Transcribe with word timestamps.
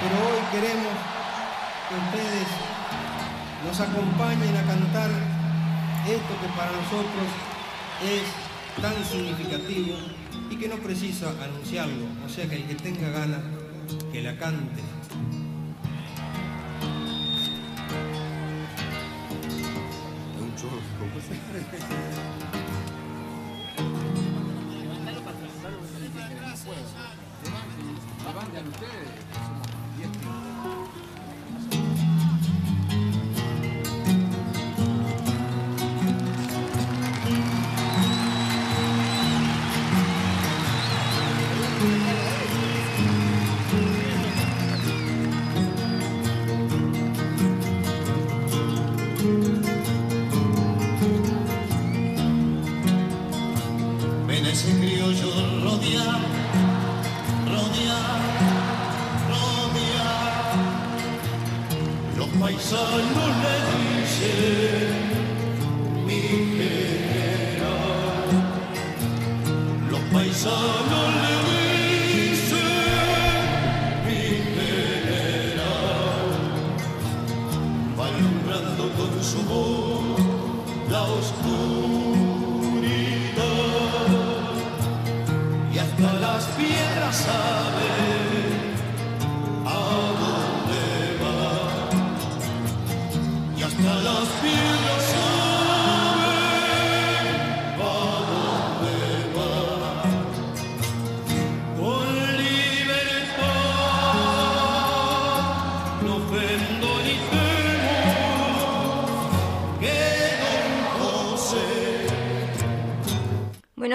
pero 0.00 0.14
hoy 0.28 0.42
queremos 0.52 0.94
que 1.88 1.94
ustedes 1.94 2.48
nos 3.64 3.80
acompañen 3.80 4.56
a 4.56 4.62
cantar 4.62 5.10
esto 6.06 6.32
que 6.40 6.48
para 6.56 6.70
nosotros 6.72 7.28
es 8.02 8.82
tan 8.82 9.04
significativo 9.04 9.96
y 10.50 10.56
que 10.56 10.68
no 10.68 10.76
precisa 10.76 11.30
anunciarlo, 11.42 12.06
o 12.24 12.28
sea 12.28 12.48
que 12.48 12.56
el 12.56 12.64
que 12.64 12.74
tenga 12.76 13.10
ganas, 13.10 13.42
que 14.12 14.22
la 14.22 14.36
cante. 14.38 14.82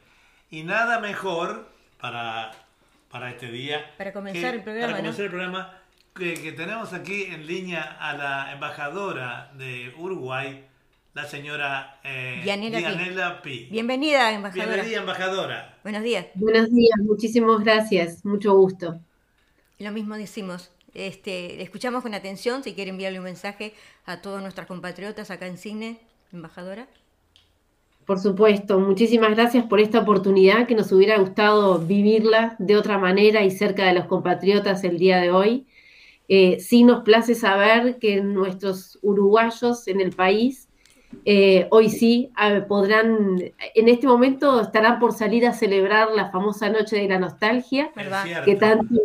Y 0.51 0.61
nada 0.61 0.99
mejor 0.99 1.71
para, 1.99 2.51
para 3.09 3.31
este 3.31 3.47
día. 3.47 3.95
Para 3.97 4.13
comenzar 4.13 4.51
que- 4.51 4.57
el 4.57 4.63
programa, 4.63 4.87
Para 4.91 4.97
¿no? 4.97 5.03
comenzar 5.05 5.25
el 5.25 5.31
programa, 5.31 5.77
que, 6.13 6.35
que 6.35 6.51
tenemos 6.51 6.93
aquí 6.93 7.23
en 7.23 7.47
línea 7.47 7.97
a 7.99 8.13
la 8.13 8.51
embajadora 8.53 9.49
de 9.55 9.91
Uruguay, 9.97 10.67
la 11.13 11.25
señora 11.25 11.99
eh, 12.03 12.41
Dianela 12.43 12.77
Pi. 12.77 12.83
Dianela 12.83 13.41
Pi. 13.41 13.67
Bienvenida, 13.69 14.31
embajadora. 14.31 14.73
Bienvenida, 14.73 14.99
embajadora. 15.01 15.77
Buenos 15.83 16.03
días. 16.03 16.27
Buenos 16.35 16.71
días, 16.71 16.97
muchísimas 16.99 17.63
gracias, 17.63 18.23
mucho 18.23 18.53
gusto. 18.53 18.99
Lo 19.79 19.91
mismo 19.91 20.15
decimos. 20.15 20.71
Este, 20.93 21.55
le 21.55 21.63
escuchamos 21.63 22.03
con 22.03 22.13
atención 22.13 22.63
si 22.63 22.73
quiere 22.73 22.91
enviarle 22.91 23.19
un 23.19 23.25
mensaje 23.25 23.73
a 24.05 24.21
todos 24.21 24.41
nuestros 24.41 24.67
compatriotas 24.67 25.31
acá 25.31 25.47
en 25.47 25.57
Cine, 25.57 25.99
embajadora. 26.33 26.87
Por 28.05 28.19
supuesto, 28.19 28.79
muchísimas 28.79 29.31
gracias 29.31 29.65
por 29.65 29.79
esta 29.79 29.99
oportunidad 29.99 30.67
que 30.67 30.75
nos 30.75 30.91
hubiera 30.91 31.17
gustado 31.17 31.79
vivirla 31.79 32.55
de 32.59 32.75
otra 32.75 32.97
manera 32.97 33.43
y 33.43 33.51
cerca 33.51 33.85
de 33.85 33.93
los 33.93 34.05
compatriotas 34.05 34.83
el 34.83 34.97
día 34.97 35.19
de 35.19 35.31
hoy. 35.31 35.67
Eh, 36.27 36.59
sí 36.59 36.83
nos 36.83 37.03
place 37.03 37.35
saber 37.35 37.99
que 37.99 38.21
nuestros 38.21 38.99
uruguayos 39.01 39.87
en 39.87 40.01
el 40.01 40.11
país 40.11 40.67
eh, 41.25 41.67
hoy 41.71 41.89
sí 41.89 42.31
eh, 42.41 42.61
podrán, 42.67 43.37
en 43.75 43.89
este 43.89 44.07
momento 44.07 44.61
estarán 44.61 44.99
por 44.99 45.13
salir 45.13 45.45
a 45.45 45.53
celebrar 45.53 46.09
la 46.15 46.29
famosa 46.31 46.69
Noche 46.69 46.97
de 46.97 47.07
la 47.07 47.19
Nostalgia. 47.19 47.91
Que 48.45 48.55
tanto 48.55 48.95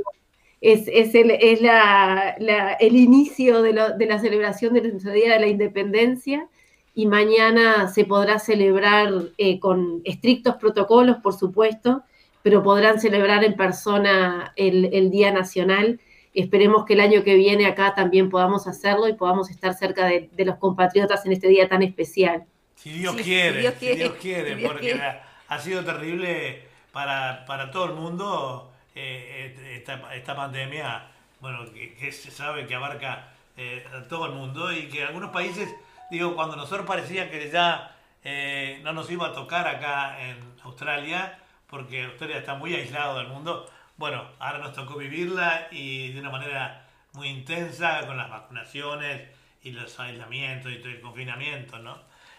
es, 0.60 0.88
es, 0.92 1.14
el, 1.14 1.30
es 1.32 1.60
la- 1.60 2.34
la- 2.38 2.72
el 2.74 2.96
inicio 2.96 3.62
de, 3.62 3.72
lo- 3.72 3.96
de 3.96 4.06
la 4.06 4.18
celebración 4.18 4.74
de 4.74 4.82
nuestro 4.82 5.12
Día 5.12 5.34
de 5.34 5.40
la 5.40 5.46
Independencia 5.48 6.48
y 6.94 7.06
mañana 7.06 7.88
se 7.88 8.04
podrá 8.06 8.38
celebrar 8.38 9.10
eh, 9.36 9.60
con 9.60 10.00
estrictos 10.04 10.56
protocolos, 10.56 11.18
por 11.18 11.34
supuesto, 11.34 12.02
pero 12.42 12.62
podrán 12.62 13.00
celebrar 13.00 13.44
en 13.44 13.54
persona 13.54 14.52
el, 14.56 14.86
el 14.94 15.10
Día 15.10 15.30
Nacional. 15.32 16.00
Esperemos 16.36 16.84
que 16.84 16.94
el 16.94 17.00
año 17.00 17.24
que 17.24 17.34
viene 17.34 17.66
acá 17.66 17.94
también 17.94 18.30
podamos 18.30 18.66
hacerlo 18.68 19.08
y 19.08 19.14
podamos 19.14 19.50
estar 19.50 19.74
cerca 19.74 20.06
de, 20.06 20.28
de 20.32 20.44
los 20.44 20.56
compatriotas 20.58 21.26
en 21.26 21.32
este 21.32 21.48
día 21.48 21.68
tan 21.68 21.82
especial. 21.82 22.46
Si 22.74 22.90
Dios 22.92 23.16
Sí, 23.16 23.22
quiere, 23.22 23.50
si 23.50 23.54
Dios 23.54 23.74
si 23.78 23.78
quiere, 23.78 23.96
Dios 23.96 24.14
quiere, 24.20 24.54
si 24.54 24.54
Dios 24.54 24.72
porque 24.72 24.78
quiere. 24.78 25.02
Ha, 25.02 25.22
ha 25.48 25.58
sido 25.60 25.84
terrible 25.84 26.68
para, 26.92 27.44
para 27.46 27.70
todo 27.70 27.86
el 27.86 27.92
mundo 27.94 28.72
eh, 28.94 29.56
eh, 29.58 29.76
esta, 29.78 30.14
esta 30.14 30.36
pandemia, 30.36 31.10
bueno, 31.40 31.70
que, 31.72 31.94
que 31.94 32.12
se 32.12 32.30
sabe 32.30 32.66
que 32.66 32.74
abarca 32.74 33.32
eh, 33.56 33.84
a 33.94 34.06
todo 34.08 34.26
el 34.26 34.32
mundo 34.32 34.72
y 34.72 34.88
que 34.88 35.04
algunos 35.04 35.30
países, 35.30 35.74
digo, 36.10 36.34
cuando 36.34 36.56
nosotros 36.56 36.86
parecía 36.86 37.30
que 37.30 37.50
ya 37.50 37.96
eh, 38.24 38.80
no 38.84 38.92
nos 38.92 39.10
iba 39.10 39.28
a 39.28 39.32
tocar 39.32 39.66
acá 39.68 40.20
en 40.28 40.38
Australia, 40.64 41.38
porque 41.66 42.04
Australia 42.04 42.38
está 42.38 42.54
muy 42.54 42.74
aislado 42.74 43.18
del 43.18 43.28
mundo, 43.28 43.68
bueno, 43.96 44.22
ahora 44.38 44.58
nos 44.58 44.74
tocó 44.74 44.96
vivirla 44.96 45.68
y 45.70 46.12
de 46.12 46.20
una 46.20 46.30
manera 46.30 46.86
muy 47.14 47.28
intensa 47.28 48.06
con 48.06 48.16
las 48.16 48.30
vacunaciones 48.30 49.22
y 49.62 49.70
los 49.72 49.98
aislamientos 49.98 50.72
y 50.72 50.78
todo 50.78 50.90
el 50.90 51.00
confinamiento, 51.00 51.78
¿no? 51.78 51.96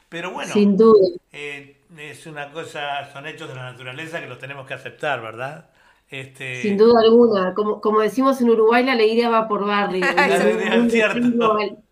Pero 0.10 0.32
bueno, 0.32 0.54
Sin 0.54 0.78
duda. 0.78 1.10
eh, 1.34 1.82
es 1.98 2.26
una 2.28 2.52
cosa, 2.52 3.12
son 3.12 3.28
hechos 3.28 3.50
de 3.50 3.56
la 3.56 3.72
naturaleza 3.72 4.22
que 4.22 4.28
los 4.28 4.40
tenemos 4.40 4.66
que 4.66 4.74
aceptar, 4.74 5.22
¿verdad? 5.22 5.70
Este, 6.10 6.62
Sin 6.62 6.78
duda 6.78 7.02
alguna, 7.02 7.54
como, 7.54 7.82
como 7.82 8.00
decimos 8.00 8.40
en 8.40 8.50
Uruguay, 8.50 8.86
la 8.86 8.94
alegría 8.94 9.30
va 9.30 9.48
por 9.48 9.66
barrio. 9.66 10.06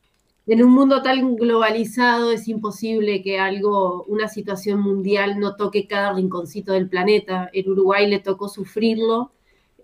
En 0.48 0.64
un 0.64 0.72
mundo 0.72 1.02
tan 1.02 1.36
globalizado 1.36 2.32
es 2.32 2.48
imposible 2.48 3.24
que 3.24 3.40
algo, 3.40 4.04
una 4.04 4.28
situación 4.28 4.80
mundial 4.80 5.40
no 5.40 5.56
toque 5.56 5.88
cada 5.88 6.14
rinconcito 6.14 6.74
del 6.74 6.88
planeta. 6.88 7.50
En 7.52 7.72
Uruguay 7.72 8.08
le 8.08 8.20
tocó 8.20 8.48
sufrirlo, 8.48 9.32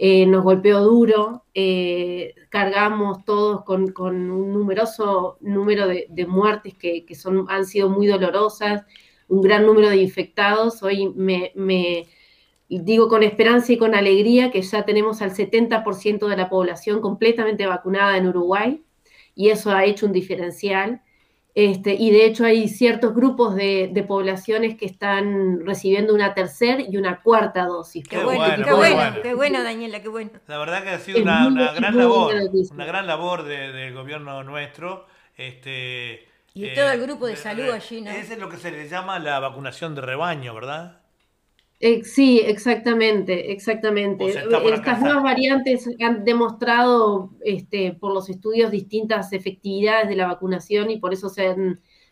eh, 0.03 0.25
nos 0.25 0.43
golpeó 0.43 0.79
duro, 0.79 1.45
eh, 1.53 2.33
cargamos 2.49 3.23
todos 3.23 3.63
con, 3.63 3.93
un 4.01 4.51
numeroso 4.51 5.37
número 5.41 5.85
de, 5.87 6.25
muertes 6.27 6.73
que, 6.73 7.05
son, 7.13 7.45
han 7.49 7.67
sido 7.67 7.87
muy 7.87 8.07
dolorosas, 8.07 8.83
un 9.27 9.41
gran 9.41 9.63
número 9.63 9.89
de 9.89 9.97
infectados. 9.97 10.81
Hoy 10.81 11.13
me 11.13 11.53
digo 12.67 13.09
con 13.09 13.21
esperanza 13.21 13.73
y 13.73 13.77
con 13.77 13.93
alegría 13.93 14.49
que 14.49 14.63
ya 14.63 14.85
tenemos 14.85 15.21
al 15.21 15.35
70% 15.35 16.27
de 16.27 16.35
la 16.35 16.49
población 16.49 16.99
completamente 16.99 17.67
vacunada 17.67 18.17
en 18.17 18.27
Uruguay 18.27 18.83
y 19.35 19.49
eso 19.49 19.69
ha 19.69 19.85
hecho 19.85 20.07
un 20.07 20.13
diferencial. 20.13 21.03
Este, 21.53 21.93
y 21.93 22.11
de 22.11 22.25
hecho 22.25 22.45
hay 22.45 22.69
ciertos 22.69 23.13
grupos 23.13 23.55
de, 23.55 24.05
poblaciones 24.07 24.77
que 24.77 24.85
están 24.85 25.65
recibiendo 25.65 26.13
una 26.13 26.33
tercera 26.33 26.81
y 26.81 26.95
una 26.97 27.21
cuarta 27.21 27.65
dosis. 27.65 28.07
Qué, 28.07 28.17
bueno, 28.23 28.63
qué, 28.63 28.73
bueno, 28.73 29.21
qué 29.21 29.33
bueno, 29.33 29.63
Daniela, 29.63 30.01
qué 30.01 30.07
bueno. 30.07 30.31
La 30.47 30.57
verdad 30.57 30.83
que 30.83 30.89
ha 30.89 30.99
sido 30.99 31.21
una, 31.21 31.73
gran 31.73 31.97
labor, 31.97 32.33
una 32.71 32.85
gran 32.85 33.05
labor 33.05 33.43
del 33.43 33.93
gobierno 33.93 34.43
nuestro. 34.43 35.05
Este, 35.35 36.27
y 36.53 36.73
todo 36.73 36.91
el 36.91 37.01
grupo 37.01 37.27
de 37.27 37.35
salud 37.35 37.69
allí, 37.69 38.01
¿no? 38.01 38.11
Ese 38.11 38.33
es 38.33 38.39
lo 38.39 38.49
que 38.49 38.57
se 38.57 38.71
le 38.71 38.87
llama 38.87 39.19
la 39.19 39.39
vacunación 39.39 39.95
de 39.95 40.01
rebaño, 40.01 40.53
¿verdad? 40.53 41.00
Eh, 41.83 42.03
sí, 42.03 42.39
exactamente, 42.39 43.51
exactamente. 43.51 44.29
Estas 44.29 45.01
nuevas 45.01 45.23
variantes 45.23 45.89
han 45.99 46.23
demostrado 46.23 47.31
este, 47.43 47.93
por 47.93 48.13
los 48.13 48.29
estudios 48.29 48.69
distintas 48.69 49.33
efectividades 49.33 50.07
de 50.07 50.15
la 50.15 50.27
vacunación 50.27 50.91
y 50.91 50.99
por 50.99 51.11
eso 51.11 51.27
se, 51.27 51.55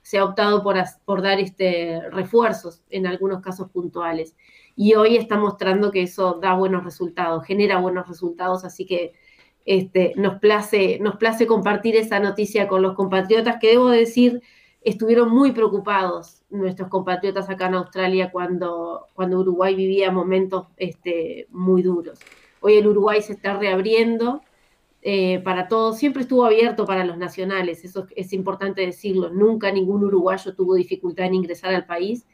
se 0.01 0.17
ha 0.17 0.25
optado 0.25 0.63
por, 0.63 0.75
por 1.05 1.21
dar 1.21 1.39
este, 1.39 2.01
refuerzos 2.09 2.81
en 2.89 3.05
algunos 3.05 3.41
casos 3.41 3.69
puntuales. 3.69 4.35
Y 4.75 4.95
hoy 4.95 5.17
está 5.17 5.37
mostrando 5.37 5.91
que 5.91 6.01
eso 6.01 6.39
da 6.41 6.55
buenos 6.55 6.83
resultados, 6.83 7.45
genera 7.45 7.77
buenos 7.77 8.07
resultados, 8.07 8.65
así 8.65 8.87
que 8.87 9.13
este, 9.65 10.13
nos, 10.15 10.39
place, 10.39 10.97
nos 10.99 11.17
place 11.17 11.45
compartir 11.45 11.95
esa 11.95 12.19
noticia 12.19 12.67
con 12.67 12.81
los 12.81 12.95
compatriotas 12.95 13.57
que 13.61 13.69
debo 13.69 13.91
decir 13.91 14.41
estuvieron 14.81 15.29
muy 15.29 15.51
preocupados 15.51 16.43
nuestros 16.49 16.89
compatriotas 16.89 17.49
acá 17.49 17.67
en 17.67 17.75
Australia 17.75 18.31
cuando, 18.31 19.07
cuando 19.13 19.39
Uruguay 19.39 19.75
vivía 19.75 20.11
momentos 20.11 20.67
este, 20.77 21.47
muy 21.51 21.81
duros. 21.81 22.19
Hoy 22.61 22.75
el 22.75 22.87
Uruguay 22.87 23.21
se 23.21 23.33
está 23.33 23.57
reabriendo 23.57 24.41
eh, 25.01 25.39
para 25.39 25.67
todos, 25.67 25.97
siempre 25.97 26.23
estuvo 26.23 26.45
abierto 26.45 26.85
para 26.85 27.05
los 27.05 27.17
nacionales, 27.17 27.85
eso 27.85 28.07
es 28.15 28.33
importante 28.33 28.81
decirlo, 28.81 29.29
nunca 29.29 29.71
ningún 29.71 30.03
uruguayo 30.03 30.53
tuvo 30.55 30.75
dificultad 30.75 31.27
en 31.27 31.35
ingresar 31.35 31.73
al 31.73 31.85
país, 31.85 32.25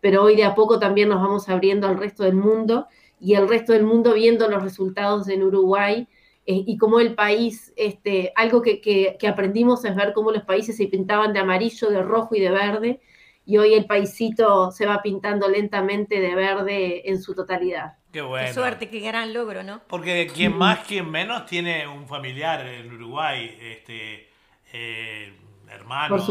pero 0.00 0.22
hoy 0.22 0.34
de 0.34 0.44
a 0.44 0.54
poco 0.54 0.78
también 0.78 1.10
nos 1.10 1.20
vamos 1.20 1.50
abriendo 1.50 1.86
al 1.86 1.98
resto 1.98 2.22
del 2.22 2.34
mundo 2.34 2.86
y 3.20 3.34
el 3.34 3.46
resto 3.46 3.74
del 3.74 3.84
mundo 3.84 4.14
viendo 4.14 4.48
los 4.48 4.62
resultados 4.62 5.28
en 5.28 5.42
Uruguay 5.42 6.08
eh, 6.46 6.62
y 6.66 6.76
cómo 6.76 7.00
el 7.00 7.14
país, 7.14 7.72
este, 7.74 8.32
algo 8.36 8.60
que, 8.60 9.16
aprendimos 9.26 9.84
es 9.86 9.96
ver 9.96 10.12
cómo 10.12 10.30
los 10.30 10.42
países 10.42 10.76
se 10.76 10.86
pintaban 10.88 11.32
de 11.32 11.38
amarillo, 11.38 11.88
de 11.88 12.02
rojo 12.02 12.34
y 12.34 12.40
de 12.40 12.50
verde, 12.50 13.00
y 13.46 13.56
hoy 13.56 13.72
el 13.72 13.86
paisito 13.86 14.70
se 14.70 14.84
va 14.84 15.00
pintando 15.02 15.48
lentamente 15.48 16.20
de 16.20 16.34
verde 16.34 17.08
en 17.08 17.22
su 17.22 17.34
totalidad. 17.34 17.94
Qué 18.12 18.20
bueno. 18.20 18.46
Qué 18.46 18.52
suerte, 18.52 18.90
qué 18.90 19.00
gran 19.00 19.32
logro, 19.32 19.62
¿no? 19.62 19.80
Porque 19.88 20.30
quien 20.32 20.56
más, 20.56 20.80
quien 20.80 21.10
menos 21.10 21.46
tiene 21.46 21.88
un 21.88 22.06
familiar 22.06 22.66
en 22.66 22.92
Uruguay, 22.92 23.56
este, 23.60 24.28
eh, 24.72 25.32
hermanos, 25.70 26.30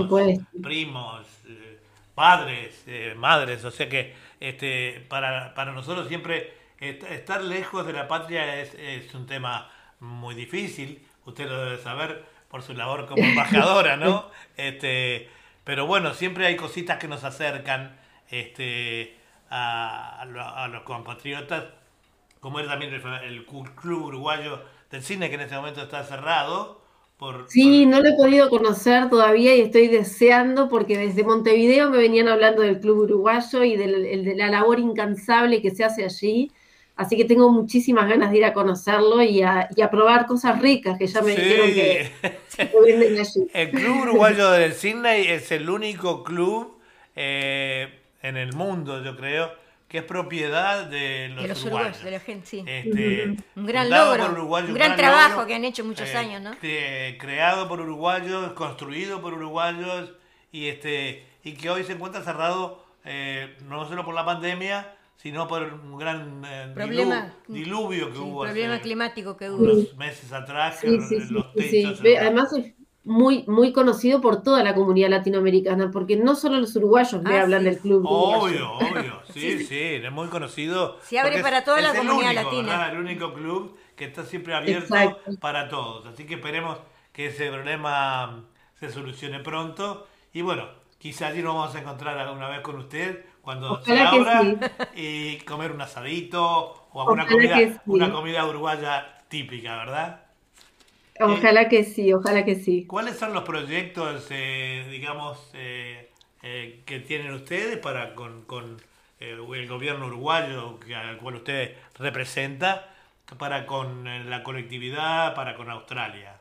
primos, 0.61 1.27
eh, 1.47 1.79
padres, 2.13 2.85
madres, 3.17 3.65
o 3.65 3.71
sea 3.71 3.89
que 3.89 4.13
este, 4.39 5.03
para, 5.09 5.55
para 5.55 5.71
nosotros 5.71 6.07
siempre 6.07 6.53
estar 6.79 7.43
lejos 7.43 7.85
de 7.85 7.93
la 7.93 8.07
patria 8.07 8.61
es, 8.61 8.75
es 8.75 9.13
un 9.15 9.25
tema 9.25 9.72
muy 10.03 10.35
difícil, 10.35 11.01
usted 11.25 11.47
lo 11.47 11.65
debe 11.65 11.77
saber 11.77 12.25
por 12.49 12.61
su 12.61 12.73
labor 12.73 13.07
como 13.07 13.23
embajadora, 13.23 13.97
¿no? 13.97 14.29
Este, 14.57 15.29
pero 15.63 15.87
bueno, 15.87 16.13
siempre 16.13 16.45
hay 16.45 16.55
cositas 16.55 16.99
que 16.99 17.07
nos 17.07 17.23
acercan 17.23 17.97
este, 18.29 19.15
a, 19.49 20.67
los 20.71 20.83
compatriotas, 20.83 21.65
como 22.39 22.59
era 22.59 22.69
también 22.69 22.93
el, 22.93 23.45
Club 23.45 24.05
Uruguayo 24.05 24.61
del 24.91 25.01
Cine, 25.01 25.29
que 25.29 25.35
en 25.35 25.41
este 25.41 25.55
momento 25.55 25.81
está 25.81 26.03
cerrado. 26.03 26.81
Por, 27.17 27.45
sí, 27.47 27.85
no 27.85 28.01
lo 28.01 28.09
he 28.09 28.15
podido 28.17 28.49
conocer 28.49 29.09
todavía 29.09 29.55
y 29.55 29.61
estoy 29.61 29.87
deseando 29.87 30.67
porque 30.67 30.97
desde 30.97 31.23
Montevideo 31.23 31.89
me 31.89 31.97
venían 31.97 32.27
hablando 32.27 32.61
del 32.61 32.79
Club 32.79 33.03
Uruguayo 33.03 33.63
y 33.63 33.77
de 33.77 34.35
la 34.35 34.49
labor 34.49 34.79
incansable 34.79 35.61
que 35.61 35.71
se 35.71 35.85
hace 35.85 36.03
allí. 36.03 36.51
Así 36.95 37.17
que 37.17 37.25
tengo 37.25 37.51
muchísimas 37.51 38.07
ganas 38.07 38.31
de 38.31 38.37
ir 38.37 38.45
a 38.45 38.53
conocerlo 38.53 39.21
y 39.23 39.41
a, 39.41 39.69
probar 39.89 40.27
cosas 40.27 40.61
ricas 40.61 40.97
que 40.97 41.07
ya 41.07 41.21
me 41.21 41.35
dijeron 41.35 41.73
que, 41.73 42.11
El 43.53 43.71
Club 43.71 44.01
Uruguayo 44.01 44.51
del 44.51 44.73
Sydney 44.73 45.27
es 45.27 45.51
el 45.51 45.69
único 45.69 46.23
club 46.23 46.77
eh, 47.15 47.99
en 48.21 48.37
el 48.37 48.53
mundo, 48.53 49.03
yo 49.03 49.17
creo, 49.17 49.51
que 49.87 49.99
es 49.99 50.03
propiedad 50.03 50.85
de 50.85 51.29
los, 51.29 51.65
uruguayos. 51.65 52.03
De 52.03 52.11
la 52.11 52.19
gente, 52.19 52.45
sí. 52.45 52.63
Este, 52.67 53.37
un 53.55 53.65
gran 53.65 53.89
logro, 53.89 54.45
un 54.45 54.73
gran, 54.73 54.95
trabajo 54.95 55.47
que 55.47 55.55
han 55.55 55.65
hecho 55.65 55.83
muchos 55.83 56.09
eh, 56.09 56.17
años, 56.17 56.41
¿no? 56.41 56.51
creado 56.59 57.67
por 57.67 57.81
uruguayos, 57.81 58.53
construido 58.53 59.19
por 59.19 59.33
uruguayos 59.33 60.13
y 60.51 60.67
este 60.67 61.25
y 61.43 61.53
que 61.53 61.69
hoy 61.69 61.83
se 61.83 61.93
encuentra 61.93 62.23
cerrado 62.23 62.83
eh, 63.05 63.57
no 63.67 63.87
solo 63.87 64.05
por 64.05 64.15
la 64.15 64.25
pandemia, 64.25 64.95
sino 65.15 65.47
por 65.47 65.63
un 65.63 65.97
gran 65.97 66.43
eh, 66.45 66.71
problema, 66.73 67.33
diluvio 67.47 68.11
que 68.11 68.19
hubo. 68.19 68.43
Problema 68.43 68.79
climático 68.79 69.37
que 69.37 69.49
hubo. 69.49 69.63
Unos 69.63 69.95
meses 69.95 70.31
atrás, 70.33 70.79
que 70.81 70.89
los 71.29 71.53
techos. 71.53 71.99
Además 72.01 72.53
es 72.53 72.73
muy, 73.03 73.43
muy 73.47 73.73
conocido 73.73 74.21
por 74.21 74.43
toda 74.43 74.63
la 74.63 74.73
comunidad 74.73 75.09
latinoamericana, 75.09 75.91
porque 75.91 76.15
no 76.15 76.35
solo 76.35 76.59
los 76.59 76.75
uruguayos 76.75 77.21
me 77.21 77.37
ah, 77.37 77.43
hablan 77.43 77.63
del 77.63 77.79
club. 77.79 78.05
Obvio, 78.05 78.71
obvio, 78.73 79.21
sí, 79.33 79.63
sí, 79.65 79.79
es 79.79 80.11
muy 80.11 80.27
conocido. 80.27 80.99
Se 81.01 81.19
abre 81.19 81.41
para 81.41 81.63
toda 81.63 81.81
la 81.81 81.93
comunidad 81.93 82.33
latina. 82.33 82.89
El 82.89 82.99
único 82.99 83.33
club 83.33 83.77
que 83.95 84.05
está 84.05 84.25
siempre 84.25 84.53
abierto 84.53 84.95
para 85.39 85.69
todos. 85.69 86.05
Así 86.05 86.25
que 86.25 86.35
esperemos 86.35 86.77
que 87.11 87.27
ese 87.27 87.49
problema 87.49 88.43
se 88.79 88.89
solucione 88.89 89.39
pronto. 89.39 90.07
Y 90.33 90.41
bueno, 90.41 90.67
quizás 90.97 91.31
allí 91.31 91.41
nos 91.41 91.55
vamos 91.55 91.75
a 91.75 91.79
encontrar 91.79 92.17
alguna 92.17 92.49
vez 92.49 92.61
con 92.61 92.77
usted 92.77 93.25
cuando 93.43 93.83
se 93.83 93.99
abra 93.99 94.41
y 94.95 95.37
comer 95.39 95.71
un 95.71 95.81
asadito 95.81 96.87
o 96.93 97.01
alguna 97.01 97.27
comida, 97.27 97.81
una 97.85 98.11
comida 98.11 98.45
uruguaya 98.47 99.17
típica, 99.27 99.75
¿verdad? 99.77 100.21
Ojalá 101.19 101.67
que 101.67 101.83
sí, 101.83 102.13
ojalá 102.13 102.45
que 102.45 102.55
sí. 102.55 102.85
¿Cuáles 102.85 103.17
son 103.17 103.33
los 103.33 103.43
proyectos, 103.43 104.27
eh, 104.29 104.87
digamos, 104.89 105.51
eh, 105.53 106.09
eh, 106.41 106.81
que 106.85 106.99
tienen 107.01 107.33
ustedes 107.33 107.77
para 107.77 108.15
con, 108.15 108.43
con 108.43 108.81
el 109.19 109.67
gobierno 109.67 110.07
uruguayo 110.07 110.79
al 110.95 111.17
cual 111.17 111.35
usted 111.35 111.75
representa, 111.99 112.89
para 113.37 113.65
con 113.65 114.29
la 114.29 114.43
colectividad, 114.43 115.35
para 115.35 115.55
con 115.55 115.69
Australia? 115.69 116.32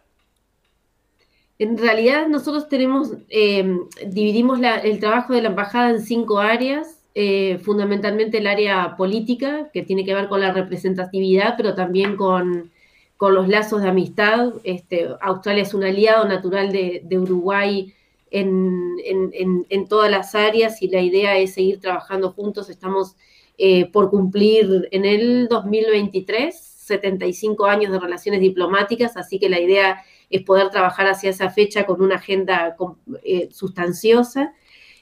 En 1.63 1.79
realidad 1.79 2.27
nosotros 2.27 2.69
tenemos, 2.69 3.13
eh, 3.29 3.79
dividimos 4.05 4.59
el 4.83 4.99
trabajo 4.99 5.33
de 5.33 5.43
la 5.43 5.51
embajada 5.51 5.91
en 5.91 6.01
cinco 6.01 6.41
áreas, 6.41 6.99
eh, 7.15 7.61
fundamentalmente 7.63 8.39
el 8.39 8.49
área 8.49 8.97
política, 8.97 9.71
que 9.73 9.83
tiene 9.83 10.05
que 10.05 10.13
ver 10.13 10.27
con 10.27 10.41
la 10.41 10.53
representatividad, 10.53 11.55
pero 11.57 11.77
también 11.77 12.17
con, 12.17 12.73
los 13.21 13.47
lazos 13.47 13.81
de 13.81 13.89
amistad. 13.91 14.55
Este, 14.65 15.09
Australia 15.21 15.63
es 15.63 15.73
un 15.73 15.85
aliado 15.85 16.27
natural 16.27 16.73
de, 16.73 17.19
Uruguay 17.21 17.95
en, 18.33 19.87
todas 19.89 20.11
las 20.11 20.35
áreas 20.35 20.83
y 20.83 20.89
la 20.89 21.01
idea 21.01 21.39
es 21.39 21.55
seguir 21.55 21.79
trabajando 21.79 22.33
juntos. 22.33 22.71
Estamos 22.71 23.15
eh, 23.57 23.85
por 23.93 24.11
cumplir 24.11 24.89
en 24.91 25.05
el 25.05 25.47
2023 25.47 26.57
75 26.57 27.67
años 27.67 27.93
de 27.93 28.01
relaciones 28.01 28.41
diplomáticas, 28.41 29.17
así 29.17 29.39
que 29.39 29.49
la 29.49 29.61
idea 29.61 30.03
es 30.33 30.43
poder 30.43 30.71
trabajar 30.71 31.07
hacia 31.07 31.31
esa 31.31 31.51
fecha 31.51 31.85
con 31.85 32.03
una 32.03 32.17
agenda 32.17 32.75
eh, 33.23 33.49
sustanciosa. 33.53 34.55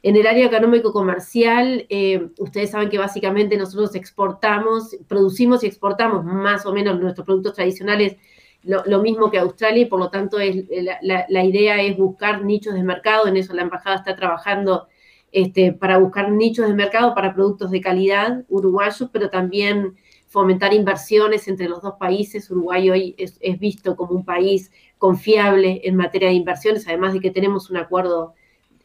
En 0.02 0.16
el 0.16 0.26
área 0.26 0.46
económico-comercial, 0.46 1.86
eh, 1.88 2.28
ustedes 2.38 2.70
saben 2.70 2.90
que 2.90 2.98
básicamente 2.98 3.56
nosotros 3.56 3.94
exportamos, 3.94 4.96
producimos 5.06 5.62
y 5.62 5.68
exportamos 5.68 6.24
más 6.24 6.66
o 6.66 6.72
menos 6.72 6.98
nuestros 6.98 7.24
productos 7.24 7.54
tradicionales 7.54 8.16
lo, 8.62 9.00
mismo 9.00 9.30
que 9.30 9.38
Australia 9.38 9.82
y 9.82 9.86
por 9.86 10.00
lo 10.00 10.10
tanto 10.10 10.38
es, 10.38 10.66
la, 11.00 11.44
idea 11.44 11.80
es 11.80 11.96
buscar 11.96 12.44
nichos 12.44 12.74
de 12.74 12.82
mercado, 12.82 13.26
en 13.26 13.38
eso 13.38 13.54
la 13.54 13.62
embajada 13.62 13.96
está 13.96 14.16
trabajando 14.16 14.88
este, 15.32 15.72
para 15.72 15.96
buscar 15.96 16.30
nichos 16.30 16.66
de 16.66 16.74
mercado 16.74 17.14
para 17.14 17.32
productos 17.32 17.70
de 17.70 17.80
calidad 17.80 18.44
uruguayos, 18.48 19.08
pero 19.12 19.30
también 19.30 19.96
fomentar 20.26 20.74
inversiones 20.74 21.48
entre 21.48 21.68
los 21.68 21.80
dos 21.80 21.94
países. 21.98 22.50
Uruguay 22.50 22.90
hoy 22.90 23.14
es 23.16 23.58
visto 23.58 23.96
como 23.96 24.12
un 24.12 24.24
país 24.24 24.70
confiable 25.00 25.80
en 25.84 25.96
materia 25.96 26.28
de 26.28 26.34
inversiones, 26.34 26.86
además 26.86 27.14
de 27.14 27.20
que 27.20 27.30
tenemos 27.30 27.70
un 27.70 27.78
acuerdo 27.78 28.34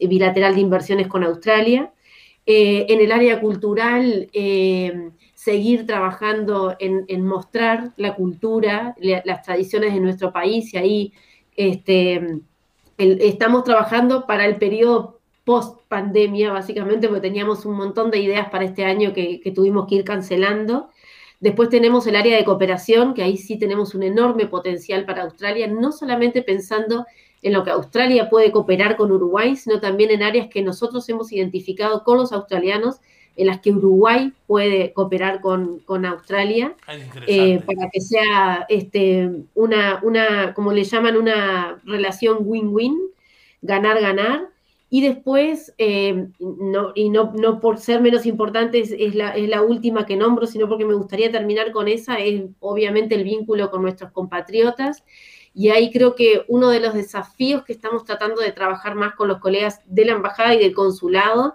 bilateral 0.00 0.54
de 0.54 0.62
inversiones 0.62 1.08
con 1.08 1.22
Australia. 1.22 1.92
Eh, 2.46 2.86
en 2.88 3.00
el 3.00 3.12
área 3.12 3.38
cultural, 3.38 4.30
eh, 4.32 5.10
seguir 5.34 5.86
trabajando 5.86 6.74
en, 6.78 7.26
mostrar 7.26 7.92
la 7.98 8.14
cultura, 8.14 8.96
las 8.98 9.42
tradiciones 9.42 9.92
de 9.92 10.00
nuestro 10.00 10.32
país 10.32 10.72
y 10.72 10.78
ahí 10.78 11.12
este, 11.54 12.40
estamos 12.96 13.64
trabajando 13.64 14.26
para 14.26 14.46
el 14.46 14.56
periodo 14.56 15.20
post 15.44 15.80
pandemia, 15.88 16.50
básicamente, 16.50 17.08
porque 17.08 17.28
teníamos 17.28 17.66
un 17.66 17.76
montón 17.76 18.10
de 18.10 18.20
ideas 18.20 18.48
para 18.48 18.64
este 18.64 18.86
año 18.86 19.12
que, 19.12 19.40
que 19.40 19.50
tuvimos 19.50 19.86
que 19.86 19.96
ir 19.96 20.04
cancelando. 20.04 20.88
Después 21.46 21.68
tenemos 21.68 22.04
el 22.08 22.16
área 22.16 22.36
de 22.36 22.44
cooperación, 22.44 23.14
que 23.14 23.22
ahí 23.22 23.36
sí 23.36 23.56
tenemos 23.56 23.94
un 23.94 24.02
enorme 24.02 24.46
potencial 24.46 25.04
para 25.04 25.22
Australia, 25.22 25.68
no 25.68 25.92
solamente 25.92 26.42
pensando 26.42 27.06
en 27.40 27.52
lo 27.52 27.62
que 27.62 27.70
Australia 27.70 28.28
puede 28.28 28.50
cooperar 28.50 28.96
con 28.96 29.12
Uruguay, 29.12 29.54
sino 29.54 29.78
también 29.78 30.10
en 30.10 30.24
áreas 30.24 30.48
que 30.48 30.60
nosotros 30.60 31.08
hemos 31.08 31.30
identificado 31.30 32.02
con 32.02 32.18
los 32.18 32.32
australianos, 32.32 32.96
en 33.36 33.46
las 33.46 33.60
que 33.60 33.70
Uruguay 33.70 34.32
puede 34.48 34.92
cooperar 34.92 35.40
con, 35.40 36.04
Australia, 36.04 36.74
eh, 37.28 37.60
para 37.64 37.90
que 37.92 38.00
sea 38.00 38.66
este, 38.68 39.30
una, 39.54 40.00
una, 40.02 40.52
como 40.52 40.72
le 40.72 40.82
llaman, 40.82 41.16
una 41.16 41.80
relación 41.84 42.38
win-win, 42.40 42.98
ganar-ganar. 43.62 44.48
Y 44.88 45.00
después, 45.00 45.74
eh, 45.78 46.28
no, 46.38 46.92
y 46.94 47.10
no, 47.10 47.32
no, 47.34 47.60
por 47.60 47.78
ser 47.78 48.00
menos 48.00 48.24
importante, 48.24 48.78
es, 48.78 49.14
la, 49.14 49.30
es, 49.30 49.48
la, 49.48 49.62
última 49.62 50.06
que 50.06 50.16
nombro, 50.16 50.46
sino 50.46 50.68
porque 50.68 50.84
me 50.84 50.94
gustaría 50.94 51.32
terminar 51.32 51.72
con 51.72 51.88
esa, 51.88 52.18
es 52.18 52.44
obviamente 52.60 53.16
el 53.16 53.24
vínculo 53.24 53.70
con 53.70 53.82
nuestros 53.82 54.12
compatriotas. 54.12 55.02
Y 55.52 55.70
ahí 55.70 55.90
creo 55.90 56.14
que 56.14 56.44
uno 56.48 56.68
de 56.68 56.80
los 56.80 56.94
desafíos 56.94 57.64
que 57.64 57.72
estamos 57.72 58.04
tratando 58.04 58.42
de 58.42 58.52
trabajar 58.52 58.94
más 58.94 59.14
con 59.14 59.26
los 59.26 59.38
colegas 59.38 59.80
de 59.86 60.04
la 60.04 60.12
embajada 60.12 60.54
y 60.54 60.58
del 60.58 60.74
consulado 60.74 61.54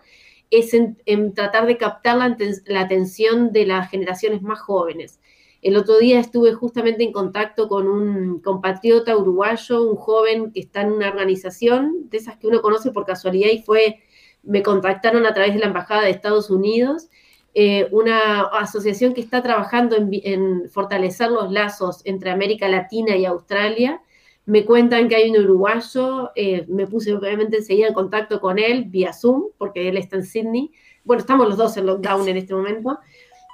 es 0.49 0.73
en, 0.73 1.33
tratar 1.33 1.65
de 1.67 1.77
captar 1.77 2.17
la, 2.17 2.35
la 2.65 2.81
atención 2.81 3.53
de 3.53 3.65
las 3.65 3.89
generaciones 3.89 4.41
más 4.41 4.59
jóvenes. 4.59 5.20
El 5.61 5.77
otro 5.77 5.99
día 5.99 6.19
estuve 6.19 6.53
justamente 6.53 7.03
en 7.03 7.11
contacto 7.11 7.67
con 7.67 7.87
un 7.87 8.39
compatriota 8.39 9.15
uruguayo, 9.15 9.83
un 9.83 9.95
joven 9.95 10.51
que 10.51 10.59
está 10.59 10.81
en 10.81 10.91
una 10.91 11.09
organización 11.09 12.09
de 12.09 12.17
esas 12.17 12.37
que 12.37 12.47
uno 12.47 12.61
conoce 12.61 12.91
por 12.91 13.05
casualidad 13.05 13.49
y 13.51 13.61
fue, 13.61 13.99
me 14.41 14.63
contactaron 14.63 15.25
a 15.27 15.33
través 15.35 15.53
de 15.53 15.59
la 15.59 15.67
Embajada 15.67 16.01
de 16.01 16.09
Estados 16.09 16.49
Unidos, 16.49 17.09
eh, 17.53 17.87
una 17.91 18.41
asociación 18.41 19.13
que 19.13 19.21
está 19.21 19.43
trabajando 19.43 19.97
en, 19.97 20.67
fortalecer 20.69 21.29
los 21.29 21.51
lazos 21.51 22.01
entre 22.05 22.31
América 22.31 22.67
Latina 22.67 23.15
y 23.15 23.25
Australia. 23.25 24.01
Me 24.45 24.65
cuentan 24.65 25.09
que 25.09 25.15
hay 25.15 25.29
un 25.29 25.43
uruguayo, 25.43 26.31
eh, 26.35 26.65
me 26.69 26.87
puse 26.87 27.13
obviamente 27.13 27.57
enseguida 27.57 27.87
en 27.87 27.93
contacto 27.93 28.39
con 28.41 28.57
él 28.57 28.85
vía 28.85 29.13
Zoom, 29.13 29.49
porque 29.59 29.89
él 29.89 29.97
está 29.97 30.15
en 30.15 30.25
Sydney. 30.25 30.71
Bueno, 31.03 31.19
estamos 31.21 31.47
los 31.47 31.57
dos 31.57 31.77
en 31.77 31.85
lockdown 31.85 32.27
en 32.27 32.37
este 32.37 32.55
momento. 32.55 32.97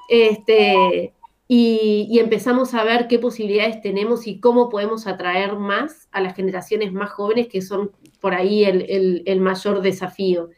Este, 0.07 1.13
y, 1.49 2.19
empezamos 2.19 2.73
a 2.73 2.83
ver 2.83 3.07
qué 3.07 3.19
posibilidades 3.19 3.81
tenemos 3.81 4.27
y 4.27 4.39
cómo 4.39 4.69
podemos 4.69 5.07
atraer 5.07 5.55
más 5.55 6.09
a 6.11 6.19
las 6.19 6.35
generaciones 6.35 6.91
más 6.91 7.09
jóvenes, 7.09 7.47
que 7.47 7.61
son 7.61 7.91
por 8.19 8.33
ahí 8.33 8.65
el, 8.65 9.39
mayor 9.39 9.81
desafío 9.81 10.49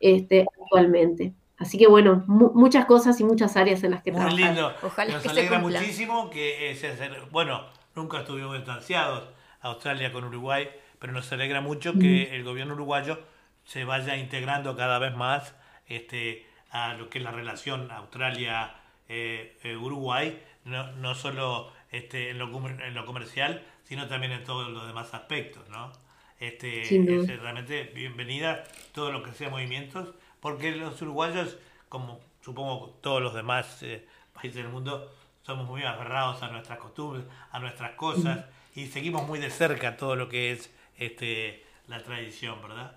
este, 0.00 0.46
actualmente. 0.60 1.32
Así 1.58 1.78
que 1.78 1.86
bueno, 1.86 2.24
muchas 2.26 2.86
cosas 2.86 3.20
y 3.20 3.24
muchas 3.24 3.56
áreas 3.56 3.84
en 3.84 3.92
las 3.92 4.02
que 4.02 4.10
Muy 4.10 4.34
lindo. 4.34 4.72
Ojalá 4.82 5.14
Nos 5.14 5.26
alegra 5.26 5.60
muchísimo 5.60 6.28
que 6.28 6.72
ese, 6.72 6.92
bueno, 7.30 7.66
nunca 7.94 8.20
estuvimos 8.20 8.56
distanciados 8.56 9.28
Australia 9.60 10.12
con 10.12 10.24
Uruguay, 10.24 10.68
pero 10.98 11.12
nos 11.12 11.30
alegra 11.30 11.60
mucho 11.60 11.92
que 11.96 12.34
el 12.34 12.42
gobierno 12.42 12.74
uruguayo 12.74 13.20
se 13.64 13.84
vaya 13.84 14.16
integrando 14.16 14.76
cada 14.76 14.98
vez 14.98 15.14
más 15.14 15.54
este, 15.86 16.46
a 16.70 16.94
lo 16.94 17.08
que 17.08 17.18
es 17.18 17.24
la 17.24 17.30
relación 17.30 17.92
Australia 17.92 18.74
eh, 19.14 19.58
eh, 19.62 19.76
Uruguay, 19.76 20.42
no, 20.64 20.90
no 20.92 21.14
solo 21.14 21.70
este, 21.90 22.30
en, 22.30 22.38
lo, 22.38 22.46
en 22.66 22.94
lo 22.94 23.04
comercial, 23.04 23.62
sino 23.84 24.08
también 24.08 24.32
en 24.32 24.42
todos 24.42 24.70
los 24.70 24.86
demás 24.86 25.12
aspectos, 25.12 25.68
¿no? 25.68 25.92
Este, 26.40 26.82
es 26.82 27.40
realmente 27.40 27.92
bienvenida 27.94 28.64
todo 28.92 29.12
lo 29.12 29.22
que 29.22 29.32
sea 29.32 29.50
movimientos, 29.50 30.14
porque 30.40 30.72
los 30.72 31.00
uruguayos, 31.02 31.58
como 31.90 32.20
supongo 32.40 32.98
todos 33.02 33.20
los 33.20 33.34
demás 33.34 33.82
eh, 33.82 34.08
países 34.32 34.62
del 34.62 34.72
mundo, 34.72 35.14
somos 35.42 35.68
muy 35.68 35.82
aferrados 35.82 36.42
a 36.42 36.48
nuestras 36.48 36.78
costumbres, 36.78 37.26
a 37.50 37.58
nuestras 37.58 37.92
cosas, 37.92 38.46
y 38.74 38.86
seguimos 38.86 39.28
muy 39.28 39.40
de 39.40 39.50
cerca 39.50 39.98
todo 39.98 40.16
lo 40.16 40.30
que 40.30 40.52
es 40.52 40.72
este, 40.96 41.62
la 41.86 42.02
tradición, 42.02 42.62
¿verdad? 42.62 42.96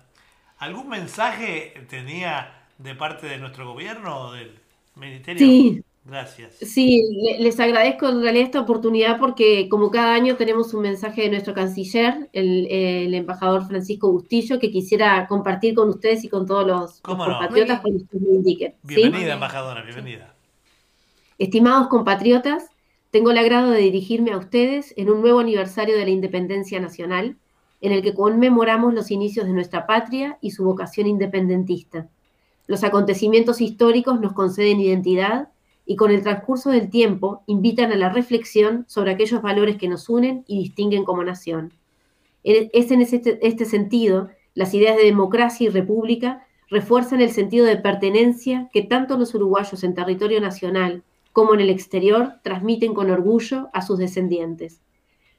¿Algún 0.58 0.88
mensaje 0.88 1.86
tenía 1.90 2.68
de 2.78 2.94
parte 2.94 3.26
de 3.26 3.36
nuestro 3.36 3.70
gobierno 3.70 4.28
o 4.28 4.32
del 4.32 4.58
ministerio? 4.94 5.46
Sí, 5.46 5.84
Gracias. 6.08 6.54
Sí, 6.60 7.02
les 7.40 7.58
agradezco 7.58 8.08
en 8.08 8.22
realidad 8.22 8.46
esta 8.46 8.60
oportunidad 8.60 9.18
porque 9.18 9.68
como 9.68 9.90
cada 9.90 10.14
año 10.14 10.36
tenemos 10.36 10.72
un 10.72 10.82
mensaje 10.82 11.22
de 11.22 11.30
nuestro 11.30 11.52
canciller, 11.52 12.30
el, 12.32 13.12
embajador 13.12 13.66
Francisco 13.66 14.12
Bustillo, 14.12 14.60
que 14.60 14.70
quisiera 14.70 15.26
compartir 15.26 15.74
con 15.74 15.88
ustedes 15.88 16.22
y 16.22 16.28
con 16.28 16.46
todos 16.46 16.64
los, 16.64 17.00
compatriotas 17.00 17.80
cuando 17.80 18.04
ustedes 18.04 18.22
me 18.22 18.34
indiquen. 18.36 18.74
Bienvenida, 18.84 19.34
embajadora, 19.34 19.82
bienvenida. 19.82 20.32
Estimados 21.38 21.88
compatriotas, 21.88 22.70
tengo 23.10 23.32
el 23.32 23.38
agrado 23.38 23.72
de 23.72 23.80
dirigirme 23.80 24.30
a 24.30 24.38
ustedes 24.38 24.94
en 24.96 25.10
un 25.10 25.20
nuevo 25.20 25.40
aniversario 25.40 25.96
de 25.96 26.04
la 26.04 26.10
independencia 26.10 26.78
nacional, 26.78 27.36
en 27.80 27.90
el 27.90 28.02
que 28.02 28.14
conmemoramos 28.14 28.94
los 28.94 29.10
inicios 29.10 29.46
de 29.46 29.52
nuestra 29.52 29.86
patria 29.88 30.38
y 30.40 30.52
su 30.52 30.62
vocación 30.62 31.08
independentista. 31.08 32.06
Los 32.68 32.84
acontecimientos 32.84 33.60
históricos 33.60 34.20
nos 34.20 34.32
conceden 34.34 34.80
identidad 34.80 35.48
y 35.86 35.94
con 35.94 36.10
el 36.10 36.22
transcurso 36.22 36.70
del 36.70 36.90
tiempo 36.90 37.42
invitan 37.46 37.92
a 37.92 37.96
la 37.96 38.08
reflexión 38.08 38.84
sobre 38.88 39.12
aquellos 39.12 39.40
valores 39.40 39.76
que 39.76 39.88
nos 39.88 40.08
unen 40.08 40.44
y 40.48 40.58
distinguen 40.58 41.04
como 41.04 41.22
nación. 41.22 41.72
Es 42.42 42.90
en 42.90 43.00
este, 43.00 43.38
este, 43.46 43.64
sentido, 43.64 44.28
las 44.54 44.74
ideas 44.74 44.96
de 44.96 45.04
democracia 45.04 45.66
y 45.66 45.70
república 45.70 46.46
refuerzan 46.68 47.20
el 47.20 47.30
sentido 47.30 47.64
de 47.64 47.76
pertenencia 47.76 48.68
que 48.72 48.82
tanto 48.82 49.16
los 49.16 49.34
uruguayos 49.34 49.84
en 49.84 49.94
territorio 49.94 50.40
nacional 50.40 51.04
como 51.32 51.54
en 51.54 51.60
el 51.60 51.70
exterior 51.70 52.34
transmiten 52.42 52.94
con 52.94 53.10
orgullo 53.10 53.68
a 53.72 53.82
sus 53.82 53.98
descendientes. 53.98 54.80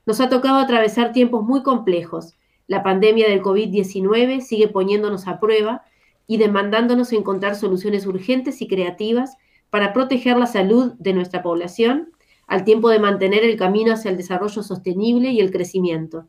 Nos 0.05 0.21
ha 0.21 0.29
tocado 0.29 0.59
atravesar 0.59 1.11
tiempos 1.11 1.43
muy 1.43 1.63
complejos. 1.63 2.35
La 2.67 2.83
pandemia 2.83 3.27
del 3.29 3.41
COVID-19 3.41 4.41
sigue 4.41 4.69
poniéndonos 4.69 5.27
a 5.27 5.39
prueba 5.39 5.83
y 6.27 6.37
demandándonos 6.37 7.11
encontrar 7.13 7.55
soluciones 7.55 8.05
urgentes 8.05 8.61
y 8.61 8.67
creativas 8.67 9.37
para 9.69 9.93
proteger 9.93 10.37
la 10.37 10.47
salud 10.47 10.93
de 10.99 11.13
nuestra 11.13 11.41
población, 11.41 12.11
al 12.47 12.63
tiempo 12.63 12.89
de 12.89 12.99
mantener 12.99 13.43
el 13.43 13.57
camino 13.57 13.93
hacia 13.93 14.11
el 14.11 14.17
desarrollo 14.17 14.63
sostenible 14.63 15.29
y 15.31 15.39
el 15.39 15.51
crecimiento. 15.51 16.25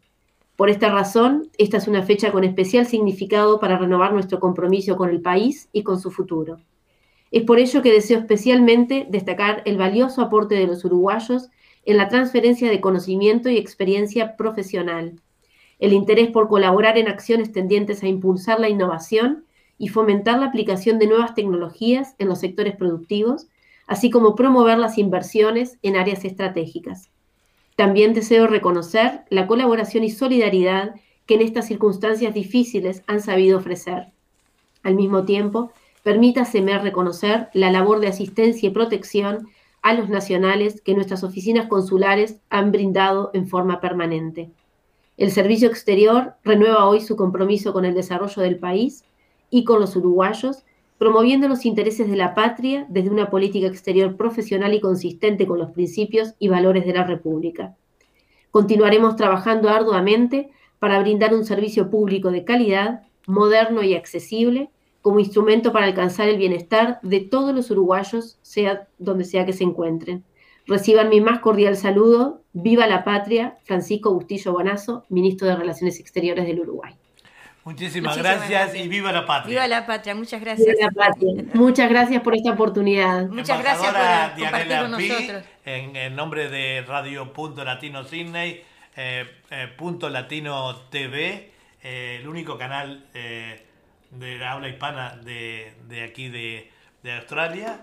Por 0.56 0.70
esta 0.70 0.90
razón, 0.90 1.50
esta 1.56 1.76
es 1.76 1.86
una 1.86 2.02
fecha 2.02 2.32
con 2.32 2.42
especial 2.42 2.86
significado 2.86 3.60
para 3.60 3.78
renovar 3.78 4.12
nuestro 4.12 4.40
compromiso 4.40 4.96
con 4.96 5.10
el 5.10 5.20
país 5.20 5.68
y 5.72 5.84
con 5.84 6.00
su 6.00 6.10
futuro. 6.10 6.58
Es 7.30 7.44
por 7.44 7.60
ello 7.60 7.82
que 7.82 7.92
deseo 7.92 8.18
especialmente 8.18 9.06
destacar 9.08 9.62
el 9.66 9.76
valioso 9.76 10.22
aporte 10.22 10.56
de 10.56 10.66
los 10.66 10.84
uruguayos 10.84 11.48
en 11.84 11.96
la 11.96 12.08
transferencia 12.08 12.68
de 12.68 12.80
conocimiento 12.80 13.48
y 13.48 13.56
experiencia 13.56 14.36
profesional, 14.36 15.20
el 15.78 15.92
interés 15.92 16.30
por 16.30 16.48
colaborar 16.48 16.98
en 16.98 17.08
acciones 17.08 17.52
tendientes 17.52 18.02
a 18.02 18.08
impulsar 18.08 18.58
la 18.58 18.68
innovación 18.68 19.44
y 19.78 19.88
fomentar 19.88 20.38
la 20.38 20.46
aplicación 20.46 20.98
de 20.98 21.06
nuevas 21.06 21.34
tecnologías 21.34 22.14
en 22.18 22.28
los 22.28 22.40
sectores 22.40 22.76
productivos, 22.76 23.46
así 23.86 24.10
como 24.10 24.34
promover 24.34 24.78
las 24.78 24.98
inversiones 24.98 25.78
en 25.82 25.96
áreas 25.96 26.24
estratégicas. 26.24 27.10
También 27.76 28.12
deseo 28.12 28.48
reconocer 28.48 29.22
la 29.30 29.46
colaboración 29.46 30.02
y 30.02 30.10
solidaridad 30.10 30.96
que 31.26 31.34
en 31.34 31.42
estas 31.42 31.66
circunstancias 31.66 32.34
difíciles 32.34 33.02
han 33.06 33.20
sabido 33.20 33.58
ofrecer. 33.58 34.08
Al 34.82 34.94
mismo 34.94 35.24
tiempo, 35.24 35.72
permítaseme 36.02 36.76
reconocer 36.78 37.48
la 37.52 37.70
labor 37.70 38.00
de 38.00 38.08
asistencia 38.08 38.68
y 38.68 38.72
protección 38.72 39.48
a 39.82 39.94
los 39.94 40.08
nacionales 40.08 40.80
que 40.80 40.94
nuestras 40.94 41.22
oficinas 41.22 41.68
consulares 41.68 42.40
han 42.50 42.72
brindado 42.72 43.30
en 43.32 43.46
forma 43.46 43.80
permanente. 43.80 44.50
El 45.16 45.30
Servicio 45.30 45.68
Exterior 45.68 46.34
renueva 46.44 46.86
hoy 46.86 47.00
su 47.00 47.16
compromiso 47.16 47.72
con 47.72 47.84
el 47.84 47.94
desarrollo 47.94 48.42
del 48.42 48.58
país 48.58 49.04
y 49.50 49.64
con 49.64 49.80
los 49.80 49.96
uruguayos, 49.96 50.64
promoviendo 50.98 51.48
los 51.48 51.64
intereses 51.64 52.10
de 52.10 52.16
la 52.16 52.34
patria 52.34 52.86
desde 52.88 53.10
una 53.10 53.30
política 53.30 53.68
exterior 53.68 54.16
profesional 54.16 54.74
y 54.74 54.80
consistente 54.80 55.46
con 55.46 55.58
los 55.58 55.70
principios 55.70 56.34
y 56.38 56.48
valores 56.48 56.84
de 56.84 56.92
la 56.92 57.04
República. 57.04 57.76
Continuaremos 58.50 59.16
trabajando 59.16 59.68
arduamente 59.68 60.50
para 60.78 60.98
brindar 61.00 61.34
un 61.34 61.44
servicio 61.44 61.90
público 61.90 62.30
de 62.30 62.44
calidad, 62.44 63.02
moderno 63.26 63.82
y 63.82 63.94
accesible, 63.94 64.70
como 65.02 65.20
instrumento 65.20 65.72
para 65.72 65.86
alcanzar 65.86 66.28
el 66.28 66.36
bienestar 66.36 66.98
de 67.02 67.20
todos 67.20 67.54
los 67.54 67.70
uruguayos, 67.70 68.38
sea 68.42 68.88
donde 68.98 69.24
sea 69.24 69.46
que 69.46 69.52
se 69.52 69.64
encuentren. 69.64 70.24
Reciban 70.66 71.08
mi 71.08 71.20
más 71.20 71.38
cordial 71.40 71.76
saludo. 71.76 72.42
Viva 72.52 72.86
la 72.86 73.04
patria, 73.04 73.56
Francisco 73.64 74.12
Bustillo 74.12 74.52
Bonazo, 74.52 75.04
ministro 75.08 75.48
de 75.48 75.56
Relaciones 75.56 75.98
Exteriores 76.00 76.46
del 76.46 76.60
Uruguay. 76.60 76.94
Muchísimas, 77.68 78.16
gracias, 78.16 78.74
y 78.76 78.88
viva 78.88 79.12
la 79.12 79.26
patria. 79.26 79.50
Viva 79.50 79.68
la 79.68 79.84
patria, 79.84 80.14
muchas 80.14 80.40
gracias. 80.40 80.74
Muchas 81.52 81.90
gracias 81.90 82.22
por 82.22 82.34
esta 82.34 82.52
oportunidad. 82.52 83.26
Muchas 83.28 83.62
gracias 83.62 83.92
por 83.92 84.42
compartir 84.42 84.78
con 84.78 84.90
nosotros. 84.92 85.44
En, 85.66 86.16
nombre 86.16 86.48
de 86.48 86.82
Radio 86.88 87.30
Punto 87.34 87.62
Latino 87.66 88.04
Sydney, 88.04 88.62
eh, 88.96 89.26
eh, 89.50 89.68
Punto 89.76 90.08
Latino 90.08 90.76
TV, 90.88 91.52
eh, 91.82 92.16
el 92.18 92.26
único 92.26 92.56
canal 92.56 93.04
de 93.12 94.38
la 94.38 94.52
habla 94.52 94.70
hispana 94.70 95.18
de, 95.22 96.02
aquí 96.02 96.30
de, 96.30 96.70
Australia. 97.16 97.80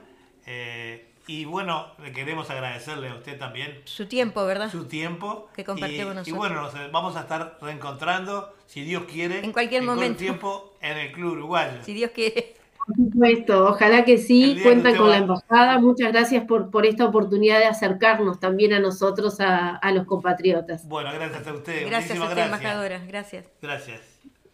Y 1.28 1.46
bueno, 1.46 1.88
le 2.04 2.12
queremos 2.12 2.50
agradecerle 2.50 3.10
a 3.10 3.16
usted 3.16 3.38
también 3.38 3.82
Su 3.86 4.06
tiempo, 4.08 4.46
¿verdad? 4.46 4.72
su 4.72 4.86
tiempo. 4.86 5.50
Que 5.56 5.64
compartió 5.64 6.02
y, 6.02 6.06
con 6.06 6.12
Y 6.14 6.16
nosotros. 6.16 6.38
bueno, 6.38 6.62
nos 6.62 6.76
eh, 6.76 6.90
vamos 6.92 7.16
a 7.16 7.22
estar 7.22 7.58
reencontrando, 7.62 8.54
si 8.68 8.82
Dios 8.84 9.04
quiere, 9.12 9.44
En 9.44 9.52
cualquier 9.52 9.84
momento. 9.84 10.20
tiempo 10.20 10.74
en 10.82 10.98
el 10.98 11.12
Club 11.12 11.34
Uruguayo. 11.34 11.84
Si 11.84 11.94
Dios 11.94 12.12
quiere. 12.12 12.56
Por 12.86 12.96
supuesto, 12.98 13.68
ojalá 13.70 14.06
que 14.06 14.20
sí, 14.20 14.56
que 14.58 14.62
cuentan 14.62 14.96
con 14.96 15.08
va- 15.08 15.10
la 15.12 15.18
embajada. 15.18 15.80
Muchas 15.80 16.12
gracias 16.12 16.44
por, 16.46 16.70
por 16.70 16.86
esta 16.86 17.06
oportunidad 17.06 17.58
de 17.58 17.66
acercarnos 17.66 18.40
también 18.40 18.74
a 18.74 18.80
nosotros, 18.80 19.40
a, 19.40 19.76
a 19.78 19.92
los 19.92 20.06
compatriotas. 20.06 20.88
Bueno, 20.88 21.12
gracias 21.12 21.48
a 21.48 21.54
usted. 21.54 21.88
Gracias 21.88 22.12
a 22.12 22.14
muchísimas 22.14 22.30
usted, 22.30 22.36
gracias. 22.36 22.60
embajadora. 22.62 23.00
Gracias. 23.08 23.46
Gracias. 23.60 24.02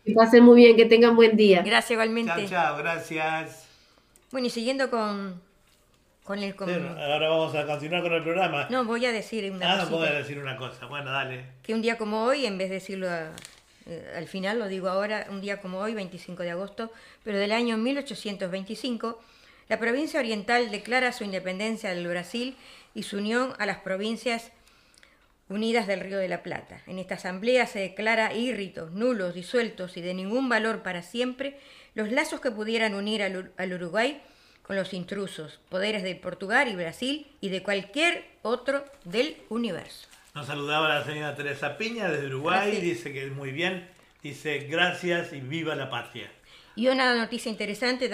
Que 0.06 0.14
pasen 0.14 0.46
muy 0.46 0.56
bien, 0.56 0.78
que 0.78 0.86
tengan 0.86 1.18
buen 1.18 1.36
día. 1.36 1.62
Gracias 1.62 1.92
igualmente. 1.92 2.32
Chao, 2.48 2.50
chao, 2.50 2.78
gracias. 2.78 3.68
Bueno, 4.32 4.48
y 4.48 4.50
siguiendo 4.50 4.90
con, 4.90 5.42
con 6.56 6.70
el... 6.70 6.80
Bueno, 6.80 7.00
ahora 7.02 7.30
vamos 7.30 7.56
a 7.56 7.66
continuar 7.66 8.02
con 8.04 8.14
el 8.14 8.24
programa. 8.24 8.68
No, 8.70 8.86
voy 8.86 9.06
a 9.06 9.12
decir 9.12 9.52
una 9.52 9.66
ah, 9.66 9.76
no 9.76 9.82
cosita. 9.84 9.98
puedo 9.98 10.14
decir 10.18 10.40
una 10.40 10.56
cosa. 10.58 10.86
Bueno, 10.86 11.12
dale. 11.12 11.46
que 11.64 11.74
un 11.74 11.82
día 11.82 11.98
como 11.98 12.24
hoy, 12.24 12.46
en 12.46 12.58
vez 12.58 12.70
de 12.70 12.76
decirlo 12.76 13.10
a- 13.10 13.32
eh, 13.88 14.14
al 14.16 14.28
final, 14.28 14.60
lo 14.60 14.68
digo 14.68 14.90
ahora, 14.90 15.26
un 15.30 15.42
día 15.42 15.58
como 15.62 15.80
hoy, 15.80 15.94
25 15.96 16.44
de 16.44 16.52
agosto, 16.52 16.92
pero 17.24 17.38
del 17.40 17.52
año 17.52 17.78
1825, 17.78 19.20
la 19.70 19.80
provincia 19.80 20.20
oriental 20.20 20.70
declara 20.72 21.12
su 21.14 21.24
independencia 21.24 21.90
del 21.94 22.08
Brasil 22.08 22.56
y 22.94 23.04
su 23.04 23.18
unión 23.18 23.54
a 23.58 23.66
las 23.66 23.78
provincias 23.80 24.52
unidas 25.50 25.88
del 25.88 26.00
Río 26.00 26.18
de 26.18 26.28
la 26.30 26.44
Plata. 26.44 26.82
En 26.88 27.00
esta 27.00 27.16
asamblea 27.16 27.66
se 27.68 27.80
declara 27.80 28.34
írritos, 28.34 28.92
nulos, 28.92 29.34
disueltos 29.34 29.98
y 29.98 30.02
de 30.02 30.14
ningún 30.14 30.48
valor 30.48 30.82
para 30.84 31.02
siempre 31.02 31.58
los 31.94 32.10
lazos 32.12 32.40
que 32.40 32.52
pudieran 32.52 32.96
unir 32.96 33.22
al, 33.24 33.52
al 33.58 33.74
Uruguay 33.74 34.22
con 34.72 34.78
los 34.78 34.94
intrusos, 34.94 35.60
poderes 35.68 36.02
de 36.02 36.16
Portugal 36.16 36.70
y 36.70 36.78
Brasil 36.78 37.28
y 37.42 37.50
de 37.50 37.62
cualquier 37.62 38.24
otro 38.42 38.86
del 39.04 39.36
universo. 39.50 40.08
Nos 40.34 40.48
saludaba 40.48 40.88
la 40.88 41.04
señora 41.04 41.36
Teresa 41.36 41.78
Piña 41.78 42.08
desde 42.08 42.28
Uruguay. 42.28 42.80
Dice 42.80 43.12
que 43.12 43.26
muy 43.32 43.52
bien. 43.52 43.90
Dice 44.24 44.60
gracias 44.60 45.34
y 45.34 45.42
viva 45.42 45.76
la 45.76 45.90
patria. 45.90 46.32
Y 46.78 46.88
una 46.88 47.14
noticia 47.16 47.52
interesante 47.52 48.08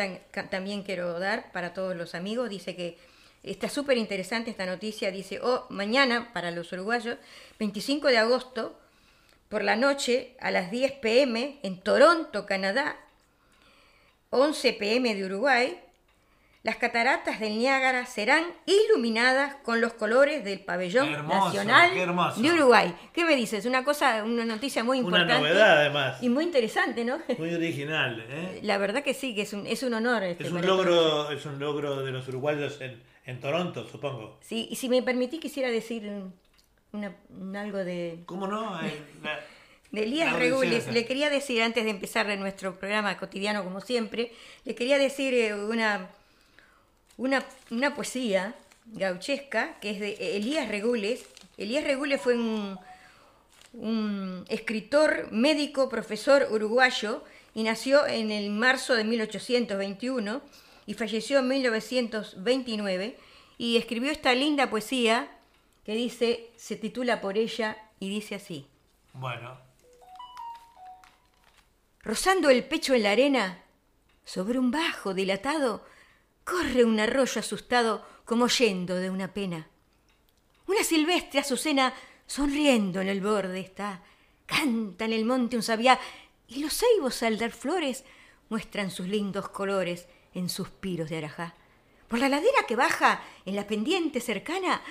también 0.50 0.82
quiero 0.82 1.20
dar 1.20 1.52
para 1.52 1.76
todos 1.76 1.96
los 1.96 2.16
amigos. 2.16 2.50
Dice 2.50 2.76
que 2.76 2.98
está 3.44 3.70
súper 3.70 4.00
interesante 4.00 4.50
esta 4.50 4.66
noticia. 4.66 5.12
Dice, 5.12 5.40
oh, 5.44 5.68
mañana 5.70 6.34
para 6.34 6.50
los 6.50 6.72
uruguayos, 6.72 7.20
25 7.60 8.08
de 8.08 8.18
agosto, 8.18 8.80
por 9.48 9.64
la 9.64 9.76
noche, 9.76 10.36
a 10.40 10.50
las 10.50 10.72
10 10.72 10.94
pm, 10.94 11.60
en 11.62 11.80
Toronto, 11.82 12.48
Canadá, 12.48 12.98
11 14.32 14.74
pm 14.74 15.14
de 15.14 15.24
Uruguay, 15.24 15.84
las 16.64 16.76
cataratas 16.78 17.40
del 17.40 17.58
Niágara 17.60 18.06
serán 18.06 18.44
iluminadas 18.66 19.56
con 19.64 19.80
los 19.80 19.94
colores 19.94 20.44
del 20.44 20.60
pabellón 20.60 21.08
hermoso, 21.14 21.46
nacional 21.46 21.92
de 22.36 22.52
Uruguay. 22.52 22.94
¿Qué 23.14 23.24
me 23.26 23.36
dices? 23.36 23.66
Una 23.66 23.84
cosa, 23.84 24.24
una 24.24 24.44
noticia 24.44 24.84
muy 24.84 25.00
Una 25.00 25.20
importante. 25.20 25.34
novedad, 25.50 25.78
además. 25.82 26.22
Y 26.22 26.30
muy 26.30 26.44
interesante, 26.44 27.06
¿no? 27.06 27.20
Muy 27.38 27.54
original. 27.54 28.26
¿eh? 28.30 28.60
La 28.64 28.78
verdad 28.78 29.02
que 29.04 29.14
sí, 29.14 29.34
que 29.34 29.44
es 29.44 29.54
un, 29.54 29.66
es 29.68 29.84
un 29.84 29.94
honor. 29.94 30.24
Este, 30.24 30.46
Es 30.46 30.52
un 30.52 30.66
logro, 30.66 31.32
es 31.32 31.46
un 31.46 31.60
logro 31.60 32.04
de 32.04 32.12
los 32.12 32.28
uruguayos 32.28 32.82
en, 32.82 33.02
en 33.26 33.40
Toronto, 33.40 33.88
supongo. 33.88 34.38
Sí, 34.42 34.68
y 34.70 34.76
si 34.76 34.90
me 34.90 35.02
permitís 35.02 35.40
quisiera 35.40 35.70
decir 35.70 36.04
un- 36.08 36.34
una- 36.92 37.16
un 37.30 37.56
algo 37.56 37.78
de, 37.78 38.24
¿Cómo 38.26 38.48
no? 38.48 38.80
Eh, 38.84 39.02
la- 39.24 39.40
de 39.92 40.04
Elías 40.04 40.34
Regules. 40.34 40.88
Le 40.92 41.06
quería 41.06 41.30
decir, 41.30 41.64
antes 41.64 41.86
de 41.86 41.92
empezar 41.92 42.28
nuestro 42.38 42.78
programa 42.78 43.18
cotidiano 43.18 43.64
como 43.64 43.80
siempre, 43.80 44.34
le 44.66 44.76
quería 44.76 44.98
decir 44.98 45.34
eh, 45.34 45.54
una, 45.56 46.10
una, 47.18 47.46
una 47.72 47.96
poesía 47.96 48.56
gauchesca 48.86 49.80
que 49.80 49.92
es 49.92 50.00
de 50.00 50.38
Elías 50.38 50.70
Regules. 50.70 51.26
Elías 51.58 51.84
Regules 51.84 52.22
fue 52.22 52.36
un, 52.36 52.80
un 53.74 54.46
escritor, 54.50 55.32
médico, 55.32 55.90
profesor 55.90 56.48
uruguayo 56.52 57.24
y 57.54 57.64
nació 57.64 58.08
en 58.08 58.32
el 58.32 58.50
marzo 58.50 58.94
de 58.94 59.04
1821 59.04 60.42
y 60.86 60.94
falleció 60.94 61.40
en 61.40 61.48
1929 61.48 63.18
y 63.58 63.78
escribió 63.78 64.12
esta 64.12 64.34
linda 64.34 64.70
poesía 64.70 65.30
que 65.86 65.94
dice, 65.94 66.52
se 66.56 66.76
titula 66.76 67.22
por 67.22 67.38
ella 67.38 67.78
y 68.00 68.10
dice 68.10 68.36
así. 68.36 68.68
bueno, 69.14 69.58
Rozando 72.04 72.50
el 72.50 72.64
pecho 72.64 72.94
en 72.94 73.04
la 73.04 73.12
arena, 73.12 73.64
sobre 74.24 74.60
un 74.60 74.72
bajo 74.72 75.14
dilatado, 75.14 75.84
corre 76.48 76.86
un 76.86 76.98
arroyo 76.98 77.42
asustado 77.42 78.06
como 78.24 78.48
yendo 78.48 78.96
de 78.96 79.10
una 79.10 79.34
pena. 79.34 79.68
Una 80.66 80.82
silvestre 80.84 81.42
azucena 81.42 81.94
sonriendo 82.26 83.02
en 83.02 83.10
el 83.10 83.20
borde 83.20 83.60
está. 83.60 84.02
Canta 84.46 85.04
en 85.04 85.12
el 85.12 85.26
monte 85.26 85.58
un 85.58 85.64
sabiá 85.64 86.00
y 86.48 86.60
los 86.60 86.74
ceibos 86.74 87.22
al 87.24 87.38
dar 87.38 87.52
flores 87.52 88.06
muestran 88.48 88.92
sus 88.92 89.08
lindos 89.08 89.50
colores 89.50 90.08
en 90.34 90.48
suspiros 90.48 91.10
de 91.10 91.18
arajá. 91.18 91.54
Por 92.08 92.20
la 92.20 92.30
ladera 92.30 92.66
que 92.66 92.78
baja, 92.78 93.22
en 93.46 93.58
la 93.58 93.68
pendiente 93.68 94.22
cercana, 94.22 94.82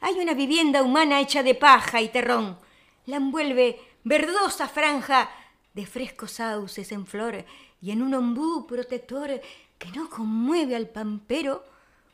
hay 0.00 0.20
una 0.20 0.34
vivienda 0.34 0.84
humana 0.84 1.20
hecha 1.20 1.42
de 1.42 1.56
paja 1.56 2.00
y 2.00 2.10
terrón. 2.10 2.58
La 3.06 3.16
envuelve 3.16 3.80
verdosa 4.04 4.68
franja 4.68 5.30
de 5.74 5.84
frescos 5.84 6.32
sauces 6.32 6.92
en 6.92 7.06
flor 7.06 7.44
y 7.80 7.90
en 7.90 8.02
un 8.02 8.14
ombú 8.14 8.66
protector 8.68 9.40
que 9.82 9.90
no 9.98 10.08
conmueve 10.08 10.76
al 10.76 10.88
pampero, 10.88 11.64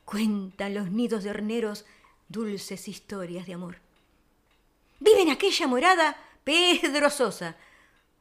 cuentan 0.06 0.72
los 0.72 0.90
nidos 0.90 1.22
de 1.22 1.30
horneros 1.30 1.84
dulces 2.26 2.88
historias 2.88 3.46
de 3.46 3.52
amor. 3.52 3.76
Vive 5.00 5.20
en 5.20 5.30
aquella 5.30 5.66
morada 5.66 6.16
Pedro 6.44 7.10
Sosa, 7.10 7.56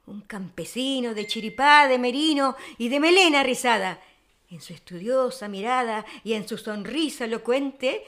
un 0.06 0.20
campesino 0.22 1.14
de 1.14 1.26
chiripá, 1.28 1.88
de 1.88 1.98
merino 1.98 2.58
y 2.78 2.90
de 2.90 3.00
melena 3.00 3.42
rizada. 3.42 4.02
En 4.50 4.60
su 4.60 4.74
estudiosa 4.74 5.48
mirada 5.48 6.06
y 6.26 6.34
en 6.34 6.46
su 6.46 6.58
sonrisa 6.58 7.24
elocuente 7.24 8.04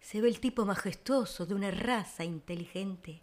se 0.00 0.20
ve 0.20 0.28
el 0.28 0.38
tipo 0.38 0.64
majestuoso 0.64 1.44
de 1.44 1.54
una 1.54 1.72
raza 1.72 2.22
inteligente. 2.22 3.18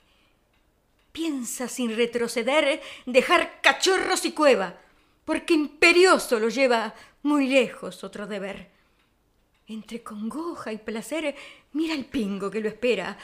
Piensa 1.13 1.69
sin 1.69 1.95
retroceder 1.95 2.81
dejar 3.05 3.61
cachorros 3.61 4.25
y 4.25 4.33
cueva, 4.33 4.75
porque 5.23 5.53
imperioso 5.53 6.37
lo 6.37 6.49
lleva 6.49 6.93
muy 7.23 7.47
lejos 7.47 8.03
otro 8.03 8.27
deber. 8.27 8.69
Entre 9.67 10.03
congoja 10.03 10.73
y 10.73 10.77
placer, 10.77 11.35
mira 11.73 11.93
el 11.93 12.05
pingo 12.05 12.51
que 12.51 12.59
lo 12.59 12.67
espera, 12.67 13.17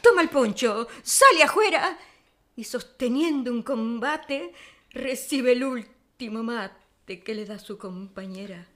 toma 0.00 0.22
el 0.22 0.28
poncho, 0.28 0.86
sale 1.02 1.42
afuera 1.42 1.98
y 2.54 2.64
sosteniendo 2.64 3.50
un 3.50 3.62
combate, 3.62 4.52
recibe 4.90 5.52
el 5.52 5.64
último 5.64 6.42
mate 6.42 7.20
que 7.20 7.34
le 7.34 7.44
da 7.44 7.58
su 7.58 7.78
compañera. 7.78 8.66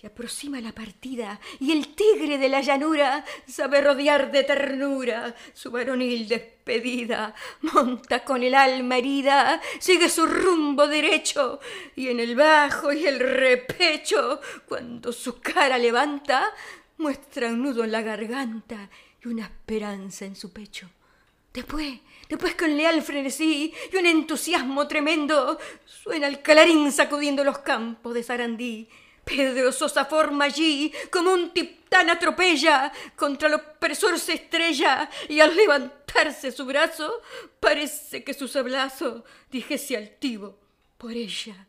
Se 0.00 0.06
aproxima 0.06 0.60
la 0.60 0.70
partida 0.70 1.40
y 1.58 1.72
el 1.72 1.96
tigre 1.96 2.38
de 2.38 2.48
la 2.48 2.60
llanura 2.60 3.24
sabe 3.48 3.80
rodear 3.80 4.30
de 4.30 4.44
ternura 4.44 5.34
su 5.52 5.72
varonil 5.72 6.28
despedida. 6.28 7.34
Monta 7.62 8.22
con 8.22 8.44
el 8.44 8.54
alma 8.54 8.98
herida, 8.98 9.60
sigue 9.80 10.08
su 10.08 10.24
rumbo 10.24 10.86
derecho 10.86 11.58
y 11.96 12.10
en 12.10 12.20
el 12.20 12.36
bajo 12.36 12.92
y 12.92 13.06
el 13.06 13.18
repecho, 13.18 14.40
cuando 14.68 15.12
su 15.12 15.40
cara 15.40 15.78
levanta, 15.78 16.54
muestra 16.98 17.48
un 17.48 17.62
nudo 17.62 17.82
en 17.82 17.90
la 17.90 18.02
garganta 18.02 18.88
y 19.24 19.26
una 19.26 19.46
esperanza 19.46 20.26
en 20.26 20.36
su 20.36 20.52
pecho. 20.52 20.88
Después, 21.52 21.98
después 22.28 22.54
con 22.54 22.76
leal 22.76 23.02
frenesí 23.02 23.74
y 23.92 23.96
un 23.96 24.06
entusiasmo 24.06 24.86
tremendo, 24.86 25.58
suena 25.84 26.28
el 26.28 26.40
clarín 26.40 26.92
sacudiendo 26.92 27.42
los 27.42 27.58
campos 27.58 28.14
de 28.14 28.22
Sarandí. 28.22 28.88
Pedro 29.28 29.72
Sosa 29.72 30.06
forma 30.06 30.46
allí 30.46 30.90
como 31.10 31.32
un 31.32 31.52
titán 31.52 32.08
atropella, 32.08 32.90
contra 33.14 33.48
el 33.48 33.54
opresor 33.54 34.18
se 34.18 34.34
estrella 34.34 35.10
y 35.28 35.40
al 35.40 35.54
levantarse 35.54 36.50
su 36.50 36.64
brazo 36.64 37.20
parece 37.60 38.24
que 38.24 38.32
su 38.32 38.48
sablazo 38.48 39.24
dijese 39.50 39.98
altivo 39.98 40.58
por 40.96 41.12
ella. 41.12 41.66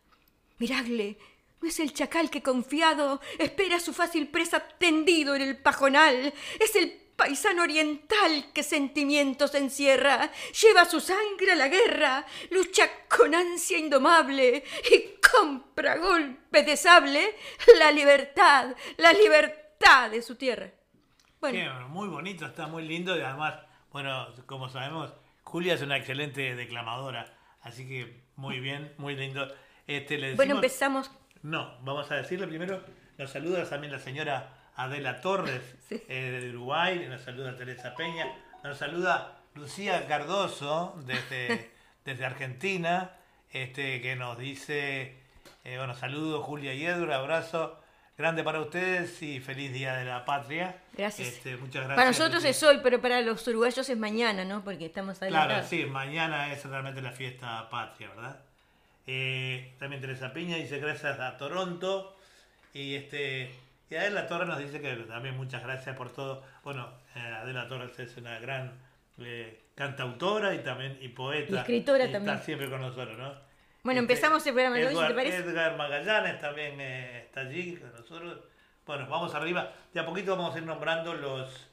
Miradle, 0.58 1.18
no 1.62 1.68
es 1.68 1.80
el 1.82 1.94
chacal 1.94 2.30
que 2.30 2.42
confiado 2.42 3.20
espera 3.38 3.80
su 3.80 3.94
fácil 3.94 4.30
presa 4.30 4.60
tendido 4.60 5.36
en 5.36 5.42
el 5.42 5.58
pajonal, 5.58 6.34
es 6.60 6.76
el 6.76 7.09
paisano 7.20 7.64
oriental 7.64 8.46
que 8.54 8.64
sentimientos 8.64 9.54
encierra, 9.54 10.32
lleva 10.60 10.86
su 10.86 11.00
sangre 11.02 11.52
a 11.52 11.56
la 11.56 11.68
guerra, 11.68 12.26
lucha 12.50 12.90
con 13.16 13.36
ansia 13.36 13.78
indomable 13.78 14.64
y 14.92 15.20
compra 15.22 15.98
golpe 15.98 16.64
de 16.64 16.76
sable 16.78 17.36
la 17.78 17.92
libertad, 17.92 18.74
la 18.98 19.12
libertad 19.14 20.10
de 20.10 20.22
su 20.22 20.36
tierra. 20.36 20.72
Bueno, 21.42 21.58
qué- 21.60 21.86
muy 21.90 22.08
bonito, 22.08 22.46
está 22.46 22.68
muy 22.68 22.84
lindo 22.88 23.16
y 23.18 23.22
además, 23.22 23.56
bueno, 23.92 24.34
como 24.46 24.70
sabemos, 24.70 25.14
Julia 25.44 25.74
es 25.74 25.82
una 25.82 25.98
excelente 25.98 26.56
declamadora, 26.56 27.38
así 27.62 27.88
que 27.88 28.24
muy 28.38 28.60
bien, 28.68 28.94
muy 28.98 29.16
lindo. 29.16 29.48
Este, 29.88 30.18
le 30.18 30.36
bueno, 30.36 30.56
decimos- 30.56 30.64
empezamos. 30.64 31.12
No, 31.42 31.78
vamos 31.82 32.10
a 32.12 32.16
decirle 32.16 32.48
primero, 32.48 32.84
nos 33.18 33.30
saluda 33.32 33.68
también 33.70 33.92
la 33.94 34.00
señora 34.00 34.59
Adela 34.84 35.22
Torres 35.22 35.62
Sí. 35.90 36.02
eh, 36.08 36.40
de 36.42 36.50
Uruguay, 36.50 37.06
nos 37.10 37.22
saluda 37.22 37.56
Teresa 37.56 37.96
Peña, 37.96 38.28
nos 38.64 38.78
saluda 38.78 39.38
Lucía 39.56 40.08
Cardoso 40.08 40.96
desde, 41.06 41.72
desde 42.06 42.26
Argentina, 42.26 43.12
este, 43.52 44.02
que 44.02 44.16
nos 44.16 44.38
dice, 44.38 45.16
eh, 45.64 45.78
bueno, 45.78 45.96
saludos 45.96 46.46
Julia 46.46 46.74
y 46.74 46.86
Edward, 46.86 47.12
abrazo 47.14 47.80
grande 48.18 48.44
para 48.44 48.60
ustedes 48.60 49.22
y 49.24 49.40
feliz 49.40 49.72
Día 49.74 49.96
de 49.96 50.04
la 50.06 50.26
Patria. 50.26 50.76
Gracias. 50.94 51.28
Este, 51.30 51.56
muchas 51.56 51.86
gracias. 51.86 51.96
Para 51.96 52.08
nosotros 52.10 52.44
es 52.44 52.62
hoy, 52.64 52.80
pero 52.84 53.02
para 53.02 53.22
los 53.22 53.48
uruguayos 53.48 53.88
es 53.90 53.98
mañana, 53.98 54.44
¿no? 54.44 54.62
Porque 54.64 54.86
estamos 54.88 55.18
Claro, 55.20 55.36
adelantados. 55.38 55.70
sí, 55.70 55.86
mañana 55.86 56.52
es 56.52 56.64
realmente 56.66 57.02
la 57.02 57.12
fiesta 57.14 57.70
patria, 57.70 58.10
¿verdad? 58.10 58.40
Eh, 59.08 59.74
también 59.80 60.02
Teresa 60.02 60.34
Piña 60.34 60.58
dice 60.58 60.80
gracias 60.80 61.18
a 61.20 61.38
Toronto. 61.38 62.16
Y 62.74 62.96
este 62.96 63.52
y 63.90 63.96
Adela 63.96 64.28
Torres 64.28 64.48
nos 64.48 64.60
dice 64.60 64.82
que 64.82 64.96
también 64.96 65.36
muchas 65.38 65.64
gracias 65.64 65.96
por 65.96 66.12
todo. 66.12 66.44
Bueno, 66.64 66.90
eh, 67.16 67.20
Adela 67.20 67.68
Torres 67.68 67.98
es 68.00 68.16
una 68.18 68.40
gran 68.40 68.74
eh, 69.20 69.64
cantautora 69.76 70.54
y 70.56 70.60
también 70.60 70.98
y 71.02 71.10
poeta. 71.10 71.54
Y 71.54 71.58
escritora 71.58 72.06
y 72.06 72.12
también. 72.12 72.34
Está 72.36 72.46
siempre 72.46 72.70
con 72.70 72.82
nosotros, 72.82 73.18
¿no? 73.18 73.34
Bueno, 73.84 74.02
Este, 74.02 74.14
empezamos 74.14 74.46
el 74.46 74.54
programa 74.54 74.76
de 74.78 74.88
hoy, 74.88 75.08
te 75.08 75.14
parece. 75.14 75.38
Edgar 75.38 75.78
Magallanes 75.78 76.40
también 76.40 76.80
eh, 76.82 77.22
está 77.26 77.42
allí 77.42 77.76
con 77.78 77.92
nosotros. 77.94 78.40
Bueno, 78.86 79.08
vamos 79.08 79.34
arriba. 79.36 79.72
De 79.94 80.00
a 80.00 80.06
poquito 80.06 80.36
vamos 80.36 80.54
a 80.56 80.58
ir 80.58 80.66
nombrando 80.66 81.14
los, 81.14 81.70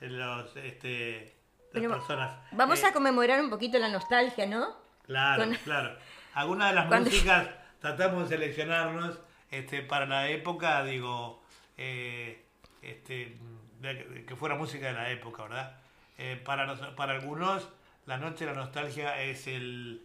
los 0.00 0.56
este, 0.56 1.34
las 1.72 1.82
Bueno, 1.82 1.96
personas. 1.96 2.38
Vamos 2.52 2.82
Eh, 2.82 2.86
a 2.86 2.92
conmemorar 2.92 3.40
un 3.40 3.50
poquito 3.50 3.78
la 3.78 3.88
nostalgia, 3.88 4.46
¿no? 4.46 4.76
Claro, 5.06 5.44
con- 5.44 5.54
claro. 5.56 5.96
Algunas 6.34 6.70
de 6.70 6.74
las 6.76 6.86
Cuando- 6.88 7.10
músicas 7.10 7.48
tratamos 7.80 8.28
de 8.30 8.36
seleccionarnos 8.36 9.18
este, 9.50 9.82
para 9.82 10.06
la 10.06 10.28
época, 10.28 10.82
digo, 10.84 11.39
eh, 11.82 12.42
este, 12.82 13.36
de- 13.80 14.24
que 14.26 14.36
fuera 14.36 14.54
música 14.54 14.86
de 14.88 14.92
la 14.92 15.10
época, 15.10 15.44
¿verdad? 15.44 15.76
Eh, 16.18 16.40
para, 16.44 16.66
los- 16.66 16.78
para 16.94 17.14
algunos, 17.14 17.66
la 18.06 18.18
noche 18.18 18.44
de 18.44 18.52
la 18.52 18.56
nostalgia 18.58 19.20
es 19.22 19.46
el... 19.46 20.02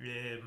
eh, 0.00 0.42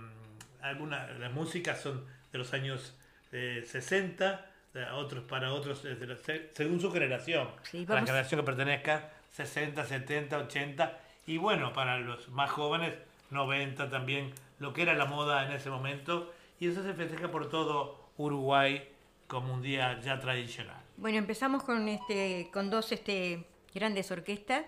algunas 0.62 1.20
las 1.20 1.32
músicas 1.32 1.80
son 1.82 2.06
de 2.32 2.38
los 2.40 2.54
años 2.54 2.98
eh, 3.32 3.64
60, 3.68 4.46
de 4.74 4.86
otros, 4.86 5.24
para 5.26 5.54
otros, 5.54 5.84
de 5.84 5.96
los- 6.08 6.22
se- 6.22 6.50
según 6.54 6.80
su 6.82 6.92
generación. 6.92 7.50
Sí, 7.64 7.86
Para 7.86 8.02
la 8.02 8.08
generación 8.08 8.42
que 8.42 8.46
pertenezca, 8.46 9.12
60, 9.32 9.86
70, 9.86 10.38
80. 10.40 11.00
Y 11.28 11.38
bueno, 11.38 11.72
para 11.74 12.00
los 12.00 12.30
más 12.30 12.50
jóvenes, 12.50 12.96
90 13.30 13.90
también, 13.90 14.34
lo 14.60 14.74
que 14.74 14.82
era 14.84 14.94
la 14.96 15.06
moda 15.06 15.46
en 15.46 15.52
ese 15.52 15.70
momento. 15.70 16.34
Y 16.60 16.68
eso 16.70 16.82
se 16.84 16.94
festeja 16.94 17.30
por 17.30 17.50
todo 17.50 18.10
Uruguay 18.18 18.88
como 19.34 19.52
un 19.54 19.62
día 19.64 20.00
ya 20.00 20.20
tradicional. 20.20 20.80
Bueno, 20.96 21.18
empezamos 21.18 21.64
con 21.64 21.90
este, 21.90 22.50
con 22.54 22.70
dos 22.70 22.92
este, 22.92 23.46
grandes 23.74 24.12
orquestas 24.12 24.64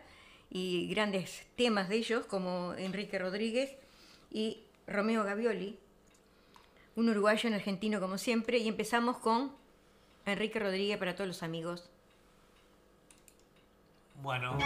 y 0.49 0.87
grandes 0.89 1.45
temas 1.55 1.87
de 1.87 1.97
ellos, 1.97 2.25
como 2.25 2.73
Enrique 2.73 3.19
Rodríguez 3.19 3.77
y 4.31 4.63
Romeo 4.87 5.23
Gavioli, 5.23 5.77
un 6.95 7.09
uruguayo, 7.09 7.47
un 7.47 7.55
argentino 7.55 7.99
como 7.99 8.17
siempre, 8.17 8.57
y 8.57 8.67
empezamos 8.67 9.17
con 9.19 9.51
Enrique 10.25 10.59
Rodríguez 10.59 10.97
para 10.97 11.15
todos 11.15 11.27
los 11.27 11.43
amigos. 11.43 11.89
Bueno, 14.23 14.57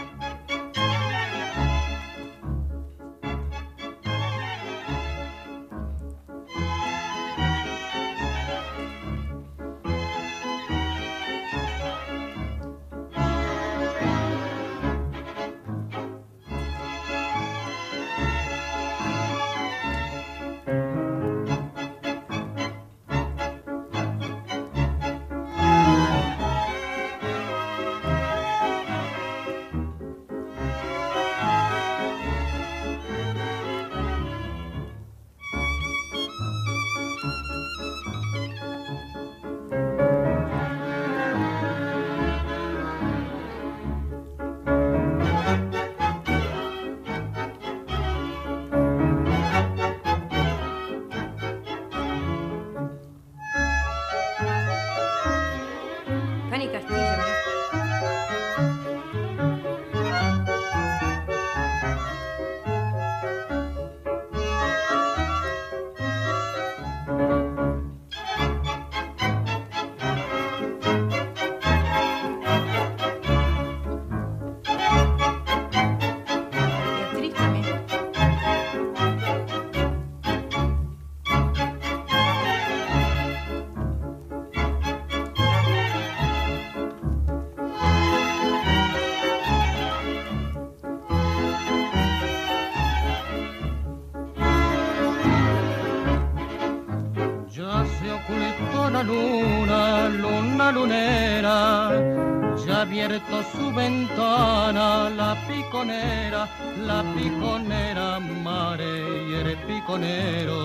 ventana 103.80 105.10
la 105.10 105.32
piconera, 105.48 106.42
la 106.90 107.02
piconera, 107.16 108.20
mare 108.46 108.94
y 109.30 109.34
el 109.42 109.50
piconero. 109.68 110.60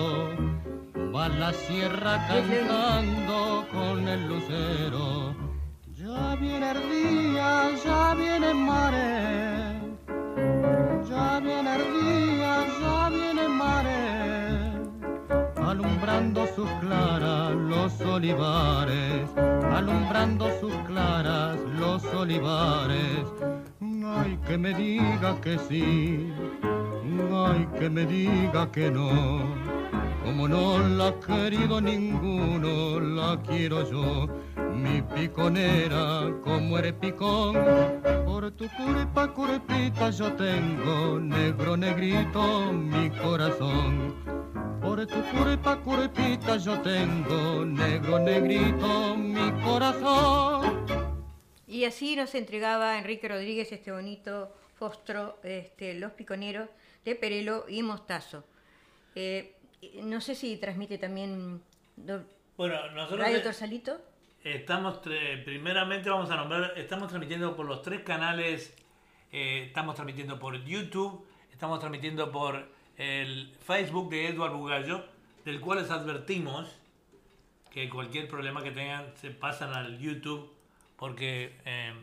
Va 1.13 1.25
la 1.29 1.51
sierra 1.65 2.13
cantando 2.27 3.14
que 25.45 25.59
sí, 25.69 26.33
ay, 27.31 27.67
que 27.77 27.87
me 27.87 28.03
diga 28.07 28.71
que 28.71 28.89
no. 28.89 29.45
Como 30.23 30.47
no 30.47 30.79
la 30.79 31.09
ha 31.09 31.19
querido 31.19 31.79
ninguno, 31.79 32.99
la 32.99 33.39
quiero 33.43 33.87
yo. 33.87 34.27
Mi 34.73 35.03
piconera, 35.03 36.33
como 36.43 36.79
eres 36.79 36.93
picón, 36.93 37.55
por 38.25 38.49
tu 38.53 38.67
culpa, 38.69 39.31
culpita, 39.31 40.09
yo 40.09 40.33
tengo 40.33 41.19
negro, 41.19 41.77
negrito, 41.77 42.73
mi 42.73 43.11
corazón. 43.11 44.15
Por 44.81 45.05
tu 45.05 45.21
culpa, 45.37 45.77
culpita, 45.77 46.57
yo 46.57 46.81
tengo 46.81 47.63
negro, 47.63 48.17
negrito, 48.17 49.15
mi 49.15 49.51
corazón. 49.63 50.85
Y 51.67 51.85
así 51.85 52.15
nos 52.15 52.33
entregaba 52.33 52.97
Enrique 52.97 53.27
Rodríguez 53.27 53.71
este 53.71 53.91
bonito 53.91 54.49
fostro, 54.75 55.39
este, 55.43 55.93
Los 55.95 56.11
Piconeros 56.13 56.69
de 57.03 57.15
Perelo 57.15 57.65
y 57.67 57.81
Mostazo. 57.83 58.43
Eh, 59.15 59.55
no 60.03 60.19
sé 60.21 60.35
si 60.35 60.57
transmite 60.57 60.97
también 60.97 61.61
do- 61.95 62.23
bueno, 62.57 62.89
nosotros 62.91 63.19
Radio 63.19 63.41
Torsalito. 63.43 64.01
estamos, 64.43 64.99
primeramente 64.99 66.09
vamos 66.09 66.29
a 66.31 66.35
nombrar, 66.37 66.73
estamos 66.77 67.07
transmitiendo 67.07 67.55
por 67.55 67.65
los 67.65 67.81
tres 67.81 68.01
canales, 68.01 68.75
eh, 69.31 69.63
estamos 69.67 69.95
transmitiendo 69.95 70.39
por 70.39 70.63
YouTube, 70.63 71.25
estamos 71.51 71.79
transmitiendo 71.79 72.31
por 72.31 72.67
el 72.97 73.53
Facebook 73.65 74.09
de 74.09 74.27
Edward 74.29 74.53
Bugallo, 74.53 75.05
del 75.43 75.59
cual 75.59 75.79
les 75.81 75.91
advertimos 75.91 76.73
que 77.71 77.89
cualquier 77.89 78.27
problema 78.27 78.63
que 78.63 78.71
tengan 78.71 79.13
se 79.17 79.31
pasan 79.31 79.73
al 79.73 79.99
YouTube 79.99 80.49
porque 80.95 81.57
eh, 81.65 81.93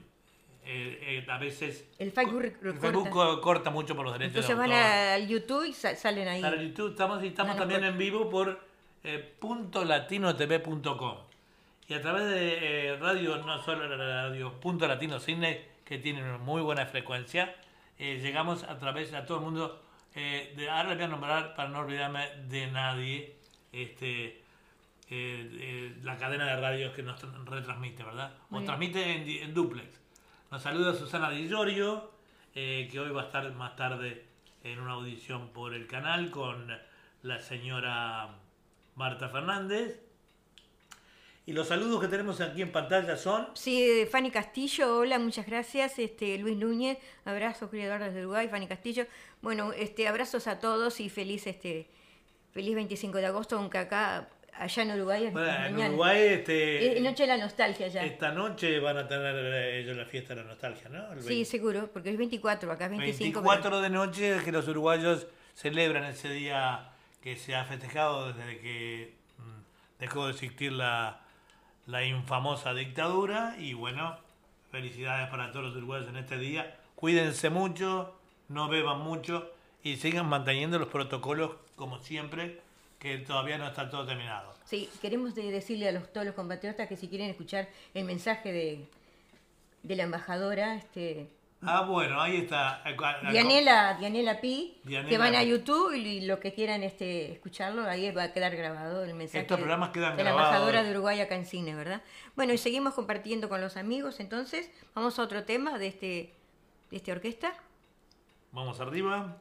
eh, 0.64 1.22
eh, 1.26 1.30
a 1.30 1.38
veces 1.38 1.84
El 1.98 2.12
Facebook 2.12 2.42
el 2.64 3.40
corta 3.40 3.70
mucho 3.70 3.96
por 3.96 4.04
los 4.04 4.12
derechos 4.14 4.36
Entonces 4.36 4.48
de 4.48 4.54
van 4.54 4.70
autor. 4.72 5.12
al 5.22 5.28
YouTube 5.28 5.64
y 5.66 5.72
sa- 5.72 5.96
salen 5.96 6.28
ahí. 6.28 6.40
Para 6.40 6.62
YouTube 6.62 6.90
estamos, 6.90 7.22
y 7.24 7.28
estamos 7.28 7.54
No, 7.54 7.60
también 7.60 7.82
en 7.84 7.98
vivo 7.98 8.30
por 8.30 8.60
eh, 9.04 9.34
punto 9.40 9.84
latinotv.com 9.84 11.16
y 11.88 11.94
a 11.94 12.00
través 12.00 12.24
de 12.26 12.88
eh, 12.90 12.96
radio, 12.96 13.36
no 13.38 13.60
solo 13.62 13.86
la 13.88 13.96
radio 14.28 14.52
punto 14.60 14.86
latino 14.86 15.18
Sydney, 15.18 15.60
que 15.84 15.98
tiene 15.98 16.22
una 16.22 16.38
muy 16.38 16.62
buena 16.62 16.86
frecuencia, 16.86 17.54
eh, 17.98 18.20
llegamos 18.22 18.62
a 18.62 18.78
través 18.78 19.12
a 19.14 19.26
todo 19.26 19.38
el 19.38 19.44
mundo. 19.44 19.82
eh, 20.14 20.52
de, 20.56 20.70
ahora 20.70 20.90
le 20.90 20.94
voy 20.94 21.04
a 21.04 21.08
nombrar 21.08 21.54
para 21.56 21.68
no 21.70 21.80
olvidarme 21.80 22.28
de 22.48 22.66
nadie 22.70 23.36
este 23.72 24.38
la 26.02 26.16
cadena 26.16 26.46
de 26.46 26.56
radios 26.60 26.94
que 26.94 27.02
nos 27.02 27.22
tra- 27.22 27.44
retransmite, 27.44 28.02
¿verdad? 28.02 28.32
O 28.50 28.54
bien. 28.54 28.64
transmite 28.64 29.02
en, 29.14 29.28
en 29.28 29.52
duplex. 29.54 30.00
Nos 30.52 30.60
saluda 30.60 30.92
Susana 30.92 31.30
Di 31.30 31.48
Giorgio, 31.48 32.10
eh, 32.54 32.86
que 32.92 33.00
hoy 33.00 33.10
va 33.10 33.22
a 33.22 33.24
estar 33.24 33.50
más 33.54 33.74
tarde 33.74 34.26
en 34.62 34.80
una 34.80 34.92
audición 34.92 35.48
por 35.48 35.72
el 35.72 35.86
canal 35.86 36.30
con 36.30 36.70
la 37.22 37.40
señora 37.40 38.36
Marta 38.94 39.30
Fernández. 39.30 39.98
Y 41.46 41.54
los 41.54 41.68
saludos 41.68 42.02
que 42.02 42.08
tenemos 42.08 42.42
aquí 42.42 42.60
en 42.60 42.70
pantalla 42.70 43.16
son... 43.16 43.48
Sí, 43.54 44.06
Fanny 44.10 44.30
Castillo, 44.30 44.98
hola, 44.98 45.18
muchas 45.18 45.46
gracias. 45.46 45.98
Este, 45.98 46.36
Luis 46.36 46.58
Núñez, 46.58 46.98
abrazo, 47.24 47.70
criador 47.70 48.00
desde 48.02 48.20
Uruguay, 48.20 48.46
Fanny 48.48 48.66
Castillo. 48.66 49.06
Bueno, 49.40 49.72
este, 49.72 50.06
abrazos 50.06 50.46
a 50.48 50.60
todos 50.60 51.00
y 51.00 51.08
feliz, 51.08 51.46
este, 51.46 51.88
feliz 52.52 52.74
25 52.74 53.16
de 53.16 53.26
agosto, 53.26 53.56
aunque 53.56 53.78
acá, 53.78 54.28
allá 54.62 54.82
en 54.82 54.90
Uruguay 54.92 55.24
es 55.26 55.32
Bueno, 55.32 55.66
en. 55.82 55.88
Uruguay 55.88 56.18
este, 56.28 56.96
Es 56.96 57.02
noche 57.02 57.22
de 57.24 57.26
la 57.28 57.36
nostalgia 57.38 57.88
ya. 57.88 58.04
esta 58.04 58.32
noche 58.32 58.78
van 58.80 58.96
a 58.98 59.06
tener 59.06 59.34
eh, 59.36 59.80
ellos 59.80 59.96
la 59.96 60.04
fiesta 60.06 60.34
de 60.34 60.42
la 60.42 60.46
nostalgia, 60.48 60.88
¿no? 60.88 61.12
El 61.12 61.20
Sí, 61.22 61.28
20. 61.28 61.44
seguro, 61.44 61.90
porque 61.92 62.10
es 62.10 62.16
24, 62.16 62.70
acá 62.72 62.84
es 62.86 62.90
25. 62.90 63.40
24 63.42 63.80
de 63.80 63.90
noche 63.90 64.38
que 64.44 64.52
los 64.52 64.66
uruguayos 64.68 65.26
celebran 65.54 66.04
ese 66.04 66.30
día 66.30 66.90
que 67.22 67.36
se 67.36 67.54
ha 67.54 67.64
festejado 67.64 68.32
desde 68.32 68.58
que 68.60 69.14
mm, 69.38 70.00
dejó 70.00 70.26
de 70.26 70.32
existir 70.32 70.72
la, 70.72 71.20
la 71.86 72.04
infamosa 72.04 72.72
dictadura 72.74 73.56
y 73.58 73.74
bueno, 73.74 74.16
felicidades 74.70 75.28
para 75.28 75.52
todos 75.52 75.66
los 75.66 75.76
uruguayos 75.76 76.08
en 76.08 76.16
este 76.16 76.38
día. 76.38 76.78
Cuídense 76.94 77.50
mucho, 77.50 78.16
no 78.48 78.68
beban 78.68 79.00
mucho 79.00 79.52
y 79.82 79.96
sigan 79.96 80.26
manteniendo 80.26 80.78
los 80.78 80.88
protocolos 80.88 81.50
como 81.76 81.98
siempre, 81.98 82.60
que 83.02 83.18
todavía 83.18 83.58
no 83.58 83.66
está 83.66 83.90
todo 83.90 84.06
terminado. 84.06 84.54
Sí, 84.64 84.88
queremos 85.00 85.34
de- 85.34 85.50
decirle 85.50 85.88
a 85.88 85.92
los, 85.92 86.12
todos 86.12 86.24
los 86.24 86.36
compatriotas 86.36 86.86
que 86.88 86.96
si 86.96 87.08
quieren 87.08 87.28
escuchar 87.28 87.68
el 87.94 88.04
mensaje 88.04 88.52
de, 88.52 88.88
de 89.82 89.96
la 89.96 90.04
embajadora, 90.04 90.76
este, 90.76 91.28
Ah, 91.64 91.82
bueno, 91.82 92.20
ahí 92.20 92.38
está. 92.38 92.82
Dianela, 93.30 93.94
Dianela 93.98 94.40
Pi, 94.40 94.78
Dianela 94.84 95.08
que 95.08 95.18
van 95.18 95.34
a. 95.36 95.42
YouTube 95.44 95.92
y 95.94 96.20
lo 96.22 96.40
que 96.40 96.52
quieran 96.54 96.82
este, 96.82 97.32
escucharlo, 97.32 97.82
ahí 97.88 98.10
va 98.10 98.24
a 98.24 98.32
quedar 98.32 98.56
grabado 98.56 99.04
el 99.04 99.14
mensaje 99.14 99.40
Estos 99.42 99.58
programas 99.58 99.90
quedan 99.90 100.16
de 100.16 100.24
la 100.24 100.30
grabados. 100.30 100.48
embajadora 100.56 100.82
de 100.82 100.90
Uruguay 100.90 101.20
acá 101.20 101.36
en 101.36 101.46
cine, 101.46 101.74
¿verdad? 101.76 102.02
Bueno, 102.34 102.52
y 102.52 102.58
seguimos 102.58 102.94
compartiendo 102.94 103.48
con 103.48 103.60
los 103.60 103.76
amigos, 103.76 104.18
entonces 104.20 104.70
vamos 104.94 105.18
a 105.18 105.22
otro 105.22 105.44
tema 105.44 105.78
de 105.78 105.86
este 105.88 106.32
de 106.90 106.96
esta 106.96 107.12
orquesta. 107.12 107.54
Vamos 108.52 108.80
arriba. 108.80 109.36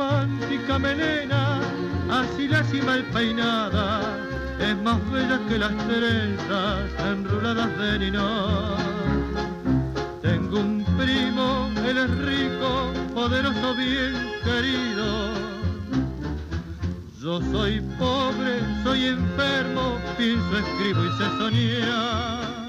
Romántica 0.00 0.78
melena, 0.78 1.60
así 2.10 2.48
la 2.48 2.62
mal 2.86 3.02
peinada, 3.12 4.00
es 4.58 4.76
más 4.78 4.98
bella 5.10 5.38
que 5.46 5.58
las 5.58 5.76
trenzas 5.88 6.80
enruladas 7.12 7.78
de 7.78 7.98
ninón. 7.98 8.76
Tengo 10.22 10.60
un 10.60 10.84
primo, 10.96 11.70
él 11.86 11.98
es 11.98 12.10
rico, 12.32 12.70
poderoso, 13.14 13.74
bien 13.74 14.14
querido. 14.42 15.06
Yo 17.20 17.42
soy 17.52 17.80
pobre, 17.98 18.52
soy 18.82 19.04
enfermo, 19.04 19.98
pienso, 20.16 20.58
escribo 20.64 21.04
y 21.04 21.10
sé 21.18 21.26
soñar. 21.38 22.68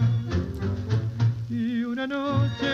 Y 1.50 1.84
una 1.86 2.08
noche, 2.08 2.72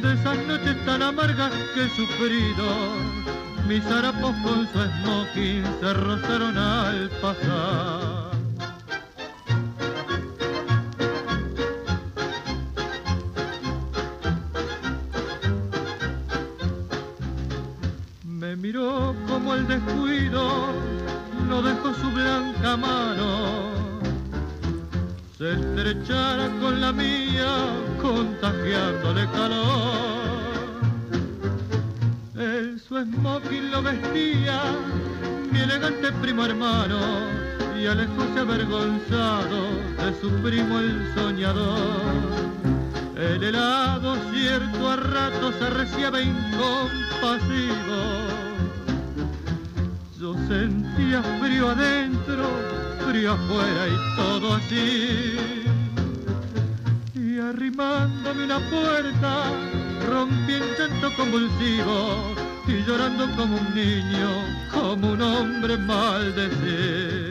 de 0.00 0.14
esas 0.14 0.38
noches 0.46 0.84
tan 0.86 1.02
amargas 1.02 1.52
que 1.74 1.84
he 1.84 1.88
sufrido, 1.90 3.24
mis 3.68 3.84
harapos 3.86 4.34
con 4.42 4.68
su 4.72 4.78
smoking 4.78 5.64
se 5.80 5.94
rozaron 5.94 6.58
al 6.58 7.10
pasar. 7.22 8.30
Me 18.24 18.56
miró 18.56 19.14
como 19.26 19.54
el 19.54 19.66
descuido, 19.66 20.66
no 21.48 21.62
dejó 21.62 21.94
su 21.94 22.10
blanca 22.10 22.76
mano. 22.76 23.64
Se 25.38 25.52
estrechara 25.52 26.48
con 26.60 26.80
la 26.80 26.92
mía, 26.92 27.52
contagiándole 28.00 29.26
calor. 29.30 30.03
Smoking 33.12 33.70
lo 33.70 33.82
vestía, 33.82 34.62
mi 35.50 35.60
elegante 35.60 36.12
primo 36.22 36.44
hermano, 36.44 36.98
y 37.78 37.86
alejóse 37.86 38.40
avergonzado 38.40 39.60
de 39.98 40.20
su 40.20 40.30
primo 40.42 40.78
el 40.78 41.14
soñador. 41.14 42.24
El 43.16 43.42
helado 43.42 44.16
cierto 44.32 44.90
a 44.90 44.96
ratos 44.96 45.54
arreciaba 45.62 46.20
incompasivo. 46.20 48.00
Yo 50.18 50.34
sentía 50.48 51.22
frío 51.40 51.70
adentro, 51.70 52.44
frío 53.06 53.32
afuera 53.32 53.88
y 53.88 54.16
todo 54.16 54.54
así. 54.54 55.36
Y 57.14 57.38
arrimándome 57.38 58.44
una 58.44 58.58
puerta, 58.58 59.44
rompí 60.08 60.54
en 60.54 60.62
llanto 60.78 61.14
convulsivo 61.16 62.43
y 62.66 62.82
llorando 62.84 63.30
como 63.36 63.56
un 63.56 63.74
niño, 63.74 64.44
como 64.72 65.12
un 65.12 65.22
hombre 65.22 65.76
maldecido. 65.76 67.23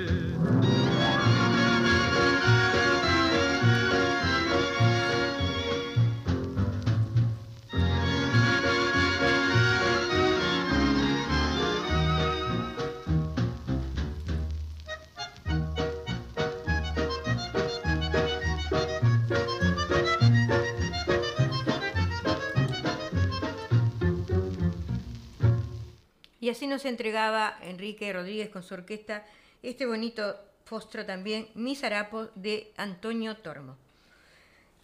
Y 26.44 26.50
así 26.50 26.68
nos 26.68 26.84
entregaba 26.84 27.58
Enrique 27.62 28.12
Rodríguez 28.12 28.50
con 28.50 28.64
su 28.64 28.74
orquesta 28.74 29.26
este 29.62 29.86
bonito 29.86 30.36
fostro 30.66 31.06
también, 31.06 31.48
Mis 31.56 31.86
harapos 31.86 32.32
de 32.36 32.74
Antonio 32.76 33.38
Tormo. 33.38 33.78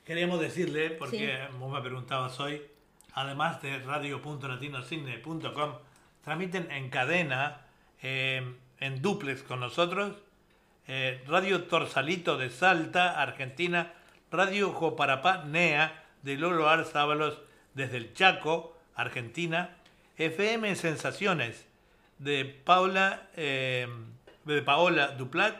queríamos 0.06 0.39
decirle, 0.39 0.91
porque 0.91 1.38
vos 1.60 1.69
me 1.69 1.82
preguntabas 1.82 2.39
hoy, 2.39 2.62
además 3.12 3.62
de 3.62 3.78
radio.latinocine.com, 3.80 5.74
transmiten 6.24 6.72
en 6.72 6.89
cadena, 6.89 7.65
eh, 8.02 8.56
en 8.80 9.02
duplex 9.02 9.43
con 9.43 9.60
nosotros, 9.60 10.15
eh, 10.88 11.22
Radio 11.28 11.65
Torsalito 11.65 12.38
de 12.38 12.52
Salta, 12.52 13.22
Argentina, 13.22 13.95
Radio 14.32 14.72
Joparapá 14.72 15.43
NEA 15.43 16.06
de 16.22 16.38
Lolo 16.38 16.69
Arzábalos 16.69 17.38
desde 17.74 17.98
el 17.98 18.13
Chaco, 18.13 18.78
Argentina, 18.95 19.76
FM 20.19 20.75
Sensaciones 20.75 21.65
de 22.17 22.43
Paula, 22.43 23.29
eh, 23.38 23.88
de 24.43 24.62
Paola 24.62 25.08
Duplat 25.08 25.55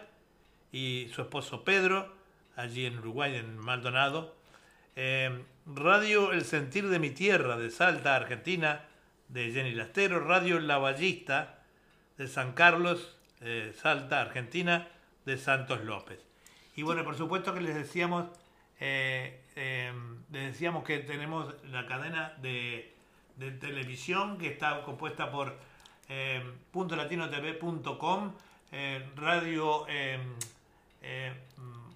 y 0.73 1.09
su 1.15 1.21
esposo 1.21 1.63
Pedro, 1.63 2.13
allí 2.57 2.85
en 2.85 2.99
Uruguay, 2.99 3.37
en 3.37 3.57
Maldonado. 3.57 4.35
Eh, 4.97 5.45
Radio 5.65 6.33
El 6.33 6.43
Sentir 6.43 6.89
de 6.89 6.99
mi 6.99 7.11
Tierra 7.11 7.57
de 7.57 7.71
Salta, 7.71 8.17
Argentina, 8.17 8.85
de 9.29 9.51
Jenny 9.53 9.71
Lastero. 9.71 10.19
Radio 10.19 10.59
La 10.59 10.77
Ballista 10.77 11.59
de 12.17 12.27
San 12.27 12.51
Carlos, 12.51 13.17
eh, 13.39 13.73
Salta, 13.73 14.19
Argentina, 14.19 14.89
de 15.25 15.37
Santos 15.37 15.85
López. 15.85 16.19
Y 16.75 16.83
bueno, 16.83 17.05
por 17.05 17.15
supuesto 17.15 17.53
que 17.53 17.61
les 17.61 17.75
decíamos, 17.75 18.25
eh, 18.81 19.41
eh, 19.55 19.93
les 20.31 20.51
decíamos 20.51 20.83
que 20.83 20.99
tenemos 20.99 21.55
la 21.71 21.85
cadena 21.85 22.33
de, 22.41 22.93
de 23.39 23.52
televisión 23.52 24.38
que 24.38 24.47
está 24.47 24.84
compuesta 24.84 25.32
por 25.32 25.56
eh, 26.10 26.43
.latinotv.com, 26.73 28.34
eh, 28.71 29.06
radio 29.15 29.86
eh, 29.88 30.19
eh, 31.02 31.34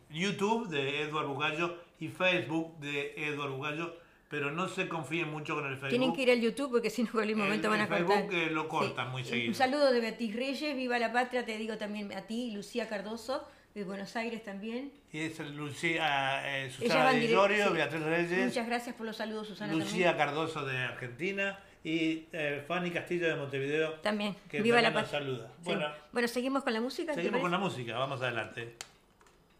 YouTube 0.10 0.70
de 0.70 1.02
Eduardo 1.04 1.30
Bugallo 1.34 1.78
y 2.00 2.08
Facebook 2.08 2.78
de 2.80 3.14
Eduardo 3.28 3.56
Bugallo, 3.58 3.96
pero 4.30 4.52
no 4.52 4.68
se 4.68 4.88
confíen 4.88 5.30
mucho 5.30 5.56
con 5.56 5.66
el 5.66 5.74
Facebook. 5.74 5.90
Tienen 5.90 6.14
que 6.14 6.22
ir 6.24 6.32
al 6.32 6.42
YouTube 6.42 6.72
porque 6.72 6.90
si 6.90 7.04
no, 7.04 7.08
en 7.10 7.12
cualquier 7.14 7.38
momento 7.38 7.68
El- 7.68 7.72
van 7.72 7.80
a 7.82 7.84
el 7.84 7.90
Facebook, 7.90 8.22
cortar. 8.24 8.34
eh, 8.40 8.50
lo 8.52 8.68
cortan 8.68 9.12
muy 9.12 9.24
seguido. 9.24 9.50
Un 9.50 9.56
saludo 9.56 9.92
de 9.92 10.00
Beatriz 10.02 10.36
Reyes, 10.36 10.76
viva 10.76 10.98
la 11.00 11.12
patria, 11.12 11.46
te 11.46 11.58
digo 11.58 11.78
también 11.78 12.12
a 12.14 12.22
ti, 12.24 12.52
Lucía 12.52 12.88
Cardoso, 12.90 13.48
de 13.74 13.84
Buenos 13.84 14.16
Aires 14.16 14.44
también. 14.44 14.92
Y 15.12 15.20
es 15.20 15.40
Lucía, 15.40 16.66
eh, 16.66 16.72
Susana 16.72 17.12
de 17.14 17.28
sí. 17.28 17.34
Beatriz 17.74 18.02
Reyes, 18.04 18.46
Muchas 18.48 18.68
gracias 18.68 18.96
por 18.96 19.06
los 19.06 19.18
saludos, 19.18 19.48
Susana. 19.48 19.74
Lucía 19.74 20.16
Cardoso 20.16 20.64
de 20.66 20.78
Argentina 20.78 21.60
y 21.84 22.28
eh, 22.32 22.64
Fanny 22.68 22.92
Castillo 22.92 23.28
de 23.28 23.36
Montevideo. 23.36 23.94
También. 23.96 24.36
que 24.50 24.62
Viva 24.62 24.82
la 24.82 24.94
también 24.94 25.02
nos 25.04 25.12
patria. 25.12 25.28
saluda. 25.28 25.48
Sí. 25.48 25.54
Bueno, 25.66 25.88
Bueno, 26.12 26.28
seguimos 26.28 26.64
con 26.64 26.74
la 26.74 26.82
música. 26.82 27.14
¿te 27.14 27.22
seguimos 27.22 27.42
con 27.42 27.52
la 27.52 27.58
música, 27.58 27.98
vamos 27.98 28.22
adelante. 28.22 28.76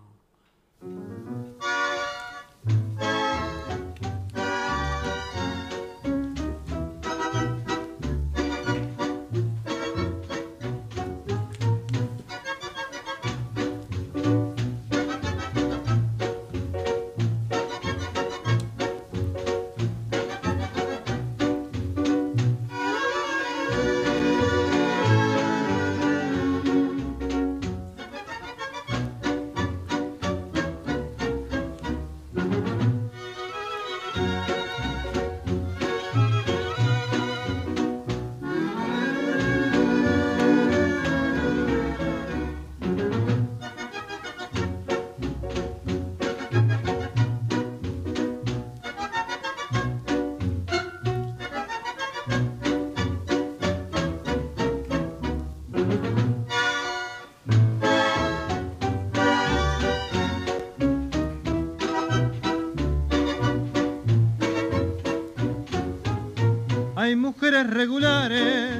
regulares, 67.78 68.76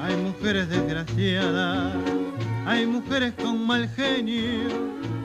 hay 0.00 0.16
mujeres 0.18 0.68
desgraciadas, 0.68 1.96
hay 2.64 2.86
mujeres 2.86 3.32
con 3.32 3.66
mal 3.66 3.88
genio 3.88 4.68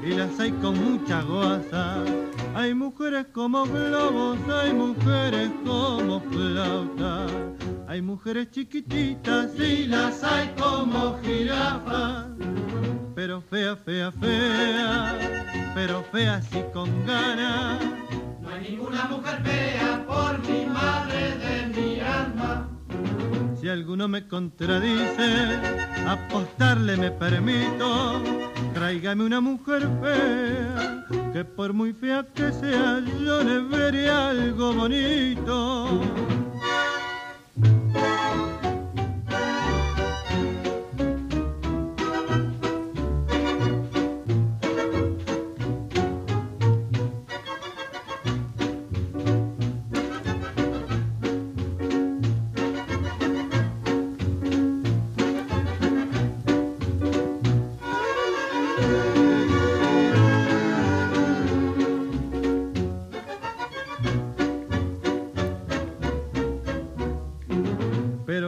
y 0.04 0.15
las 0.15 0.39
hay 0.39 0.52
con 0.54 0.73
mucha 0.84 1.21
guasa. 1.21 2.04
Hay 2.56 2.73
mujeres 2.73 3.28
como 3.32 3.65
globos, 3.65 4.39
hay 4.49 4.73
mujeres 4.73 5.52
como 5.63 6.19
flautas, 6.32 7.32
hay 7.88 8.02
mujeres 8.02 8.49
chiquititas 8.49 9.52
y 9.60 9.86
las 9.86 10.23
hay 10.23 10.49
como 10.60 11.19
jirafas. 11.21 12.25
Pero 13.13 13.39
fea, 13.39 13.75
fea, 13.75 14.12
fea, 14.12 15.15
pero 15.75 16.04
fea 16.12 16.41
sí 16.41 16.63
con 16.73 16.89
ganas. 17.06 17.80
No 18.41 18.49
hay 18.49 18.71
ninguna 18.71 19.06
mujer 19.06 19.43
fea 19.43 20.04
por 20.08 20.39
mi 20.39 20.65
madre 20.65 21.38
de 21.38 21.67
mi 21.67 21.99
alma. 21.99 22.79
Si 23.60 23.67
alguno 23.67 24.08
me 24.08 24.26
contradice, 24.26 25.60
apostarle 26.08 26.95
me 26.95 27.12
permito. 27.12 28.22
Tráigame 28.74 29.26
una 29.26 29.41
mujer 29.41 29.86
fea, 30.02 31.06
que 31.34 31.43
por 31.43 31.74
muy 31.74 31.91
fea 31.91 32.26
que 32.34 32.54
sea, 32.54 33.02
yo 33.22 33.43
le 33.43 33.60
veré 33.60 34.10
algo 34.10 34.74
bonito. 34.74 36.02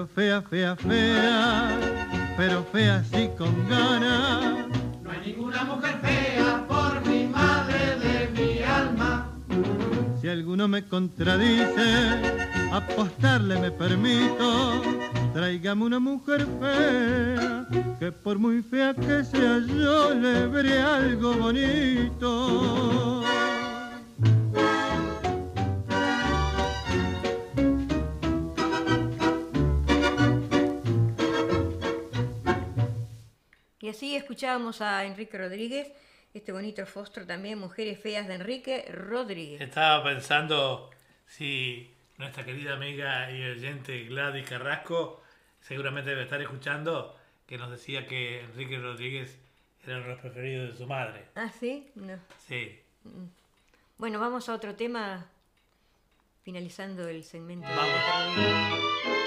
Pero 0.02 0.10
fea, 0.16 0.42
fea, 0.42 0.76
fea, 0.76 1.80
pero 2.36 2.64
fea 2.72 3.04
sí 3.04 3.30
con 3.38 3.70
ganas. 3.70 4.66
No 5.04 5.12
hay 5.12 5.20
ninguna 5.28 5.64
mujer 5.64 6.00
fea 6.02 6.66
por 6.68 7.06
mi 7.06 7.28
madre 7.28 8.00
de 8.00 8.30
mi 8.30 8.64
alma. 8.64 9.32
Si 10.20 10.28
alguno 10.28 10.68
me 10.68 10.88
contradice, 10.88 12.20
apostarle 12.72 13.60
me 13.60 13.70
permito. 13.70 14.82
Tráigame 15.36 15.84
una 15.86 16.00
mujer 16.00 16.48
fea, 16.60 17.68
que 18.00 18.12
por 18.12 18.40
muy 18.40 18.64
fea 18.64 18.96
que 18.96 19.24
sea, 19.24 19.60
yo 19.60 20.16
le 20.16 20.48
veré 20.48 20.82
algo 20.82 21.36
bonito. 21.36 23.22
Así 33.92 34.16
escuchábamos 34.16 34.80
a 34.82 35.06
Enrique 35.06 35.38
Rodríguez, 35.38 35.92
este 36.34 36.54
bonito 36.54 36.86
fostro 36.86 37.28
también, 37.28 37.60
Mujeres 37.60 38.00
Feas 38.00 38.26
de 38.26 38.36
Enrique 38.36 38.86
Rodríguez. 38.90 39.60
Estaba 39.60 40.02
pensando 40.02 40.90
si 41.28 41.92
nuestra 42.18 42.46
querida 42.46 42.74
amiga 42.74 43.30
y 43.30 43.44
oyente 43.44 44.06
Gladys 44.06 44.48
Carrasco 44.48 45.22
seguramente 45.60 46.12
debe 46.12 46.24
estar 46.24 46.42
escuchando 46.42 47.18
que 47.46 47.58
nos 47.58 47.70
decía 47.70 48.08
que 48.08 48.40
Enrique 48.40 48.80
Rodríguez 48.80 49.38
era 49.86 49.98
el 49.98 50.18
preferido 50.18 50.68
de 50.68 50.78
su 50.78 50.88
madre. 50.88 51.26
Ah, 51.36 51.52
sí, 51.60 51.92
no. 51.96 52.18
Sí. 52.48 52.80
Bueno, 53.98 54.20
vamos 54.20 54.48
a 54.48 54.54
otro 54.54 54.74
tema, 54.74 55.26
finalizando 56.44 57.10
el 57.10 57.26
segmento. 57.26 57.68
Vamos. 57.68 59.21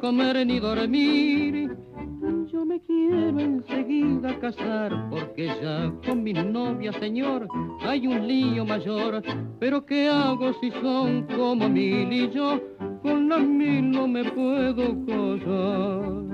Comer 0.00 0.46
ni 0.46 0.58
dormir. 0.58 1.76
Yo 2.52 2.64
me 2.64 2.80
quiero 2.80 3.38
enseguida 3.38 4.38
casar 4.40 5.08
porque 5.10 5.46
ya 5.46 5.92
con 6.04 6.22
mi 6.22 6.32
novia, 6.32 6.92
señor, 6.94 7.46
hay 7.82 8.06
un 8.06 8.26
lío 8.26 8.64
mayor. 8.64 9.22
Pero 9.58 9.84
¿qué 9.84 10.08
hago 10.08 10.52
si 10.60 10.70
son 10.82 11.26
como 11.36 11.68
mil 11.68 12.12
y 12.12 12.30
yo 12.30 12.60
con 13.02 13.28
las 13.28 13.42
mil 13.42 13.90
no 13.90 14.08
me 14.08 14.24
puedo 14.24 14.96
casar? 15.06 16.30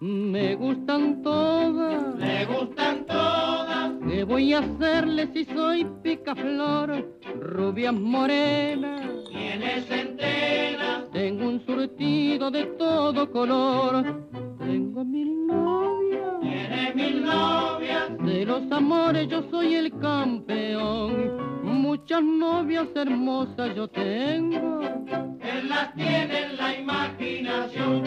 Me 0.00 0.54
gustan 0.54 1.22
todas. 1.22 2.16
Me 2.16 2.46
gustan 2.46 3.04
todas. 3.04 3.92
¿Qué 4.08 4.24
voy 4.24 4.54
a 4.54 4.60
hacerle 4.60 5.28
si 5.34 5.44
soy 5.44 5.86
picaflor? 6.02 7.18
Rubias 7.38 7.92
morenas. 7.92 9.02
Tienes 9.28 9.90
enteras. 9.90 11.10
Tengo 11.12 11.46
un 11.50 11.66
surtido 11.66 12.50
de 12.50 12.64
todo 12.78 13.30
color. 13.30 14.26
Tengo 14.58 15.04
mil 15.04 15.46
novias. 15.46 16.40
Tienes 16.40 16.94
mil 16.94 17.22
novias. 17.22 18.18
De 18.24 18.46
los 18.46 18.72
amores 18.72 19.28
yo 19.28 19.42
soy 19.50 19.74
el 19.74 19.98
campeón. 19.98 21.62
Muchas 21.62 22.22
novias 22.22 22.86
hermosas 22.94 23.76
yo 23.76 23.86
tengo. 23.88 24.80
Él 24.80 25.68
las 25.68 25.94
tiene 25.94 26.44
en 26.44 26.56
la 26.56 26.74
imaginación. 26.78 28.04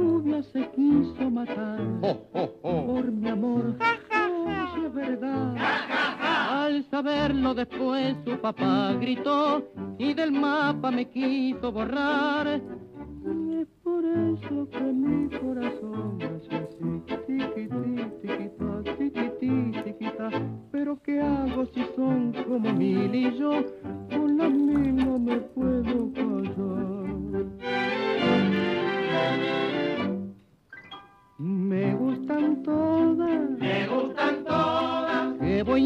Rubia 0.00 0.42
se 0.44 0.66
quiso 0.70 1.30
matar 1.30 1.78
por 2.62 3.12
mi 3.12 3.28
amor. 3.28 3.76
Oh, 3.78 4.86
es 4.86 4.94
verdad. 4.94 5.54
Al 6.48 6.82
saberlo 6.90 7.54
después 7.54 8.16
su 8.24 8.38
papá 8.38 8.94
gritó 8.94 9.62
y 9.98 10.14
del 10.14 10.32
mapa 10.32 10.90
me 10.90 11.04
quiso 11.04 11.70
borrar. 11.70 12.62
Y 13.26 13.56
es 13.60 13.68
por 13.84 14.02
eso 14.06 14.68
que 14.70 14.80
mi 14.80 15.28
corazón 15.38 16.18
hace 16.22 16.56
así, 16.56 17.02
tiquití, 17.06 17.68
tiquitá, 18.22 18.82
tiquití, 18.96 19.82
tiquitá. 19.84 20.30
Pero 20.72 20.98
¿qué 21.02 21.20
hago 21.20 21.66
si 21.74 21.84
son 21.94 22.32
como 22.48 22.72
mil 22.72 23.14
y 23.14 23.38
yo 23.38 23.62
con 24.08 24.38
las 24.38 24.50
mil 24.50 24.96
no 24.96 25.18
me 25.18 25.36
puedo 25.36 26.10
casar? 26.14 26.89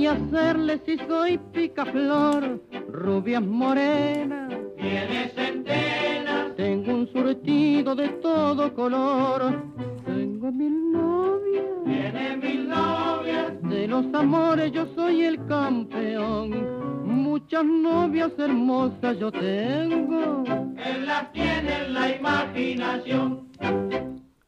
¿Qué 0.04 0.10
voy 0.10 0.20
a 0.20 0.26
hacerle 0.26 0.82
si 0.84 0.98
soy 0.98 1.38
picaflor? 1.38 2.62
Rubias 2.88 3.40
morenas. 3.40 4.52
Tienes 4.76 5.32
enteras. 5.34 6.54
Tengo 6.56 6.92
un 6.92 7.08
surtido 7.10 7.94
de 7.94 8.10
todo 8.10 8.74
color. 8.74 9.64
Tengo 10.04 10.52
mil 10.52 10.92
novias. 10.92 11.64
Tienes 11.86 12.36
mil 12.36 12.68
novias. 12.68 13.52
De 13.62 13.88
los 13.88 14.04
amores 14.12 14.72
yo 14.72 14.86
soy 14.94 15.22
el 15.22 15.42
campeón. 15.46 17.06
Muchas 17.06 17.64
novias 17.64 18.32
hermosas 18.36 19.18
yo 19.18 19.32
tengo. 19.32 20.44
Él 20.84 21.06
las 21.06 21.32
tiene 21.32 21.78
en 21.86 21.94
la 21.94 22.14
imaginación. 22.14 23.48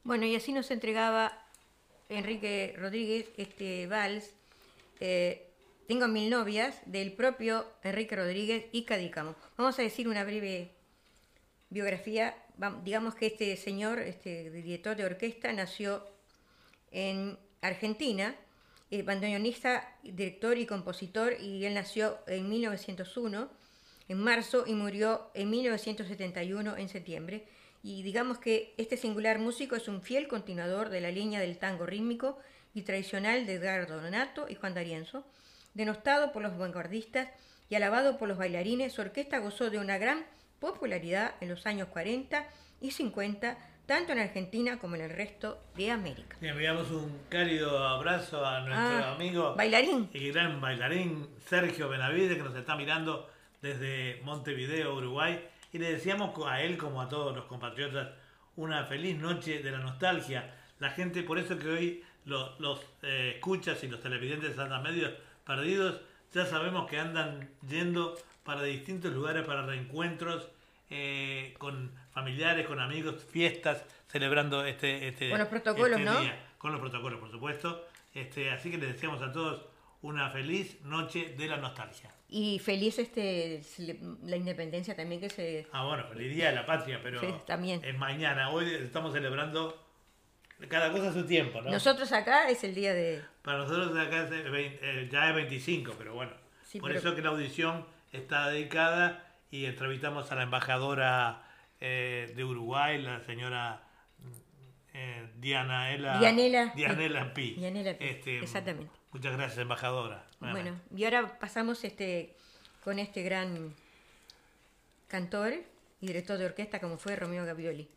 Bueno, 0.05 0.27
y 0.27 0.37
así 0.37 0.53
nos 0.53 0.71
entregaba 0.71 1.33
Enrique 2.11 2.75
Rodríguez 2.77 3.31
este 3.39 3.87
vals, 3.87 4.35
eh, 5.01 5.46
Tengo 5.87 6.09
mil 6.09 6.31
novias, 6.31 6.81
del 6.87 7.13
propio 7.13 7.65
Enrique 7.85 8.17
Rodríguez 8.17 8.65
y 8.73 8.83
Cadícamo. 8.83 9.37
Vamos 9.57 9.79
a 9.79 9.83
decir 9.83 10.09
una 10.09 10.25
breve 10.25 10.73
biografía. 11.71 12.35
Digamos 12.83 13.15
que 13.15 13.27
este 13.27 13.57
señor, 13.57 14.01
este 14.01 14.51
director 14.51 14.97
de 14.97 15.05
orquesta, 15.05 15.53
nació 15.53 16.05
en 16.91 17.39
Argentina, 17.61 18.35
eh, 18.91 19.03
bandoneonista, 19.03 19.97
director 20.03 20.59
y 20.59 20.67
compositor, 20.67 21.41
y 21.41 21.65
él 21.65 21.75
nació 21.75 22.19
en 22.27 22.49
1901, 22.49 23.49
en 24.09 24.19
marzo, 24.19 24.65
y 24.67 24.75
murió 24.75 25.31
en 25.35 25.51
1971, 25.51 26.77
en 26.79 26.89
septiembre. 26.89 27.45
Y 27.85 28.03
digamos 28.03 28.39
que 28.39 28.75
este 28.77 28.97
singular 28.97 29.39
músico 29.39 29.77
es 29.77 29.87
un 29.87 30.03
fiel 30.03 30.27
continuador 30.27 30.89
de 30.89 31.01
la 31.01 31.13
línea 31.13 31.39
del 31.39 31.59
tango 31.59 31.87
rítmico 31.87 32.39
y 32.75 32.83
tradicional 32.83 33.47
de 33.47 33.55
Edgardo 33.55 34.01
Donato 34.01 34.49
y 34.49 34.57
Juan 34.57 34.75
D'Arienzo. 34.75 35.25
Denostado 35.81 36.33
por 36.33 36.41
los 36.41 36.57
vanguardistas 36.57 37.29
y 37.69 37.75
alabado 37.75 38.17
por 38.17 38.29
los 38.29 38.39
bailarines, 38.39 38.95
su 38.95 39.03
orquesta 39.03 39.41
gozó 39.41 39.69
de 39.69 39.79
una 39.79 39.99
gran 39.99 40.25
popularidad 40.59 41.35
en 41.43 41.51
los 41.51 41.67
años 41.67 41.89
40 41.89 42.47
y 42.81 42.93
50, 42.93 43.59
tanto 43.85 44.13
en 44.13 44.21
Argentina 44.21 44.79
como 44.79 44.95
en 44.95 45.03
el 45.03 45.11
resto 45.11 45.63
de 45.77 45.91
América. 45.91 46.35
Le 46.41 46.49
enviamos 46.49 46.91
un 46.91 47.21
cálido 47.29 47.87
abrazo 47.87 48.45
a 48.47 48.61
nuestro 48.61 48.77
Ah, 49.07 49.13
amigo 49.17 49.55
bailarín. 49.55 50.09
y 50.15 50.31
gran 50.31 50.63
bailarín 50.63 51.29
Sergio 51.47 51.91
Benavides 51.91 52.39
que 52.39 52.43
nos 52.43 52.57
está 52.57 52.75
mirando 52.75 53.29
desde 53.61 54.19
Montevideo, 54.25 54.95
Uruguay. 54.97 55.47
Y 55.75 55.79
le 55.79 55.93
deseamos 55.93 56.33
a 56.49 56.63
él 56.63 56.79
como 56.79 57.03
a 57.03 57.09
todos 57.11 57.37
los 57.37 57.45
compatriotas 57.45 58.09
una 58.57 58.85
feliz 58.87 59.19
noche 59.19 59.63
de 59.63 59.71
la 59.71 59.79
nostalgia. 59.81 60.55
La 60.79 60.89
gente, 60.89 61.23
por 61.23 61.39
eso 61.39 61.59
que 61.59 61.69
hoy 61.69 62.05
lo- 62.25 62.59
los 62.61 62.81
eh, 63.03 63.33
escuchas 63.35 63.85
y 63.85 63.89
los 63.89 64.01
televidentes 64.01 64.59
andan 64.59 64.83
medios 64.83 65.13
perdidos, 65.47 66.01
ya 66.35 66.45
sabemos 66.45 66.89
que 66.91 66.99
andan 66.99 67.49
yendo 67.67 68.19
para 68.45 68.63
distintos 68.63 69.13
lugares, 69.13 69.45
para 69.47 69.65
reencuentros 69.65 70.49
eh, 70.91 71.55
con 71.59 71.91
familiares, 72.13 72.67
con 72.67 72.81
amigos, 72.81 73.25
fiestas, 73.25 73.85
celebrando 74.09 74.65
este, 74.65 75.09
este 75.09 75.31
Con 75.31 75.39
los 75.39 75.49
protocolos, 75.49 75.99
este 76.01 76.05
¿no? 76.13 76.21
día. 76.21 76.39
Con 76.59 76.73
los 76.73 76.81
protocolos, 76.81 77.21
por 77.21 77.31
supuesto. 77.31 77.87
Este, 78.15 78.51
así 78.51 78.71
que 78.71 78.79
les 78.79 78.93
deseamos 78.93 79.23
a 79.23 79.33
todos 79.33 79.65
una 80.03 80.31
feliz 80.31 80.81
noche 80.85 81.35
de 81.37 81.47
la 81.49 81.57
nostalgia. 81.57 82.13
Y 82.29 82.59
feliz 82.59 82.99
este 82.99 83.63
la 84.25 84.37
independencia 84.37 84.97
también 84.97 85.21
que 85.21 85.31
se... 85.31 85.67
Ah, 85.73 85.85
bueno, 85.85 86.05
feliz 86.09 86.35
día 86.35 86.49
de 86.49 86.55
la 86.57 86.67
patria, 86.67 87.01
pero 87.03 87.21
Sí, 87.21 87.29
también. 87.47 87.85
es 87.85 87.97
mañana. 87.97 88.51
Hoy 88.51 88.69
estamos 88.75 89.13
celebrando 89.13 89.86
cada 90.69 90.91
cosa 90.93 91.09
a 91.09 91.13
su 91.13 91.25
tiempo, 91.27 91.61
¿no? 91.61 91.71
Nosotros 91.71 92.11
acá 92.13 92.49
es 92.49 92.65
el 92.65 92.75
día 92.75 92.95
de... 92.95 93.23
Para 93.43 93.59
nosotros 93.59 93.97
acá 93.97 94.25
es 94.25 94.31
el 94.33 94.51
vein- 94.51 94.79
eh, 94.83 95.09
ya 95.11 95.29
es 95.29 95.35
25, 95.35 95.95
pero 95.99 96.15
bueno. 96.15 96.33
Sí, 96.65 96.81
por 96.81 96.89
pero- 96.91 97.01
eso 97.01 97.15
que 97.15 97.23
la 97.23 97.29
audición 97.31 97.87
está 98.13 98.49
dedicada 98.49 99.25
y 99.51 99.67
entrevistamos 99.67 100.33
a 100.33 100.35
la 100.35 100.43
embajadora 100.43 101.43
eh, 101.81 102.33
de 102.35 102.45
Uruguay, 102.45 103.01
la 103.03 103.21
señora 103.21 103.83
eh, 104.95 105.29
Diana 105.37 105.93
Ela, 105.93 106.19
Dianela. 106.19 106.73
Dianela 106.75 107.35
Pi. 107.35 107.55
Dianela 107.55 107.99
Pi, 107.99 108.05
Este, 108.07 108.39
exactamente. 108.41 108.91
Muchas 109.13 109.33
gracias, 109.37 109.59
embajadora. 109.59 110.27
Bueno, 110.41 110.81
y 110.95 111.05
ahora 111.05 111.39
pasamos 111.39 111.85
este 111.85 112.35
con 112.83 112.99
este 112.99 113.23
gran 113.23 113.75
cantor 115.09 115.55
y 116.01 116.07
director 116.07 116.39
de 116.39 116.47
orquesta 116.47 116.81
como 116.81 116.99
fue 116.99 117.17
Romeo 117.17 117.45
Gavioli. 117.45 117.89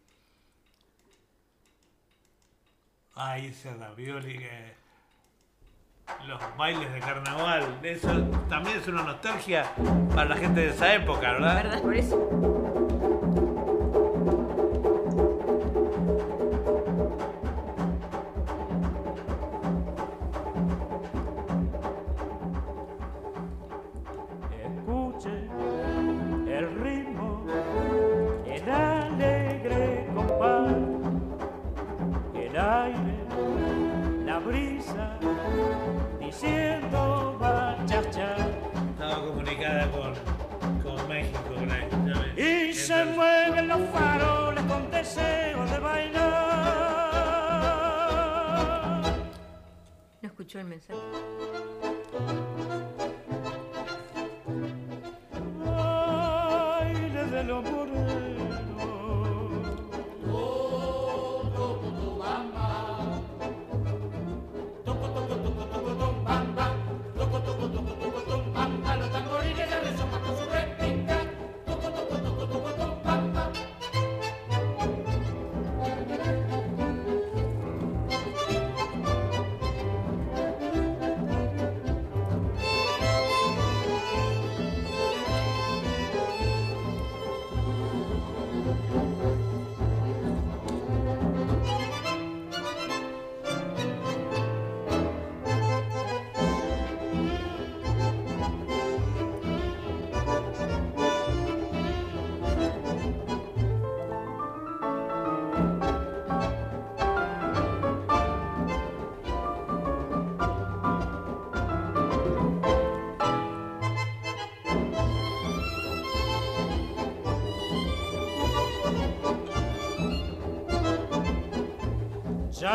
Ay, 3.21 3.47
ese 3.47 3.73
ravioli 3.73 4.37
que... 4.37 4.79
Los 6.25 6.39
bailes 6.57 6.91
de 6.93 6.99
carnaval, 7.01 7.79
eso 7.83 8.07
también 8.47 8.77
es 8.77 8.87
una 8.87 9.03
nostalgia 9.03 9.65
para 10.15 10.29
la 10.29 10.37
gente 10.37 10.61
de 10.61 10.69
esa 10.69 10.95
época, 10.95 11.33
¿verdad? 11.33 11.55
¿Verdad? 11.63 11.81
Por 11.81 11.95
eso. 11.95 12.58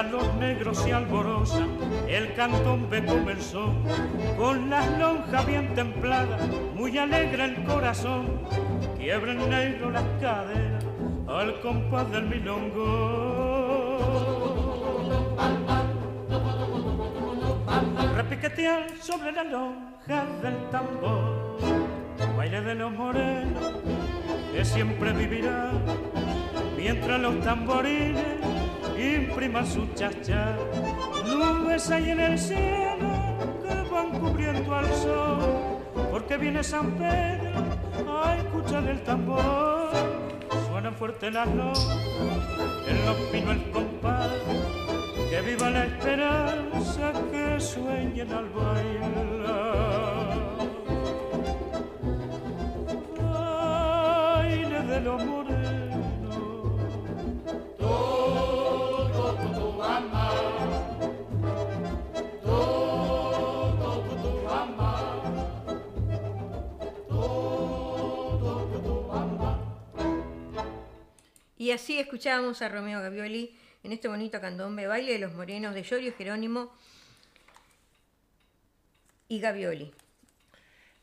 Los 0.03 0.35
negros 0.35 0.79
se 0.79 0.93
alborozan, 0.93 1.69
el 2.09 2.35
cantón 2.35 2.91
ve 2.91 3.05
comenzó, 3.05 3.73
con 4.37 4.69
las 4.69 4.99
lonjas 4.99 5.47
bien 5.47 5.73
templadas, 5.75 6.41
muy 6.75 6.99
alegre 6.99 7.45
el 7.45 7.65
corazón, 7.65 8.41
quiebra 8.99 9.33
el 9.33 9.49
negro 9.49 9.91
las 9.91 10.05
caderas 10.21 10.85
al 11.29 11.61
compás 11.61 12.11
del 12.11 12.25
milongo. 12.27 13.99
Repiquetear 18.17 18.87
sobre 19.01 19.31
la 19.33 19.45
lonja 19.45 20.27
del 20.43 20.71
tambor, 20.71 21.57
baile 22.37 22.61
de 22.63 22.75
los 22.75 22.93
morenos 22.93 23.75
que 24.53 24.65
siempre 24.65 25.13
vivirá, 25.13 25.71
mientras 26.77 27.21
los 27.21 27.41
tamborines 27.41 28.44
impriman 29.05 29.67
su 29.67 29.87
chacha. 29.95 30.57
Nubes 31.27 31.91
hay 31.91 32.11
en 32.11 32.21
el 32.21 32.39
cielo 32.39 33.11
que 33.63 33.75
van 33.91 34.11
cubriendo 34.19 34.75
al 34.75 34.93
sol, 34.95 35.79
porque 36.11 36.37
viene 36.37 36.63
San 36.63 36.93
Pedro 36.93 37.63
a 38.09 38.37
escuchar 38.37 38.87
el 38.89 39.03
tambor. 39.03 39.91
Suenan 40.69 40.95
fuerte 40.95 41.31
las 41.31 41.49
notas, 41.49 41.99
en 42.89 43.07
los 43.07 43.17
pinos 43.31 43.57
el 43.57 43.71
compás, 43.71 44.31
que 45.31 45.41
viva 45.41 45.71
la 45.71 45.85
esperanza 45.85 47.13
que 47.31 47.61
sueñen 47.61 48.33
al 48.33 48.49
bailar. 48.51 48.94
Así 71.95 72.01
escuchábamos 72.01 72.61
a 72.61 72.69
Romeo 72.69 73.01
Gavioli 73.01 73.57
en 73.85 73.93
este 73.93 74.09
bonito 74.09 74.41
candombe, 74.41 74.89
baile 74.89 75.13
de 75.13 75.21
los 75.21 75.33
morenos 75.33 75.75
de 75.75 75.85
Llorio 75.85 76.13
Jerónimo 76.19 76.73
y 79.29 79.39
Gavioli. 79.39 79.93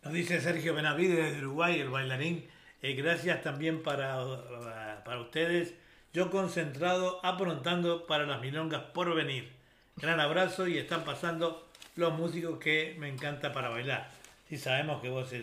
Nos 0.03 0.11
dice 0.11 0.41
Sergio 0.41 0.73
Benavides 0.73 1.31
desde 1.31 1.45
Uruguay, 1.45 1.79
el 1.79 1.89
bailarín. 1.89 2.45
eh, 2.81 2.93
gracias 2.93 3.41
también 3.41 3.83
para, 3.83 5.01
para 5.05 5.21
ustedes. 5.21 5.75
Yo 6.11 6.29
concentrado, 6.29 7.25
aprontando 7.25 8.05
para 8.05 8.25
las 8.25 8.41
milongas 8.41 8.81
por 8.93 9.15
venir. 9.15 9.49
Gran 9.95 10.19
abrazo 10.19 10.67
y 10.67 10.77
están 10.77 11.05
pasando 11.05 11.69
los 11.95 12.11
músicos 12.11 12.59
que 12.59 12.97
me 12.99 13.07
encanta 13.07 13.53
para 13.53 13.69
bailar. 13.69 14.11
Sí 14.49 14.57
sabemos 14.57 15.01
que 15.01 15.07
vos 15.07 15.33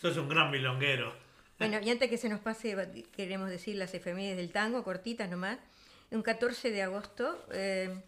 sos 0.00 0.16
un 0.16 0.30
gran 0.30 0.50
milonguero. 0.50 1.27
Bueno, 1.58 1.78
y 1.82 1.90
antes 1.90 2.08
que 2.08 2.18
se 2.18 2.28
nos 2.28 2.40
pase, 2.40 2.76
queremos 3.16 3.50
decir 3.50 3.74
las 3.74 3.92
efemérides 3.92 4.36
del 4.36 4.52
tango, 4.52 4.84
cortitas 4.84 5.28
nomás. 5.28 5.58
Un 6.12 6.22
14 6.22 6.70
de 6.70 6.82
agosto 6.82 7.44
eh, 7.52 8.00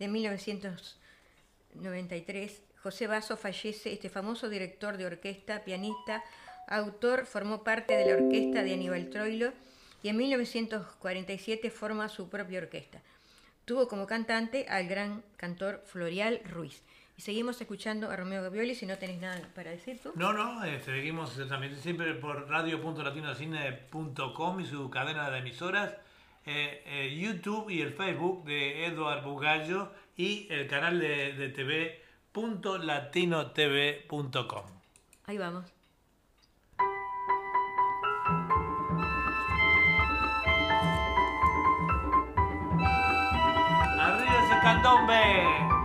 de 0.00 0.08
1993, 0.08 2.62
José 2.82 3.06
Basso 3.06 3.36
fallece, 3.36 3.92
este 3.92 4.08
famoso 4.08 4.48
director 4.48 4.96
de 4.96 5.06
orquesta, 5.06 5.62
pianista, 5.64 6.24
autor, 6.66 7.26
formó 7.26 7.62
parte 7.62 7.96
de 7.96 8.06
la 8.06 8.16
orquesta 8.24 8.64
de 8.64 8.74
Aníbal 8.74 9.08
Troilo 9.08 9.52
y 10.02 10.08
en 10.08 10.16
1947 10.16 11.70
forma 11.70 12.08
su 12.08 12.28
propia 12.28 12.58
orquesta. 12.58 13.00
Tuvo 13.64 13.86
como 13.86 14.06
cantante 14.06 14.66
al 14.68 14.88
gran 14.88 15.22
cantor 15.36 15.80
Florial 15.86 16.40
Ruiz. 16.44 16.82
Y 17.16 17.22
seguimos 17.22 17.58
escuchando 17.60 18.10
a 18.10 18.16
Romeo 18.16 18.42
Gavioli, 18.42 18.74
si 18.74 18.84
no 18.84 18.98
tenés 18.98 19.20
nada 19.20 19.40
para 19.54 19.70
decir 19.70 20.00
tú. 20.02 20.12
No, 20.16 20.32
no, 20.34 20.64
eh, 20.64 20.80
seguimos 20.84 21.40
también 21.48 21.74
siempre 21.76 22.12
por 22.14 22.48
radio.latinocine.com 22.48 24.60
y 24.60 24.66
su 24.66 24.90
cadena 24.90 25.30
de 25.30 25.38
emisoras, 25.38 25.92
eh, 26.44 26.82
eh, 26.84 27.16
YouTube 27.18 27.70
y 27.70 27.80
el 27.80 27.94
Facebook 27.94 28.44
de 28.44 28.84
Eduard 28.86 29.24
Bugallo 29.24 29.92
y 30.14 30.46
el 30.50 30.68
canal 30.68 31.00
de, 31.00 31.32
de 31.32 31.48
TV 31.48 32.02
punto 32.32 32.76
latinotv.com. 32.76 34.66
Ahí 35.24 35.38
vamos. 35.38 35.72
¡Arriba 43.98 44.44
ese 44.44 44.60
candombe! 44.60 45.75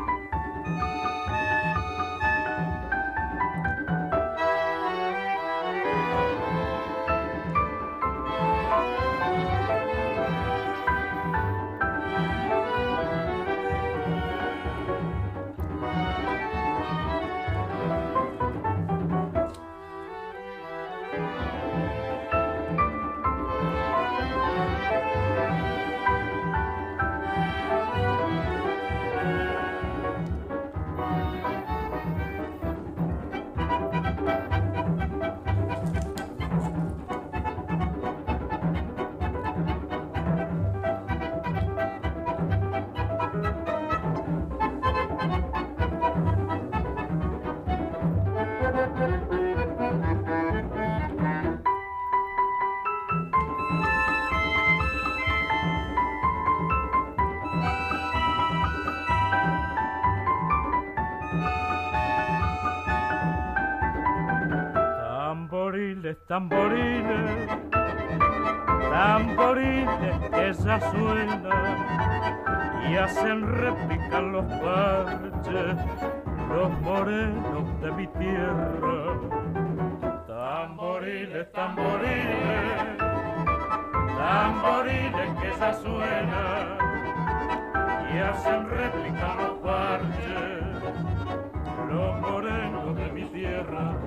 Tamboriles, 66.31 67.49
tamboriles 68.89 70.29
que 70.31 70.53
ya 70.63 70.79
suenan 70.79 71.41
y 72.89 72.95
hacen 72.95 73.41
repicar 73.53 74.23
los 74.23 74.45
parches, 74.45 75.75
los 76.47 76.71
morenos 76.83 77.81
de 77.81 77.91
mi 77.91 78.07
tierra. 78.07 79.19
Tamboriles, 80.25 81.51
tamboriles, 81.51 82.97
tamboriles 84.17 85.29
que 85.41 85.51
ya 85.59 85.73
suenan 85.73 86.77
y 88.15 88.19
hacen 88.19 88.69
replicar 88.69 89.35
los 89.35 89.57
parches, 89.59 90.63
los 91.89 92.21
morenos 92.21 92.95
de 92.95 93.11
mi 93.11 93.23
tierra. 93.31 93.97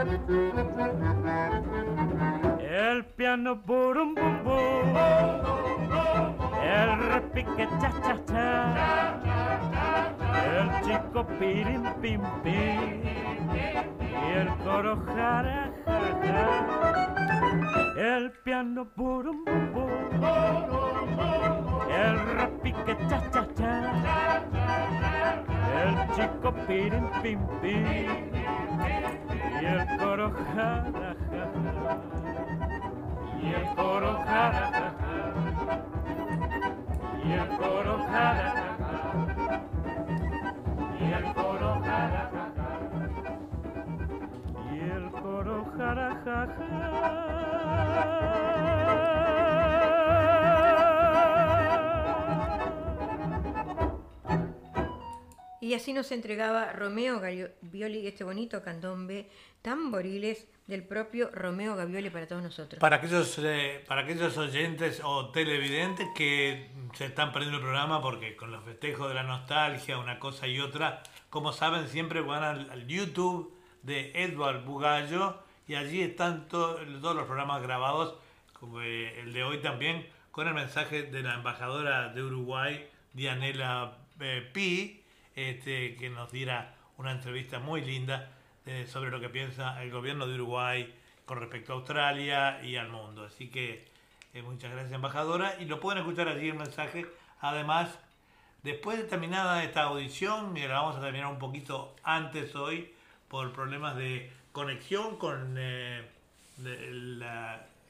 El 0.00 0.08
piano 3.16 3.52
burum 3.54 4.14
bum 4.14 4.44
bum, 4.44 4.94
el 6.64 6.98
repique 7.10 7.68
cha 7.78 7.90
cha 8.00 8.16
cha, 8.24 8.48
el 10.56 10.68
chico 10.84 11.20
pirim 11.38 11.84
pim 12.00 12.22
pim. 12.42 12.80
Y 14.00 14.02
el 14.38 14.48
coro 14.64 14.94
jara 15.14 15.60
ja, 15.84 15.98
ja. 16.24 16.46
El 17.98 18.24
piano 18.42 18.82
burum 18.96 19.38
bum, 19.44 19.60
el 21.92 22.14
repique 22.38 22.92
cha 23.06 23.20
cha 23.30 23.42
cha, 23.54 23.72
el 25.82 25.92
chico 26.14 26.48
pirim 26.66 27.06
pim 27.22 27.40
pim 27.60 28.39
y 29.60 29.66
el 29.66 29.98
coro 29.98 30.32
ja, 30.54 30.84
ja. 30.94 31.14
y 33.42 33.54
el 33.54 33.74
coro 33.76 34.12
ja, 34.26 34.52
ja. 34.52 34.94
y 37.24 37.32
el 37.32 37.48
coro 37.58 37.98
jara, 38.10 38.54
y 40.98 41.12
el 41.12 41.34
coro 41.34 41.80
jara, 41.84 42.30
y 44.72 44.78
el 44.90 45.10
coro 45.10 45.64
jara, 45.76 46.08
Y 55.70 55.74
así 55.74 55.92
nos 55.92 56.10
entregaba 56.10 56.72
Romeo 56.72 57.20
Gavioli 57.20 58.04
este 58.04 58.24
bonito 58.24 58.60
candombe, 58.60 59.28
tamboriles 59.62 60.48
del 60.66 60.82
propio 60.82 61.30
Romeo 61.30 61.76
Gavioli 61.76 62.10
para 62.10 62.26
todos 62.26 62.42
nosotros. 62.42 62.80
Para 62.80 62.96
aquellos, 62.96 63.38
eh, 63.38 63.84
para 63.86 64.00
aquellos 64.00 64.36
oyentes 64.36 65.00
o 65.04 65.30
televidentes 65.30 66.08
que 66.16 66.72
se 66.94 67.04
están 67.04 67.32
perdiendo 67.32 67.58
el 67.58 67.62
programa 67.62 68.02
porque 68.02 68.34
con 68.34 68.50
los 68.50 68.64
festejos 68.64 69.06
de 69.10 69.14
la 69.14 69.22
nostalgia, 69.22 69.96
una 69.98 70.18
cosa 70.18 70.48
y 70.48 70.58
otra, 70.58 71.04
como 71.28 71.52
saben, 71.52 71.86
siempre 71.86 72.20
van 72.20 72.42
al, 72.42 72.86
YouTube 72.88 73.56
de 73.84 74.10
Edward 74.16 74.64
Bugallo 74.64 75.40
y 75.68 75.76
allí 75.76 76.00
están 76.02 76.48
to- 76.48 76.80
todos 77.00 77.14
los 77.14 77.26
programas 77.26 77.62
grabados, 77.62 78.16
como 78.54 78.80
eh, 78.80 79.20
el 79.20 79.32
de 79.32 79.44
hoy 79.44 79.58
también, 79.58 80.04
con 80.32 80.48
el 80.48 80.54
mensaje 80.54 81.04
de 81.04 81.22
la 81.22 81.34
embajadora 81.34 82.08
de 82.08 82.24
Uruguay, 82.24 82.88
Dianela 83.12 83.98
eh, 84.18 84.50
Pi, 84.52 84.99
este, 85.48 85.96
que 85.96 86.10
nos 86.10 86.30
diera 86.30 86.74
una 86.98 87.12
entrevista 87.12 87.58
muy 87.58 87.80
linda 87.80 88.30
eh, 88.66 88.86
sobre 88.86 89.10
lo 89.10 89.20
que 89.20 89.28
piensa 89.30 89.82
el 89.82 89.90
gobierno 89.90 90.26
de 90.26 90.34
Uruguay 90.34 90.94
con 91.24 91.38
respecto 91.40 91.72
a 91.72 91.76
Australia 91.76 92.60
y 92.62 92.76
al 92.76 92.88
mundo. 92.90 93.24
Así 93.24 93.48
que 93.48 93.84
eh, 94.34 94.42
muchas 94.42 94.70
gracias, 94.70 94.92
embajadora. 94.92 95.54
Y 95.60 95.64
lo 95.64 95.80
pueden 95.80 96.00
escuchar 96.02 96.28
allí 96.28 96.48
el 96.48 96.56
mensaje. 96.56 97.06
Además, 97.40 97.98
después 98.62 98.98
de 98.98 99.04
terminada 99.04 99.64
esta 99.64 99.84
audición, 99.84 100.52
la 100.54 100.68
vamos 100.74 100.96
a 100.96 101.00
terminar 101.00 101.28
un 101.28 101.38
poquito 101.38 101.94
antes 102.02 102.54
hoy 102.54 102.92
por 103.28 103.52
problemas 103.52 103.96
de 103.96 104.30
conexión 104.52 105.16
con 105.16 105.54
eh, 105.56 106.02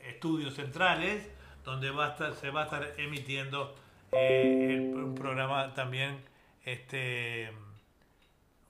estudios 0.07 0.55
centrales, 0.55 1.29
donde 1.65 1.91
va 1.91 2.07
a 2.07 2.09
estar- 2.11 2.35
se 2.35 2.51
va 2.51 2.63
a 2.63 2.65
estar 2.65 2.93
emitiendo 2.99 3.75
eh, 4.13 4.67
el- 4.77 4.95
un 4.95 5.15
programa 5.15 5.73
también, 5.75 6.19
este, 6.65 7.51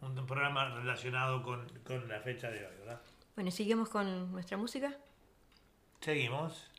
un 0.00 0.26
programa 0.26 0.68
relacionado 0.68 1.42
con, 1.42 1.68
con 1.86 2.08
la 2.08 2.20
fecha 2.20 2.50
de 2.50 2.66
hoy, 2.66 2.76
¿verdad? 2.78 3.00
Bueno, 3.34 3.48
¿y 3.48 3.52
seguimos 3.52 3.88
con 3.88 4.32
nuestra 4.32 4.56
música? 4.56 4.96
Seguimos. 6.00 6.69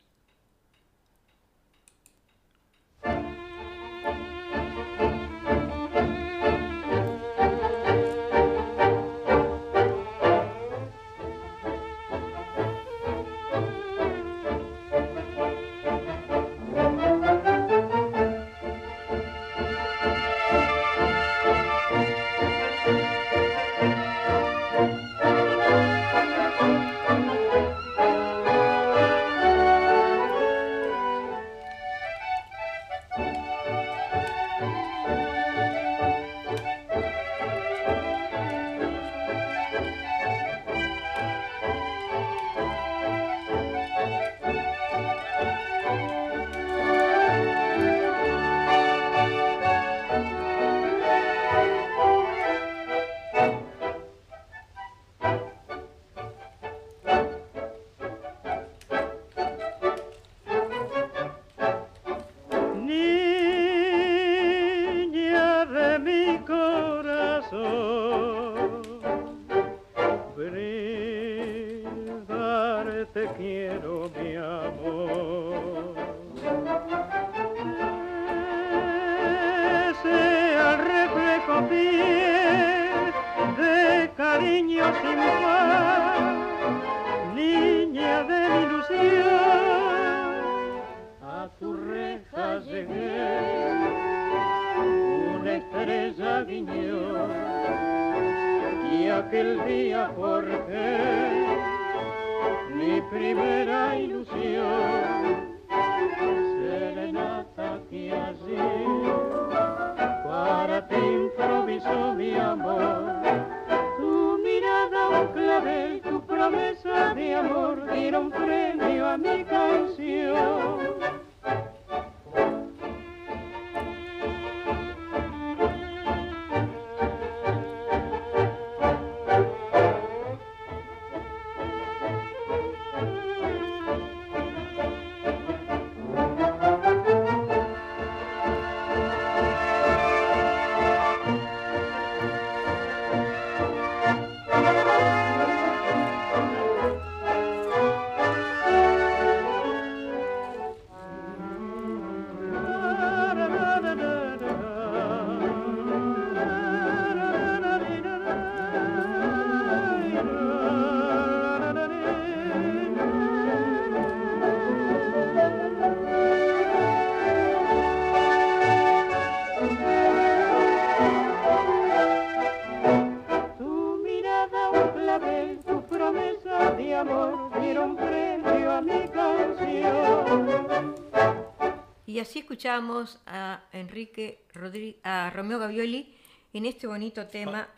Escuchamos 182.72 183.18
a 183.26 183.60
Enrique 183.72 184.46
Rodri- 184.54 184.96
a 185.04 185.28
Romeo 185.30 185.58
Gavioli 185.58 186.16
en 186.54 186.64
este 186.64 186.86
bonito 186.86 187.26
tema 187.26 187.68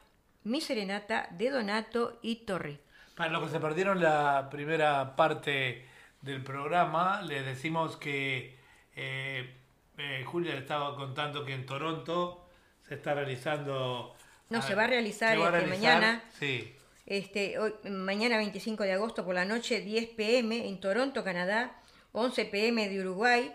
Mi 0.44 0.60
Serenata 0.60 1.26
de 1.32 1.50
Donato 1.50 2.20
y 2.22 2.36
Torri. 2.46 2.78
Para 3.16 3.30
los 3.30 3.42
que 3.42 3.48
se 3.50 3.58
perdieron 3.58 4.00
la 4.00 4.48
primera 4.50 5.16
parte 5.16 5.84
del 6.22 6.44
programa, 6.44 7.22
les 7.22 7.44
decimos 7.44 7.96
que 7.96 8.56
eh, 8.94 9.52
eh, 9.98 10.22
Julia 10.26 10.52
le 10.54 10.60
estaba 10.60 10.94
contando 10.94 11.44
que 11.44 11.54
en 11.54 11.66
Toronto 11.66 12.48
se 12.86 12.94
está 12.94 13.14
realizando... 13.14 14.14
No, 14.48 14.62
se 14.62 14.76
va 14.76 14.84
a 14.84 14.86
realizar, 14.86 15.36
va 15.40 15.46
a 15.46 15.46
este, 15.48 15.58
realizar, 15.58 16.00
mañana. 16.00 16.24
Sí, 16.38 16.72
Este, 17.04 17.58
hoy, 17.58 17.72
mañana 17.90 18.36
25 18.36 18.84
de 18.84 18.92
agosto 18.92 19.24
por 19.24 19.34
la 19.34 19.44
noche, 19.44 19.80
10 19.80 20.10
pm 20.10 20.68
en 20.68 20.78
Toronto, 20.78 21.24
Canadá, 21.24 21.80
11 22.12 22.44
pm 22.44 22.88
de 22.88 23.00
Uruguay, 23.00 23.52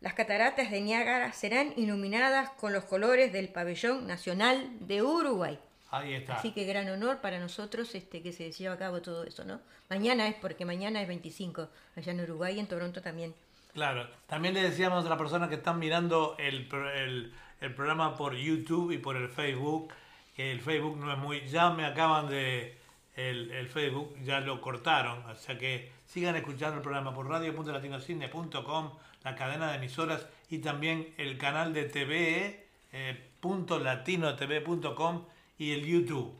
Las 0.00 0.14
cataratas 0.14 0.70
de 0.70 0.80
Niágara 0.80 1.32
serán 1.32 1.72
iluminadas 1.76 2.50
con 2.50 2.72
los 2.72 2.84
colores 2.84 3.32
del 3.32 3.48
pabellón 3.48 4.06
nacional 4.06 4.68
de 4.80 5.02
Uruguay. 5.02 5.58
Ahí 5.90 6.14
está. 6.14 6.36
Así 6.36 6.52
que 6.52 6.64
gran 6.64 6.88
honor 6.88 7.20
para 7.20 7.38
nosotros 7.38 7.94
este 7.94 8.22
que 8.22 8.32
se 8.32 8.50
lleva 8.52 8.74
a 8.74 8.78
cabo 8.78 9.00
todo 9.00 9.24
eso, 9.24 9.44
¿no? 9.44 9.60
Mañana 9.88 10.26
es 10.28 10.34
porque 10.34 10.64
mañana 10.64 11.00
es 11.00 11.08
25, 11.08 11.68
allá 11.96 12.12
en 12.12 12.20
Uruguay 12.20 12.56
y 12.56 12.60
en 12.60 12.66
Toronto 12.66 13.00
también. 13.00 13.34
Claro, 13.72 14.08
también 14.26 14.54
le 14.54 14.62
decíamos 14.62 15.04
a 15.06 15.08
las 15.08 15.18
personas 15.18 15.48
que 15.48 15.56
están 15.56 15.78
mirando 15.78 16.34
el, 16.38 16.68
el, 16.94 17.32
el 17.60 17.74
programa 17.74 18.16
por 18.16 18.34
YouTube 18.34 18.90
y 18.90 18.98
por 18.98 19.16
el 19.16 19.28
Facebook, 19.28 19.92
que 20.34 20.50
el 20.50 20.60
Facebook 20.60 20.96
no 20.96 21.12
es 21.12 21.18
muy... 21.18 21.46
Ya 21.48 21.70
me 21.70 21.84
acaban 21.84 22.28
de... 22.28 22.78
El, 23.16 23.50
el 23.50 23.68
Facebook 23.68 24.14
ya 24.22 24.40
lo 24.40 24.60
cortaron, 24.60 25.24
o 25.24 25.34
sea 25.36 25.56
que 25.56 25.90
sigan 26.04 26.36
escuchando 26.36 26.76
el 26.76 26.82
programa 26.82 27.14
por 27.14 27.26
radio.latinocine.com, 27.26 28.90
la 29.26 29.34
cadena 29.34 29.70
de 29.72 29.78
emisoras 29.78 30.24
y 30.48 30.58
también 30.58 31.12
el 31.18 31.36
canal 31.36 31.74
de 31.74 31.86
TV, 31.86 32.64
eh, 32.92 33.28
punto 33.40 33.80
latinotv.com 33.80 35.24
y 35.58 35.72
el 35.72 35.84
YouTube, 35.84 36.32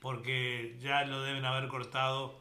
porque 0.00 0.76
ya 0.80 1.04
lo 1.04 1.22
deben 1.22 1.44
haber 1.44 1.68
cortado 1.68 2.36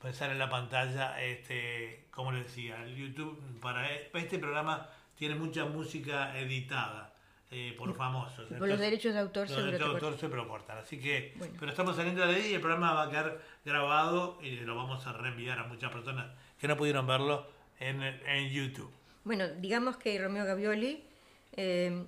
pensar 0.00 0.30
en 0.30 0.38
la 0.38 0.48
pantalla, 0.48 1.20
este, 1.22 2.06
como 2.12 2.32
les 2.32 2.44
decía, 2.46 2.82
el 2.82 2.96
YouTube 2.96 3.38
para 3.60 3.92
e- 3.92 4.10
este 4.14 4.38
programa 4.38 4.88
tiene 5.18 5.34
mucha 5.34 5.66
música 5.66 6.38
editada 6.38 7.12
eh, 7.50 7.74
por 7.76 7.94
famosos. 7.94 8.46
Por 8.58 8.66
los 8.68 8.78
derechos 8.80 9.12
de 9.12 9.20
autor 9.20 9.50
los 9.50 9.64
derechos 9.66 9.86
de 9.88 9.94
autor 9.96 10.18
siempre 10.18 10.38
lo 10.40 10.48
cortan. 10.48 10.78
Así 10.78 10.98
que, 10.98 11.34
Bueno. 11.36 11.52
pero 11.60 11.70
estamos 11.72 11.94
saliendo 11.94 12.26
de 12.26 12.34
ahí 12.36 12.46
y 12.52 12.54
el 12.54 12.60
programa 12.62 12.94
va 12.94 13.02
a 13.02 13.10
quedar 13.10 13.38
grabado 13.66 14.38
y 14.42 14.52
lo 14.60 14.74
vamos 14.76 15.06
a 15.06 15.12
reenviar 15.12 15.58
a 15.58 15.64
muchas 15.64 15.92
personas 15.92 16.26
que 16.58 16.66
no 16.68 16.74
pudieron 16.78 17.06
verlo 17.06 17.46
en, 17.78 18.02
en 18.02 18.48
YouTube. 18.50 18.90
Bueno, 19.26 19.48
digamos 19.48 19.96
que 19.96 20.16
Romeo 20.20 20.44
Gavioli 20.44 21.02
eh, 21.56 22.04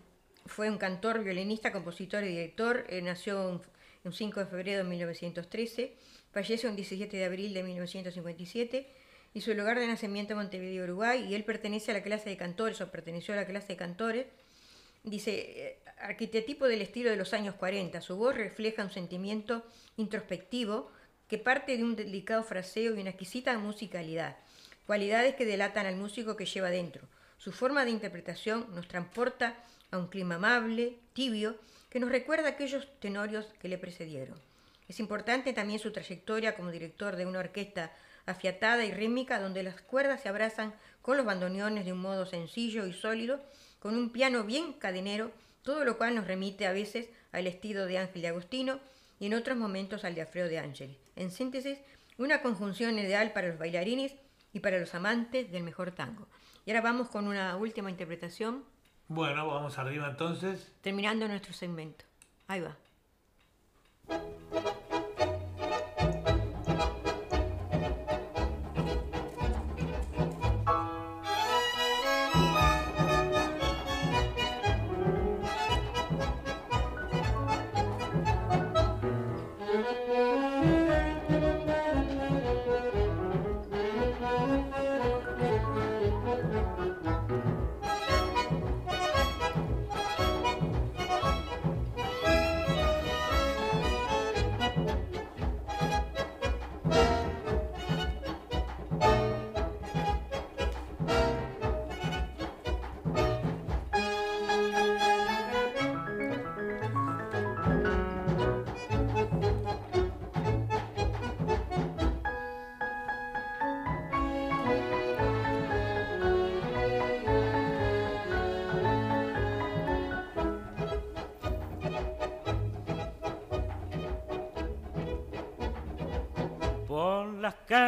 fue 0.46 0.70
un 0.70 0.78
cantor, 0.78 1.24
violinista, 1.24 1.72
compositor 1.72 2.22
y 2.22 2.28
director. 2.28 2.86
Eh, 2.88 3.02
nació 3.02 3.48
un, 3.48 3.60
un 4.04 4.12
5 4.12 4.38
de 4.38 4.46
febrero 4.46 4.84
de 4.84 4.88
1913, 4.88 5.96
falleció 6.30 6.70
un 6.70 6.76
17 6.76 7.16
de 7.16 7.24
abril 7.24 7.54
de 7.54 7.64
1957 7.64 8.86
y 9.34 9.40
su 9.40 9.52
lugar 9.54 9.80
de 9.80 9.88
nacimiento 9.88 10.34
es 10.34 10.36
Montevideo, 10.36 10.84
Uruguay, 10.84 11.26
y 11.28 11.34
él 11.34 11.42
pertenece 11.42 11.90
a 11.90 11.94
la 11.94 12.04
clase 12.04 12.30
de 12.30 12.36
cantores 12.36 12.80
o 12.80 12.88
perteneció 12.88 13.34
a 13.34 13.38
la 13.38 13.46
clase 13.46 13.66
de 13.66 13.76
cantores. 13.76 14.26
Dice, 15.02 15.32
eh, 15.56 15.78
arquetipo 15.98 16.68
del 16.68 16.82
estilo 16.82 17.10
de 17.10 17.16
los 17.16 17.34
años 17.34 17.56
40. 17.56 18.00
Su 18.00 18.14
voz 18.14 18.36
refleja 18.36 18.84
un 18.84 18.92
sentimiento 18.92 19.64
introspectivo 19.96 20.92
que 21.26 21.38
parte 21.38 21.76
de 21.76 21.82
un 21.82 21.96
delicado 21.96 22.44
fraseo 22.44 22.94
y 22.94 23.00
una 23.00 23.10
exquisita 23.10 23.58
musicalidad, 23.58 24.36
cualidades 24.88 25.34
que 25.34 25.44
delatan 25.44 25.84
al 25.84 25.96
músico 25.96 26.34
que 26.34 26.46
lleva 26.46 26.70
dentro. 26.70 27.02
Su 27.36 27.52
forma 27.52 27.84
de 27.84 27.90
interpretación 27.90 28.74
nos 28.74 28.88
transporta 28.88 29.54
a 29.90 29.98
un 29.98 30.08
clima 30.08 30.36
amable, 30.36 30.96
tibio, 31.12 31.56
que 31.90 32.00
nos 32.00 32.08
recuerda 32.08 32.46
a 32.46 32.52
aquellos 32.52 32.88
tenorios 32.98 33.44
que 33.60 33.68
le 33.68 33.76
precedieron. 33.76 34.40
Es 34.88 34.98
importante 34.98 35.52
también 35.52 35.78
su 35.78 35.92
trayectoria 35.92 36.56
como 36.56 36.70
director 36.70 37.16
de 37.16 37.26
una 37.26 37.40
orquesta 37.40 37.92
afiatada 38.24 38.82
y 38.86 38.90
rítmica 38.90 39.38
donde 39.38 39.62
las 39.62 39.82
cuerdas 39.82 40.22
se 40.22 40.30
abrazan 40.30 40.72
con 41.02 41.18
los 41.18 41.26
bandoneones 41.26 41.84
de 41.84 41.92
un 41.92 42.00
modo 42.00 42.24
sencillo 42.24 42.86
y 42.86 42.94
sólido, 42.94 43.42
con 43.80 43.94
un 43.94 44.08
piano 44.08 44.44
bien 44.44 44.72
cadenero, 44.72 45.32
todo 45.64 45.84
lo 45.84 45.98
cual 45.98 46.14
nos 46.14 46.26
remite 46.26 46.66
a 46.66 46.72
veces 46.72 47.10
al 47.32 47.46
estilo 47.46 47.84
de 47.84 47.98
Ángel 47.98 48.22
de 48.22 48.28
Agostino 48.28 48.80
y 49.20 49.26
en 49.26 49.34
otros 49.34 49.58
momentos 49.58 50.04
al 50.04 50.14
de 50.14 50.22
Alfredo 50.22 50.48
de 50.48 50.60
Angeli. 50.60 50.96
En 51.14 51.30
síntesis, 51.30 51.76
una 52.16 52.40
conjunción 52.40 52.98
ideal 52.98 53.34
para 53.34 53.48
los 53.48 53.58
bailarines 53.58 54.14
y 54.58 54.60
para 54.60 54.78
los 54.80 54.92
amantes 54.94 55.50
del 55.52 55.62
mejor 55.62 55.92
tango. 55.92 56.26
Y 56.66 56.70
ahora 56.72 56.80
vamos 56.82 57.08
con 57.08 57.28
una 57.28 57.56
última 57.56 57.90
interpretación, 57.90 58.64
Bueno, 59.06 59.46
vamos 59.46 59.78
arriba 59.78 60.08
entonces. 60.08 60.72
terminando 60.82 61.28
nuestro 61.28 61.52
segmento. 61.52 62.04
Ahí 62.48 62.60
va. 62.60 62.76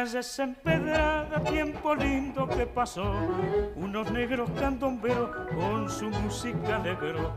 Calles 0.01 0.41
tiempo 1.47 1.93
lindo 1.93 2.47
que 2.47 2.65
pasó, 2.65 3.13
unos 3.75 4.11
negros 4.11 4.49
candomberos 4.59 5.29
con 5.53 5.89
su 5.89 6.09
música 6.09 6.77
alegro. 6.77 7.35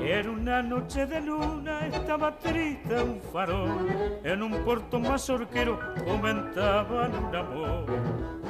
Era 0.00 0.30
una 0.30 0.62
noche 0.62 1.04
de 1.04 1.20
luna, 1.20 1.86
estaba 1.86 2.38
triste 2.38 3.02
un 3.02 3.20
farol, 3.32 4.20
en 4.24 4.42
un 4.42 4.64
puerto 4.64 4.98
mazorquero 4.98 5.78
comentaban 6.06 7.12
un 7.14 7.36
amor. 7.36 7.84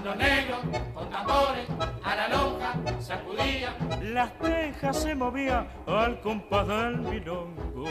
Unos 0.01 0.17
negros 0.17 0.61
con 0.95 1.11
tambores 1.11 1.69
a 2.05 2.15
la 2.15 2.29
lonja 2.29 2.75
sacudían. 3.01 3.75
Las 4.15 4.33
tejas 4.39 5.03
se 5.03 5.15
movían 5.17 5.67
al 5.87 6.21
compás 6.21 6.69
del 6.69 6.99
milongo. 6.99 7.85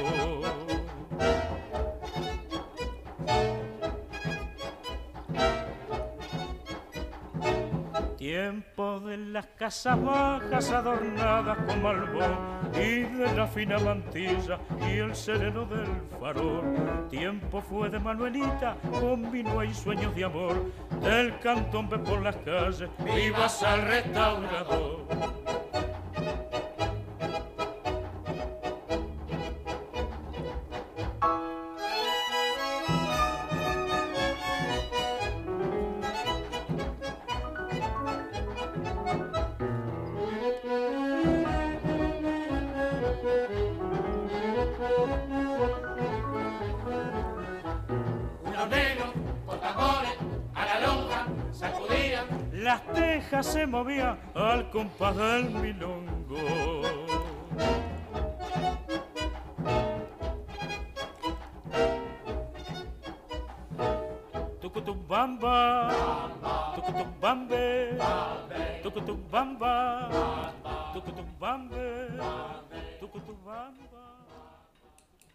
Tiempo 8.46 9.00
de 9.00 9.18
las 9.18 9.48
casas 9.58 10.00
bajas 10.04 10.70
adornadas 10.70 11.58
con 11.66 11.82
malbón 11.82 12.38
y 12.76 13.02
de 13.02 13.34
la 13.36 13.48
fina 13.48 13.80
mantilla 13.80 14.60
y 14.88 15.00
el 15.00 15.16
sereno 15.16 15.66
del 15.66 15.88
farol. 16.20 17.08
Tiempo 17.10 17.60
fue 17.60 17.90
de 17.90 17.98
Manuelita 17.98 18.78
con 19.00 19.32
vino 19.32 19.64
y 19.64 19.74
sueños 19.74 20.16
de 20.16 20.26
amor, 20.26 20.72
del 21.02 21.40
cantón 21.40 21.90
por 21.90 22.22
las 22.22 22.36
calles, 22.36 22.88
vivas 23.04 23.64
al 23.64 23.82
restaurador. 23.82 25.45
Compás 54.76 55.16
del 55.16 55.52
milongo. 55.52 56.82
Tucutubamba, 64.60 65.56
tucutubambe, 66.76 67.98
tucutubamba, 68.84 70.54
tucutubambe, 70.94 72.10
tucutubamba. 73.00 74.28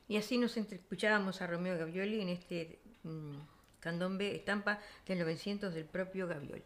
Y 0.06 0.18
así 0.18 0.36
nos 0.36 0.54
escuchábamos 0.58 1.40
a 1.40 1.46
Romeo 1.46 1.78
Gavioli 1.78 2.20
en 2.20 2.28
este 2.28 2.78
mm, 3.04 3.36
candombe 3.80 4.36
estampa 4.36 4.80
del 5.06 5.20
900 5.20 5.72
del 5.72 5.86
propio 5.86 6.28
Gavioli. 6.28 6.62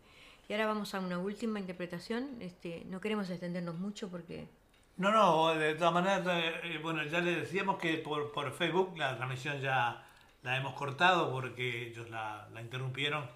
Y 0.48 0.52
ahora 0.52 0.66
vamos 0.66 0.94
a 0.94 1.00
una 1.00 1.18
última 1.18 1.58
interpretación. 1.58 2.36
Este, 2.40 2.84
no 2.86 3.00
queremos 3.00 3.30
extendernos 3.30 3.76
mucho 3.76 4.08
porque 4.10 4.48
No, 4.96 5.10
no, 5.10 5.54
de 5.54 5.74
todas 5.74 5.92
maneras, 5.94 6.24
eh, 6.62 6.78
bueno, 6.82 7.02
ya 7.04 7.20
le 7.20 7.36
decíamos 7.36 7.78
que 7.78 7.94
por, 7.98 8.32
por 8.32 8.52
Facebook 8.52 8.96
la 8.96 9.16
transmisión 9.16 9.60
ya 9.60 10.04
la 10.42 10.56
hemos 10.56 10.74
cortado 10.74 11.30
porque 11.32 11.88
ellos 11.88 12.08
la, 12.10 12.48
la 12.52 12.60
interrumpieron. 12.60 13.28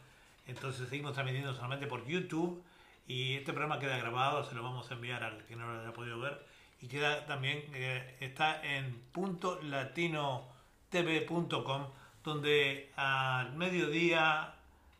Entonces 0.47 0.89
seguimos 0.89 1.15
transmitiendo 1.15 1.55
solamente 1.55 1.87
por 1.87 2.07
YouTube 2.07 2.63
y 3.07 3.37
este 3.37 3.53
programa 3.53 3.79
queda 3.81 3.97
grabado, 3.97 4.45
se 4.45 4.55
lo 4.55 4.63
vamos 4.63 4.91
a 4.91 4.95
enviar 4.95 5.23
al 5.25 5.43
que 5.45 5.57
no 5.57 5.73
lo 5.73 5.81
haya 5.81 5.93
podido 5.95 6.21
ver. 6.21 6.47
Y 6.81 6.87
queda 6.89 7.27
también, 7.27 7.65
eh, 7.75 8.17
está 8.21 8.63
en 8.63 9.01
punto 9.13 9.61
latinotv.com, 9.63 11.87
donde 12.23 12.93
al 12.97 13.55
mediodía 13.57 14.55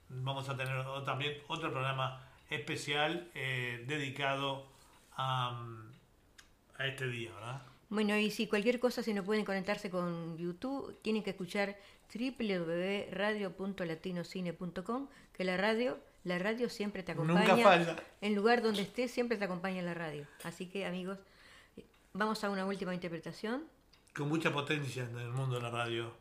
vamos 0.09 0.49
a 0.49 0.57
tener 0.57 0.85
también 1.05 1.35
otro 1.49 1.71
programa 1.71 2.23
especial 2.51 3.31
eh, 3.35 3.85
dedicado 3.87 4.67
a, 5.17 5.53
mm, 5.53 5.93
a 6.79 6.87
este 6.87 7.09
día, 7.09 7.33
¿verdad? 7.35 7.63
Bueno, 7.91 8.17
y 8.17 8.31
si 8.31 8.47
cualquier 8.47 8.81
cosa, 8.81 9.03
si 9.03 9.13
no 9.15 9.25
pueden 9.25 9.45
conectarse 9.45 9.91
con 9.91 10.37
YouTube, 10.37 10.99
tienen 11.03 11.23
que 11.23 11.31
escuchar 11.31 11.79
www.radio.latinocine.com, 12.15 15.09
que 15.33 15.45
la 15.45 15.57
radio, 15.57 15.99
la 16.25 16.39
radio 16.39 16.69
siempre 16.69 17.03
te 17.03 17.13
acompaña. 17.13 17.41
Nunca 17.41 17.57
falla. 17.57 17.97
En 18.21 18.35
lugar 18.35 18.61
donde 18.63 18.83
estés, 18.83 19.11
siempre 19.11 19.39
te 19.39 19.47
acompaña 19.47 19.81
la 19.83 19.95
radio. 19.95 20.27
Así 20.45 20.67
que, 20.67 20.85
amigos, 20.85 21.19
eh, 21.77 21.87
vamos 22.13 22.45
a 22.45 22.51
una 22.51 22.67
última 22.67 22.95
interpretación. 22.95 23.65
Con 24.15 24.29
mucha 24.29 24.53
potencia 24.53 25.05
en 25.05 25.19
el 25.19 25.31
mundo 25.31 25.57
de 25.57 25.63
la 25.63 25.71
radio. 25.71 26.13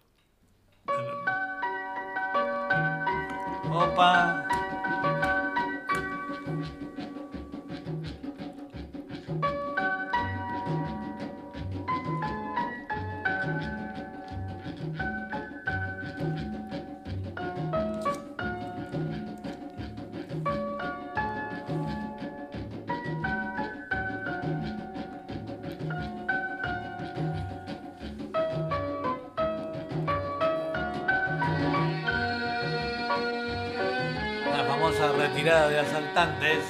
Opa. 3.72 4.47
De 35.48 35.80
asaltantes. 35.80 36.66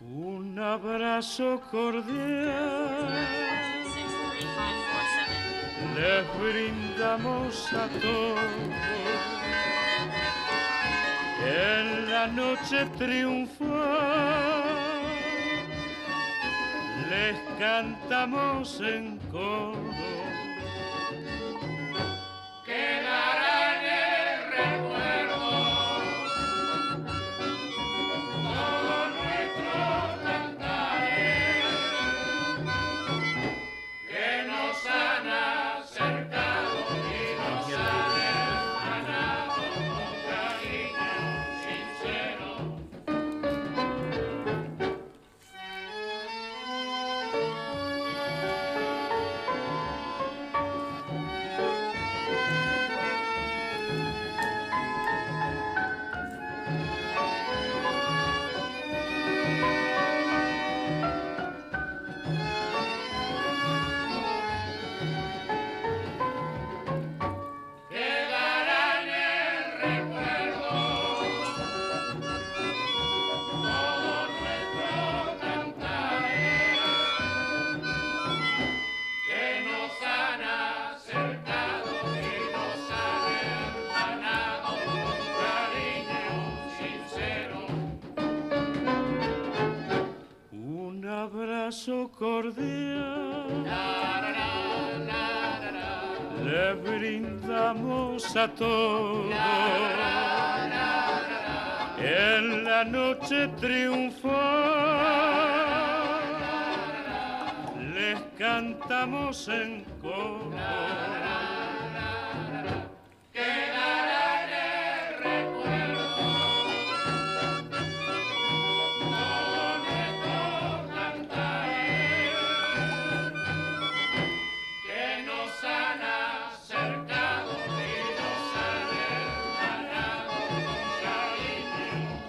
Un 0.00 0.56
abrazo 0.60 1.60
cordial 1.72 3.00
les 5.94 6.24
brindamos 6.38 7.72
a 7.72 7.88
todos 8.00 8.40
en 11.46 12.10
la 12.10 12.26
noche 12.26 12.86
triunfal. 12.98 13.68
Les 17.10 17.36
cantamos 17.58 18.80
en 18.80 19.18
coro. 19.30 20.09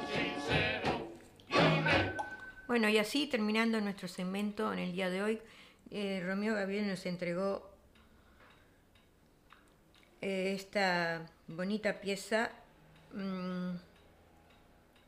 Sincero 0.08 1.10
y 1.50 1.58
un 1.58 2.16
Bueno, 2.66 2.88
y 2.88 2.98
así 2.98 3.28
terminando 3.28 3.82
nuestro 3.82 4.08
segmento 4.08 4.72
en 4.72 4.80
el 4.80 4.94
día 4.94 5.10
de 5.10 5.22
hoy, 5.22 5.42
eh, 5.92 6.24
Romeo 6.26 6.56
Gabriel 6.56 6.88
nos 6.88 7.06
entregó 7.06 7.70
eh, 10.22 10.54
esta 10.56 11.26
bonita 11.48 12.00
pieza 12.00 12.52
mm, 13.14 13.72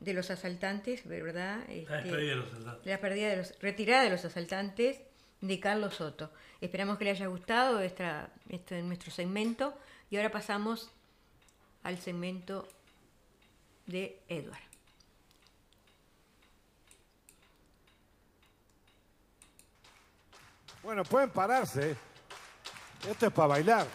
de 0.02 0.14
los 0.14 0.30
asaltantes, 0.30 1.08
¿verdad? 1.08 1.60
La 1.68 1.74
Este, 1.74 1.94
despedida 1.94 2.30
de 2.32 2.36
los 2.36 2.48
asaltantes. 2.52 2.86
la 2.86 3.00
pérdida 3.00 3.30
de 3.30 3.38
los, 3.38 3.60
retirada 3.62 4.04
de 4.04 4.10
los 4.10 4.26
asaltantes 4.26 5.02
de 5.42 5.60
Carlos 5.60 5.96
Soto. 5.96 6.32
Esperamos 6.62 6.98
que 6.98 7.06
le 7.06 7.12
haya 7.12 7.28
gustado 7.28 7.80
esta, 7.80 8.30
este 8.50 8.82
nuestro 8.82 9.12
segmento 9.12 9.78
y 10.10 10.18
ahora 10.18 10.32
pasamos 10.32 10.92
al 11.84 11.98
segmento 12.00 12.68
de 13.86 14.20
Edward. 14.28 14.73
Bueno, 20.84 21.06
pueden 21.06 21.30
pararse. 21.30 21.96
Esto 23.10 23.28
es 23.28 23.32
para 23.32 23.48
bailar. 23.48 23.88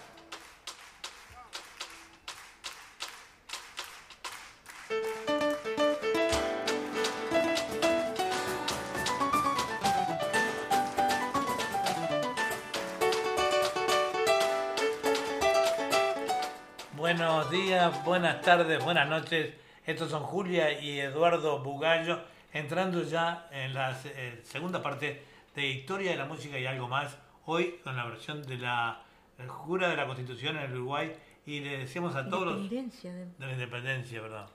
Buenos 16.97 17.51
días, 17.51 18.05
buenas 18.05 18.41
tardes, 18.41 18.83
buenas 18.83 19.09
noches. 19.09 19.55
Estos 19.85 20.11
son 20.11 20.23
Julia 20.23 20.81
y 20.81 21.01
Eduardo 21.01 21.63
Bugallo, 21.63 22.23
entrando 22.55 23.03
ya 23.03 23.47
en 23.51 23.75
la 23.75 23.95
eh, 24.05 24.41
segunda 24.45 24.83
parte 24.83 25.38
de 25.59 25.67
Historia 25.67 26.13
de 26.13 26.17
la 26.17 26.25
Música 26.25 26.57
y 26.57 26.67
algo 26.67 26.87
más. 26.87 27.19
Hoy 27.47 27.81
con 27.83 27.97
la 27.97 28.05
versión 28.05 28.43
de 28.43 28.59
la 28.59 29.03
eh, 29.39 29.47
Jura 29.49 29.89
de 29.89 29.97
la 29.97 30.07
Constitución 30.07 30.57
en 30.57 30.63
el 30.71 30.73
Uruguay 30.77 31.13
y 31.47 31.59
le 31.59 31.79
decíamos 31.79 32.15
a 32.15 32.29
todos 32.29 32.47
los... 32.47 32.57
Independencia 32.59 33.13
de- 33.13 33.25
De 33.27 33.47
la 33.47 33.53
independencia, 33.55 34.21
¿verdad? 34.23 34.47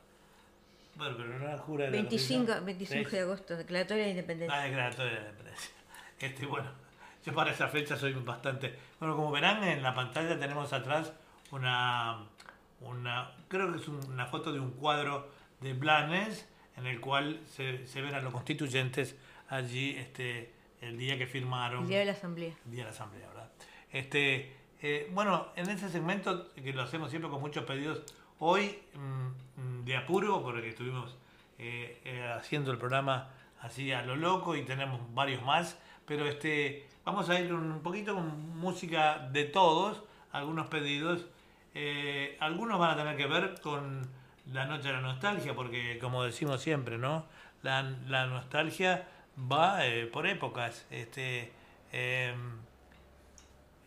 Bueno, 0.96 1.16
pero 1.18 1.38
no 1.40 1.46
la 1.46 1.58
Jura 1.58 1.86
de 1.86 1.92
la 1.92 1.98
25, 1.98 2.46
Constitución. 2.46 2.66
25 2.66 3.10
Sí. 3.10 3.16
de 3.18 3.22
agosto, 3.22 3.58
declaratoria 3.58 4.04
de 4.06 4.10
independencia. 4.12 4.58
Ah, 4.58 4.64
declaratoria 4.64 5.12
de 5.12 5.20
la 5.20 5.26
independencia. 5.30 5.72
Este, 6.20 6.46
bueno, 6.46 6.72
yo 7.26 7.34
para 7.34 7.52
esa 7.52 7.68
fecha 7.68 7.98
soy 7.98 8.14
bastante. 8.14 8.74
Bueno, 8.98 9.18
como 9.18 9.30
verán 9.30 9.62
en 9.66 9.84
la 9.84 9.94
pantalla 9.94 10.40
tenemos 10.40 10.72
atrás 10.72 11.12
una, 11.52 12.20
una 12.80 13.30
creo 13.50 13.74
que 13.74 13.80
es 13.80 13.88
una 13.90 14.26
foto 14.28 14.54
de 14.54 14.62
un 14.62 14.72
cuadro 14.72 15.30
de 15.60 15.74
Blanes 15.74 16.48
en 16.78 16.86
el 16.88 17.02
cual 17.02 17.42
se, 17.46 17.86
se 17.88 18.02
ven 18.02 18.16
a 18.16 18.22
los 18.22 18.32
constituyentes 18.32 19.18
allí 19.50 19.98
este, 19.98 20.54
el 20.88 20.98
día 20.98 21.18
que 21.18 21.28
firmaron 21.28 21.84
El 21.84 21.90
día 21.90 22.00
de 22.00 22.06
la 22.06 22.12
asamblea. 22.12 22.54
el 22.66 22.72
día 22.72 22.84
de 22.84 22.90
la 22.90 22.96
asamblea, 22.96 23.28
¿verdad? 23.28 23.50
Este, 23.92 24.56
eh, 24.82 25.10
bueno, 25.12 25.48
en 25.56 25.70
ese 25.70 25.90
segmento 25.90 26.54
que 26.54 26.74
lo 26.74 26.82
hacemos 26.82 27.10
siempre 27.10 27.30
con 27.30 27.42
muchos 27.42 27.64
pedidos, 27.66 28.02
hoy 28.40 28.80
mm, 28.94 29.62
mm, 29.62 29.86
de 29.86 29.96
apuro, 29.96 30.42
porque 30.42 30.70
estuvimos 30.70 31.16
eh, 31.60 32.02
eh, 32.04 32.34
haciendo 32.36 32.72
el 32.72 32.78
programa 32.78 33.30
así 33.62 33.92
a 33.92 34.02
lo 34.02 34.16
loco 34.16 34.56
y 34.56 34.64
tenemos 34.64 35.00
varios 35.14 35.42
más, 35.44 35.78
pero 36.06 36.28
este, 36.28 36.86
vamos 37.06 37.30
a 37.30 37.40
ir 37.40 37.54
un 37.54 37.82
poquito 37.82 38.14
con 38.14 38.58
música 38.58 39.30
de 39.32 39.46
todos, 39.46 40.04
algunos 40.32 40.68
pedidos, 40.68 41.26
eh, 41.74 42.38
algunos 42.40 42.80
van 42.80 42.92
a 42.92 42.98
tener 42.98 43.16
que 43.16 43.28
ver 43.28 43.62
con 43.62 44.06
la 44.52 44.66
noche 44.66 44.90
de 44.90 44.94
la 44.96 45.02
nostalgia, 45.02 45.56
porque 45.56 45.98
como 46.00 46.24
decimos 46.24 46.62
siempre, 46.62 46.98
¿no? 46.98 47.26
La, 47.62 47.82
la 48.08 48.26
nostalgia 48.26 49.08
va 49.38 49.86
eh, 49.86 50.06
por 50.08 50.28
épocas. 50.28 50.86
Este, 50.92 51.52
em, 51.92 52.58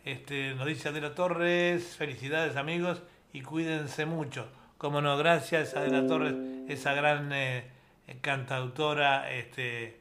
este, 0.05 0.55
nos 0.55 0.65
dice 0.65 0.89
Adela 0.89 1.15
Torres, 1.15 1.95
felicidades 1.97 2.55
amigos 2.55 3.01
y 3.33 3.41
cuídense 3.41 4.05
mucho. 4.05 4.47
Como 4.77 5.01
no, 5.01 5.17
gracias 5.17 5.75
Adela 5.75 6.05
Torres, 6.07 6.35
esa 6.69 6.93
gran 6.93 7.31
eh, 7.33 7.65
cantautora 8.21 9.31
este, 9.31 9.99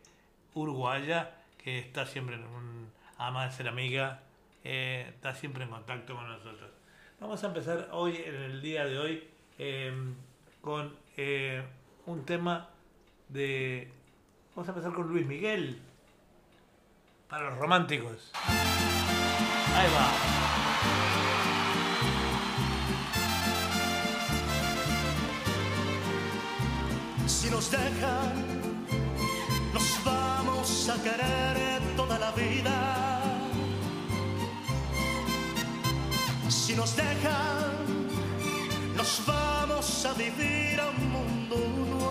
uruguaya 0.54 1.34
que 1.62 1.78
está 1.78 2.06
siempre, 2.06 2.36
en 2.36 2.44
un, 2.44 2.92
de 3.18 3.52
ser 3.52 3.68
amiga, 3.68 4.20
eh, 4.62 5.06
está 5.08 5.34
siempre 5.34 5.64
en 5.64 5.70
contacto 5.70 6.14
con 6.14 6.28
nosotros. 6.28 6.70
Vamos 7.18 7.42
a 7.42 7.46
empezar 7.48 7.88
hoy, 7.92 8.16
en 8.24 8.34
el 8.34 8.62
día 8.62 8.84
de 8.84 8.98
hoy, 8.98 9.24
eh, 9.58 9.92
con 10.60 10.94
un 12.06 12.24
tema 12.24 12.68
de... 13.28 13.95
Vamos 14.56 14.68
a 14.70 14.72
empezar 14.72 14.94
con 14.94 15.06
Luis 15.08 15.26
Miguel, 15.26 15.78
para 17.28 17.50
los 17.50 17.58
románticos. 17.58 18.30
Ahí 19.74 19.88
va. 19.94 20.10
Si 27.26 27.50
nos 27.50 27.70
dejan, 27.70 28.32
nos 29.74 30.02
vamos 30.02 30.88
a 30.88 31.02
querer 31.02 31.82
toda 31.94 32.18
la 32.18 32.30
vida. 32.30 33.22
Si 36.48 36.74
nos 36.74 36.96
dejan, 36.96 38.06
nos 38.96 39.22
vamos 39.26 40.06
a 40.06 40.14
vivir 40.14 40.80
a 40.80 40.88
un 40.88 41.12
mundo 41.12 41.56
nuevo. 41.58 42.05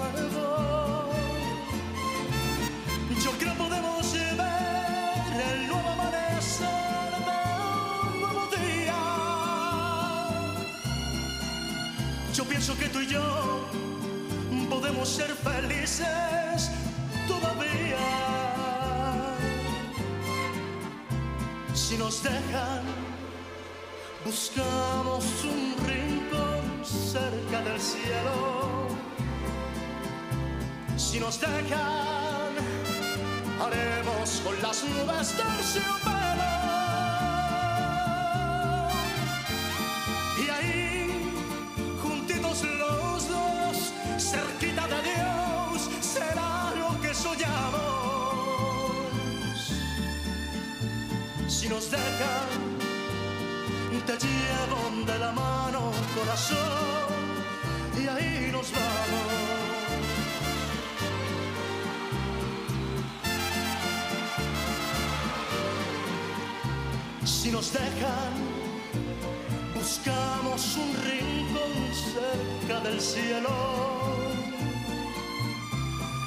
Yo 12.35 12.43
pienso 12.43 12.77
que 12.77 12.89
tú 12.89 12.99
y 12.99 13.07
yo 13.07 13.65
podemos 14.69 15.07
ser 15.07 15.33
felices 15.35 16.69
todavía. 17.29 17.97
Si 21.73 21.97
nos 21.97 22.21
dejan, 22.21 22.83
buscamos 24.25 25.23
un 25.45 25.75
rincón 25.87 26.83
cerca 26.83 27.61
del 27.61 27.79
cielo. 27.79 28.89
Si 30.97 31.21
nos 31.21 31.39
dejan, 31.39 32.51
haremos 33.61 34.41
con 34.43 34.61
las 34.61 34.83
nubes 34.83 35.31
terciopelo. 35.37 36.84
Si 51.65 51.71
nos 51.71 51.89
dejan, 51.89 52.49
te 54.05 54.13
llevo 54.23 55.03
de 55.03 55.17
la 55.17 55.31
mano, 55.31 55.91
corazón, 56.13 57.09
y 57.97 58.07
ahí 58.07 58.51
nos 58.51 58.71
vamos. 58.71 59.31
Si 67.25 67.49
nos 67.49 67.73
dejan, 67.73 68.33
buscamos 69.73 70.77
un 70.77 70.93
rincón 71.03 71.73
cerca 72.13 72.79
del 72.81 73.01
cielo. 73.01 73.49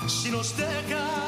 Si 0.08 0.32
nos 0.32 0.56
dejan, 0.56 1.27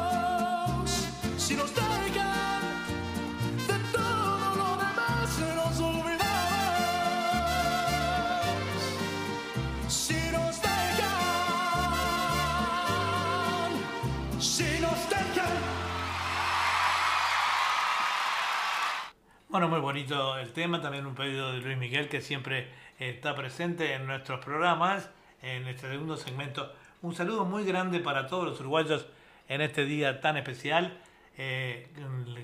Muy 19.69 19.79
bonito 19.79 20.37
el 20.39 20.53
tema, 20.53 20.81
también 20.81 21.05
un 21.05 21.13
pedido 21.13 21.51
de 21.51 21.59
Luis 21.59 21.77
Miguel 21.77 22.09
que 22.09 22.19
siempre 22.19 22.67
está 22.97 23.35
presente 23.35 23.93
en 23.93 24.07
nuestros 24.07 24.43
programas, 24.43 25.09
en 25.43 25.67
este 25.67 25.87
segundo 25.87 26.17
segmento. 26.17 26.73
Un 27.03 27.13
saludo 27.13 27.45
muy 27.45 27.63
grande 27.63 27.99
para 27.99 28.25
todos 28.25 28.45
los 28.45 28.59
uruguayos 28.59 29.05
en 29.47 29.61
este 29.61 29.85
día 29.85 30.19
tan 30.19 30.35
especial. 30.37 30.97
Eh, 31.37 31.87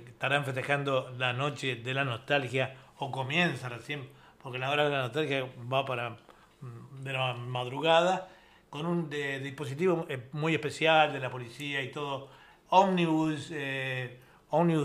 estarán 0.05 0.45
festejando 0.45 1.11
la 1.17 1.33
noche 1.33 1.75
de 1.77 1.93
la 1.95 2.05
nostalgia 2.05 2.75
o 2.99 3.11
comienza 3.11 3.67
recién, 3.67 4.07
porque 4.43 4.59
la 4.59 4.69
hora 4.69 4.83
de 4.83 4.91
la 4.91 5.01
nostalgia 5.01 5.47
va 5.73 5.85
para 5.85 6.17
mm, 6.61 7.03
de 7.03 7.13
la 7.13 7.33
madrugada, 7.33 8.29
con 8.69 8.85
un 8.85 9.09
de- 9.09 9.39
dispositivo 9.39 10.05
eh, 10.07 10.29
muy 10.33 10.53
especial 10.53 11.11
de 11.13 11.19
la 11.19 11.31
policía 11.31 11.81
y 11.81 11.89
todo, 11.91 12.29
ómnibus, 12.69 13.49
eh, 13.51 14.19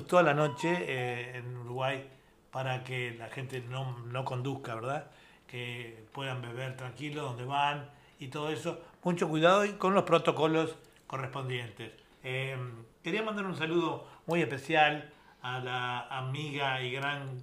toda 0.08 0.22
la 0.22 0.34
noche 0.34 0.76
eh, 0.80 1.36
en 1.36 1.56
Uruguay 1.58 2.08
para 2.52 2.84
que 2.84 3.16
la 3.18 3.28
gente 3.30 3.60
no, 3.68 3.98
no 4.06 4.24
conduzca, 4.24 4.76
¿verdad? 4.76 5.10
Que 5.48 6.04
puedan 6.12 6.42
beber 6.42 6.76
tranquilos 6.76 7.24
donde 7.24 7.44
van 7.44 7.90
y 8.20 8.28
todo 8.28 8.50
eso. 8.50 8.78
Mucho 9.02 9.28
cuidado 9.28 9.64
y 9.64 9.72
con 9.72 9.94
los 9.94 10.04
protocolos 10.04 10.76
correspondientes. 11.06 11.92
Eh, 12.22 12.56
quería 13.02 13.22
mandar 13.22 13.46
un 13.46 13.56
saludo 13.56 14.06
muy 14.26 14.42
especial 14.42 15.10
a 15.40 15.58
la 15.58 16.00
amiga 16.08 16.80
y 16.82 16.92
gran 16.92 17.38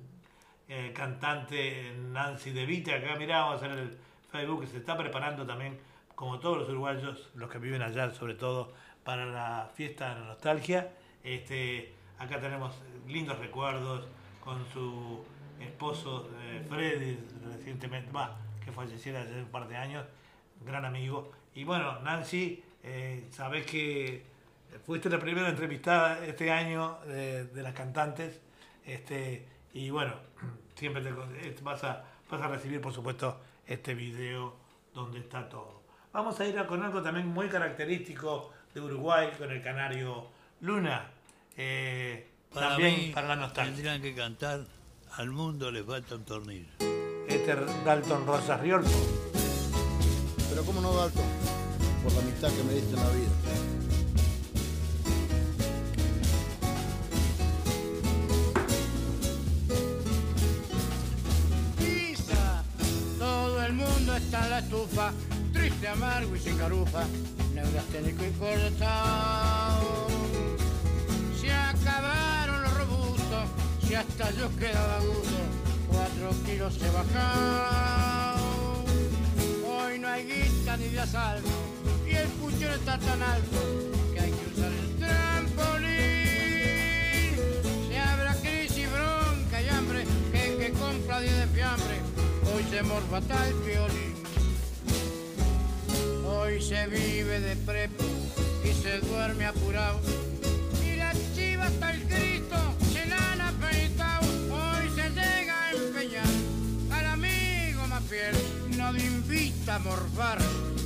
eh, 0.70 0.94
cantante 0.96 1.94
Nancy 1.98 2.52
De 2.52 2.66
Vita. 2.66 2.96
Acá 2.96 3.16
mirá, 3.18 3.42
vamos 3.42 3.62
a 3.62 3.66
hacer 3.66 3.78
el 3.78 3.98
Facebook 4.32 4.62
que 4.62 4.68
se 4.68 4.78
está 4.78 4.96
preparando 4.96 5.46
también 5.46 5.80
como 6.14 6.40
todos 6.40 6.58
los 6.60 6.70
uruguayos, 6.70 7.30
los 7.34 7.50
que 7.50 7.58
viven 7.58 7.82
allá, 7.82 8.14
sobre 8.14 8.36
todo 8.36 8.74
para 9.04 9.26
la 9.26 9.72
fiesta 9.74 10.14
de 10.14 10.20
la 10.20 10.28
nostalgia. 10.28 10.92
Este, 11.24 11.96
acá 12.20 12.40
tenemos 12.40 12.76
lindos 13.08 13.40
recuerdos 13.40 14.08
con 14.50 14.66
su 14.74 15.24
esposo 15.60 16.28
eh, 16.42 16.66
Freddy, 16.68 17.20
recientemente, 17.46 18.10
que 18.66 18.72
falleciera 18.72 19.22
hace 19.22 19.44
un 19.44 19.50
par 19.50 19.68
de 19.68 19.78
años, 19.78 20.04
gran 20.66 20.86
amigo. 20.86 21.32
Y 21.54 21.64
bueno, 21.66 22.00
Nancy, 22.00 22.64
eh, 22.82 23.30
que 23.68 24.26
fuiste 24.88 25.08
la 25.08 25.20
primera 25.20 25.50
entrevistada 25.50 26.26
este 26.26 26.52
año 26.52 26.98
de, 27.06 27.46
de 27.46 27.62
las 27.62 27.76
cantantes. 27.76 28.42
Este, 28.88 29.46
y 29.72 29.92
bueno, 29.92 30.16
siempre 30.76 31.04
te, 31.04 31.10
eh, 31.10 31.56
vas, 31.62 31.84
a, 31.84 32.04
vas 32.32 32.42
a 32.42 32.48
recibir, 32.48 32.82
por 32.82 32.92
supuesto, 32.92 33.40
este 33.68 33.94
video 33.94 34.56
donde 34.96 35.20
está 35.20 35.48
todo. 35.48 35.84
Vamos 36.12 36.40
a 36.40 36.48
ir 36.48 36.66
con 36.66 36.82
algo 36.82 37.04
también 37.04 37.28
muy 37.28 37.50
característico 37.50 38.52
de 38.74 38.82
Uruguay, 38.82 39.30
con 39.38 39.52
el 39.52 39.62
canario 39.62 40.26
Luna. 40.62 41.12
eh, 41.56 42.29
Para 42.54 42.70
también 42.70 42.96
mí, 43.00 43.12
para 43.14 43.28
la 43.28 43.36
nostalgia. 43.36 43.74
tendrían 43.74 44.02
que 44.02 44.16
cantar 44.16 44.66
Al 45.18 45.30
mundo 45.30 45.72
le 45.72 45.84
falta 45.84 46.16
un 46.16 46.24
tornillo. 46.24 46.68
Este 47.28 47.52
es 47.52 47.86
Dalton 47.86 48.26
Rosas 48.26 48.60
Riolfo. 48.62 48.98
Pero 50.50 50.64
cómo 50.64 50.82
no, 50.82 50.94
Dalton, 50.94 51.26
por 52.04 52.12
la 52.14 52.20
amistad 52.22 52.50
que 52.52 52.64
me 52.64 52.74
diste 52.74 52.96
en 52.96 53.04
la 53.04 53.10
vida. 53.12 53.30
Pisa, 61.78 62.64
todo 63.20 63.64
el 63.64 63.74
mundo 63.74 64.16
está 64.16 64.44
en 64.46 64.50
la 64.50 64.60
estufa, 64.60 65.14
triste, 65.54 65.88
amargo 65.88 66.36
y 66.36 66.40
sin 66.40 66.58
carufa, 66.58 67.06
neurasténico 67.54 68.26
y 68.26 68.32
cortado. 68.32 69.99
Si 73.90 73.96
hasta 73.96 74.30
yo 74.38 74.56
quedaba 74.56 75.00
gusto, 75.00 75.40
cuatro 75.88 76.30
kilos 76.46 76.78
he 76.80 76.90
bajado. 76.92 78.84
Hoy 79.68 79.98
no 79.98 80.08
hay 80.08 80.26
guita 80.26 80.78
ni 80.78 80.90
de 80.90 81.00
asalto, 81.00 81.50
y 82.06 82.14
el 82.14 82.28
puchero 82.28 82.76
está 82.76 83.00
tan 83.00 83.24
alto 83.24 83.58
que 84.14 84.20
hay 84.20 84.32
que 84.32 84.46
usar 84.54 84.72
el 84.72 84.96
trampolín. 85.00 85.90
Si 87.90 87.96
habrá 87.96 88.36
crisis, 88.36 88.88
bronca 88.92 89.60
y 89.60 89.70
hambre, 89.70 90.06
que 90.32 90.58
que 90.60 90.72
compra 90.74 91.22
10 91.22 91.36
de 91.36 91.48
fiambre, 91.48 91.96
hoy 92.54 92.64
se 92.70 92.84
morfa 92.84 93.22
tal 93.22 93.54
violín. 93.66 94.14
Hoy 96.28 96.62
se 96.62 96.86
vive 96.86 97.40
de 97.40 97.56
prepo 97.56 98.04
y 98.64 98.72
se 98.72 99.00
duerme 99.00 99.48
apurado. 99.48 100.00
Morfar 109.78 110.40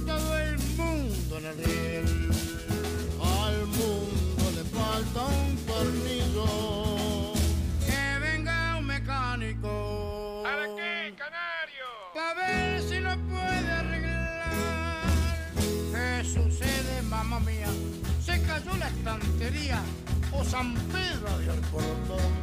todo 0.05 0.37
el 0.39 0.59
mundo 0.75 1.37
en 1.37 1.45
el 1.45 1.57
riel. 1.57 2.31
Al 3.21 3.65
mundo 3.67 4.43
le 4.55 4.63
falta 4.65 5.21
un 5.23 5.55
tornillo. 5.65 7.33
Que 7.85 8.19
venga 8.19 8.75
un 8.77 8.85
mecánico. 8.85 10.41
¿Para 10.43 10.65
qué, 10.75 11.15
canario? 11.17 11.85
Para 12.13 12.33
ver 12.33 12.81
si 12.81 12.99
lo 12.99 13.17
puede 13.29 13.71
arreglar. 13.71 15.03
¿Qué 15.93 16.25
sucede, 16.25 17.01
mamá 17.03 17.39
mía? 17.39 17.69
Se 18.25 18.41
cayó 18.41 18.75
la 18.77 18.89
estantería 18.89 19.81
o 20.33 20.43
San 20.43 20.73
Pedro 20.73 21.29
abrió 21.29 21.53
el 21.53 21.61
portón. 21.61 22.33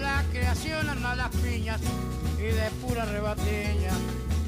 La 0.00 0.24
creación 0.30 0.88
anda 0.88 1.12
a 1.12 1.16
las 1.16 1.36
piñas 1.36 1.80
y 2.38 2.44
de 2.44 2.70
pura 2.80 3.04
rebatiña 3.04 3.92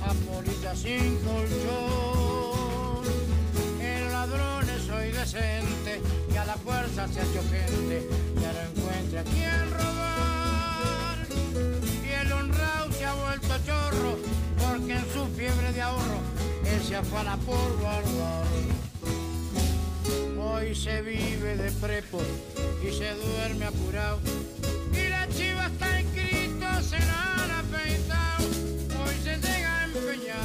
a 0.04 0.12
polilla 0.26 0.74
sin 0.74 1.16
colchón. 1.18 3.04
El 3.80 4.12
ladrón 4.12 4.68
es 4.68 4.88
hoy 4.90 5.10
decente 5.12 6.00
y 6.32 6.36
a 6.36 6.44
la 6.44 6.54
fuerza 6.54 7.08
se 7.08 7.20
ha 7.20 7.22
hecho 7.22 7.42
gente 7.50 8.06
y 8.40 8.44
ahora 8.44 8.68
encuentra 8.74 9.20
a 9.20 9.24
quien 9.24 9.70
robar. 9.70 11.16
Y 12.04 12.08
el 12.20 12.32
honrado 12.32 12.92
se 12.92 13.04
ha 13.04 13.14
vuelto 13.14 13.54
chorro 13.66 14.18
porque 14.62 14.92
en 14.94 15.06
su 15.12 15.26
fiebre 15.36 15.72
de 15.72 15.82
ahorro 15.82 16.20
él 16.66 16.82
se 16.82 16.96
afana 16.96 17.36
por 17.38 17.78
guardar. 17.78 18.44
Hoy 20.38 20.74
se 20.74 21.02
vive 21.02 21.56
de 21.56 21.70
prepo 21.72 22.20
y 22.82 22.92
se 22.92 23.14
duerme 23.14 23.64
apurado. 23.66 24.20
Empeñar 29.94 30.38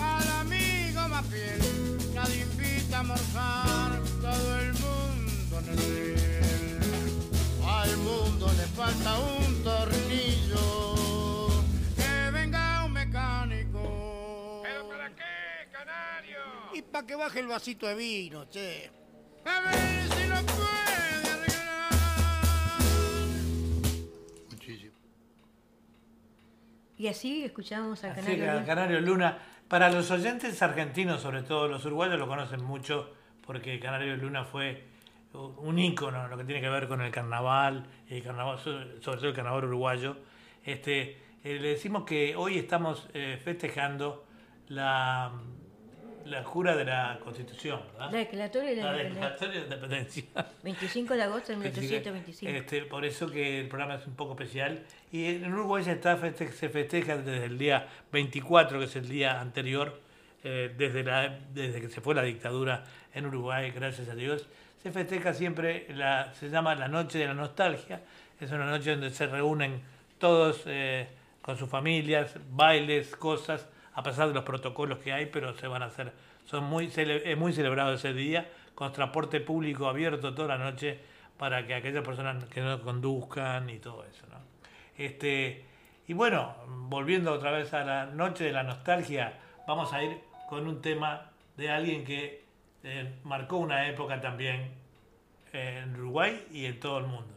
al 0.00 0.28
amigo 0.40 1.08
más 1.08 1.26
fiel. 1.26 2.14
Nadie 2.14 2.42
invita 2.42 2.96
a 2.96 3.00
almorzar, 3.00 4.02
todo 4.20 4.58
el 4.60 4.72
mundo 4.74 5.58
en 5.60 5.68
el. 5.68 6.74
Al 7.66 7.96
mundo 7.98 8.46
le 8.56 8.66
falta 8.68 9.18
un 9.18 9.62
tornillo. 9.62 11.48
Que 11.96 12.30
venga 12.32 12.84
un 12.84 12.92
mecánico. 12.92 14.60
¿Pero 14.62 14.88
para 14.88 15.08
qué, 15.10 15.68
canario? 15.72 16.38
Y 16.72 16.82
para 16.82 17.06
que 17.06 17.14
baje 17.14 17.40
el 17.40 17.46
vasito 17.46 17.86
de 17.86 17.94
vino, 17.94 18.48
che. 18.48 18.90
A 19.44 19.60
ver 19.60 20.08
si 20.14 20.26
lo 20.26 20.42
puede 20.46 21.03
Y 26.96 27.08
así 27.08 27.44
escuchábamos 27.44 28.04
al 28.04 28.14
que 28.14 28.48
al 28.48 28.64
Canario 28.64 29.00
Luna, 29.00 29.38
para 29.68 29.90
los 29.90 30.10
oyentes 30.10 30.62
argentinos, 30.62 31.20
sobre 31.20 31.42
todo 31.42 31.68
los 31.68 31.84
uruguayos, 31.84 32.18
lo 32.18 32.28
conocen 32.28 32.62
mucho 32.62 33.12
porque 33.44 33.78
Canario 33.80 34.16
Luna 34.16 34.44
fue 34.44 34.84
un 35.32 35.78
ícono 35.78 36.24
en 36.24 36.30
lo 36.30 36.36
que 36.38 36.44
tiene 36.44 36.60
que 36.60 36.68
ver 36.68 36.86
con 36.86 37.00
el 37.00 37.10
carnaval, 37.10 37.86
el 38.08 38.22
carnaval 38.22 38.58
sobre 38.58 38.84
todo 39.00 39.28
el 39.28 39.34
carnaval 39.34 39.64
uruguayo. 39.64 40.16
Este, 40.64 41.18
eh, 41.42 41.58
le 41.60 41.68
decimos 41.70 42.04
que 42.04 42.36
hoy 42.36 42.58
estamos 42.58 43.08
eh, 43.12 43.40
festejando 43.42 44.24
la, 44.68 45.32
la 46.24 46.42
jura 46.42 46.74
de 46.76 46.84
la 46.84 47.18
Constitución, 47.22 47.80
¿verdad? 47.92 48.10
La 48.12 48.18
declaratoria 48.18 48.70
de 48.70 48.76
la 48.76 48.82
La 48.82 49.02
independencia. 49.02 49.20
declaratoria 49.20 49.52
de 49.52 49.58
la 49.68 49.74
independencia. 49.74 50.24
25 50.62 51.14
de 51.14 51.22
agosto 51.22 51.52
de 51.52 51.68
Así 51.68 51.74
que, 51.74 51.80
1825. 51.80 52.56
este, 52.58 52.82
por 52.82 53.04
eso 53.04 53.30
que 53.30 53.60
el 53.60 53.68
programa 53.68 53.94
es 53.96 54.06
un 54.06 54.14
poco 54.14 54.32
especial. 54.32 54.82
Y 55.12 55.26
en 55.26 55.52
Uruguay 55.52 55.84
se, 55.84 55.92
está 55.92 56.18
se 56.18 56.68
festeja 56.68 57.16
desde 57.18 57.44
el 57.44 57.58
día 57.58 57.86
24, 58.12 58.78
que 58.78 58.84
es 58.86 58.96
el 58.96 59.08
día 59.08 59.40
anterior, 59.40 60.00
eh, 60.42 60.74
desde, 60.76 61.02
la, 61.04 61.38
desde 61.52 61.80
que 61.80 61.88
se 61.88 62.00
fue 62.00 62.14
la 62.14 62.22
dictadura 62.22 62.84
en 63.14 63.26
Uruguay, 63.26 63.70
gracias 63.70 64.08
a 64.08 64.14
Dios. 64.14 64.46
Se 64.82 64.90
festeja 64.92 65.32
siempre, 65.32 65.86
la, 65.94 66.34
se 66.34 66.50
llama 66.50 66.74
la 66.74 66.88
Noche 66.88 67.18
de 67.18 67.26
la 67.26 67.34
Nostalgia. 67.34 68.02
Es 68.40 68.50
una 68.50 68.66
noche 68.66 68.90
donde 68.90 69.10
se 69.10 69.26
reúnen 69.26 69.80
todos 70.18 70.62
eh, 70.66 71.08
con 71.40 71.56
sus 71.56 71.68
familias, 71.68 72.36
bailes, 72.50 73.14
cosas, 73.16 73.66
a 73.94 74.02
pesar 74.02 74.28
de 74.28 74.34
los 74.34 74.44
protocolos 74.44 74.98
que 74.98 75.12
hay, 75.12 75.26
pero 75.26 75.54
se 75.54 75.66
van 75.66 75.82
a 75.82 75.86
hacer. 75.86 76.12
Son 76.44 76.64
muy, 76.64 76.88
cele- 76.88 77.22
es 77.24 77.36
muy 77.38 77.52
celebrado 77.52 77.94
ese 77.94 78.12
día, 78.12 78.50
con 78.74 78.92
transporte 78.92 79.40
público 79.40 79.88
abierto 79.88 80.34
toda 80.34 80.56
la 80.56 80.58
noche 80.58 80.98
para 81.38 81.66
que 81.66 81.74
aquellas 81.74 82.04
personas 82.04 82.44
que 82.46 82.60
no 82.60 82.80
conduzcan 82.82 83.70
y 83.70 83.78
todo 83.78 84.04
eso. 84.04 84.26
¿no? 84.30 84.38
Este, 84.96 85.64
y 86.06 86.12
bueno, 86.12 86.54
volviendo 86.66 87.32
otra 87.32 87.50
vez 87.50 87.72
a 87.74 87.84
la 87.84 88.06
noche 88.06 88.44
de 88.44 88.52
la 88.52 88.62
nostalgia, 88.62 89.38
vamos 89.66 89.92
a 89.92 90.02
ir 90.02 90.18
con 90.48 90.66
un 90.66 90.80
tema 90.82 91.30
de 91.56 91.70
alguien 91.70 92.04
que 92.04 92.44
eh, 92.82 93.14
marcó 93.24 93.56
una 93.56 93.88
época 93.88 94.20
también 94.20 94.72
en 95.52 95.94
Uruguay 95.96 96.46
y 96.52 96.66
en 96.66 96.78
todo 96.80 96.98
el 96.98 97.06
mundo. 97.06 97.33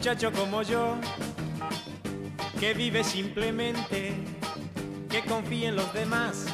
Muchacho 0.00 0.32
como 0.32 0.62
yo, 0.62 0.96
que 2.58 2.72
vive 2.72 3.04
simplemente, 3.04 4.14
que 5.10 5.22
confía 5.24 5.68
en 5.68 5.76
los 5.76 5.92
demás 5.92 6.46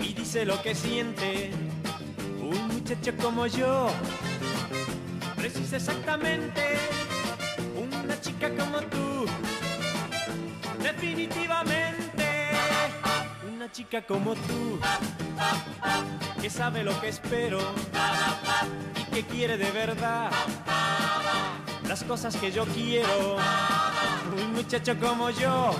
y 0.00 0.12
dice 0.12 0.44
lo 0.44 0.60
que 0.62 0.74
siente. 0.74 1.52
Un 2.40 2.66
muchacho 2.66 3.12
como 3.22 3.46
yo, 3.46 3.88
precisa 5.36 5.76
exactamente 5.76 6.76
una 7.80 8.20
chica 8.20 8.50
como 8.50 8.80
tú, 8.80 9.26
definitivamente. 10.82 12.50
Una 13.54 13.70
chica 13.70 14.02
como 14.02 14.34
tú, 14.34 14.80
que 16.40 16.50
sabe 16.50 16.82
lo 16.82 17.00
que 17.00 17.10
espero 17.10 17.60
y 18.96 19.14
que 19.14 19.22
quiere 19.24 19.56
de 19.56 19.70
verdad 19.70 20.32
las 21.92 22.04
cosas 22.04 22.34
que 22.36 22.50
yo 22.50 22.64
quiero. 22.64 23.36
Un 24.42 24.54
muchacho 24.54 24.98
como 24.98 25.28
yo, 25.28 25.72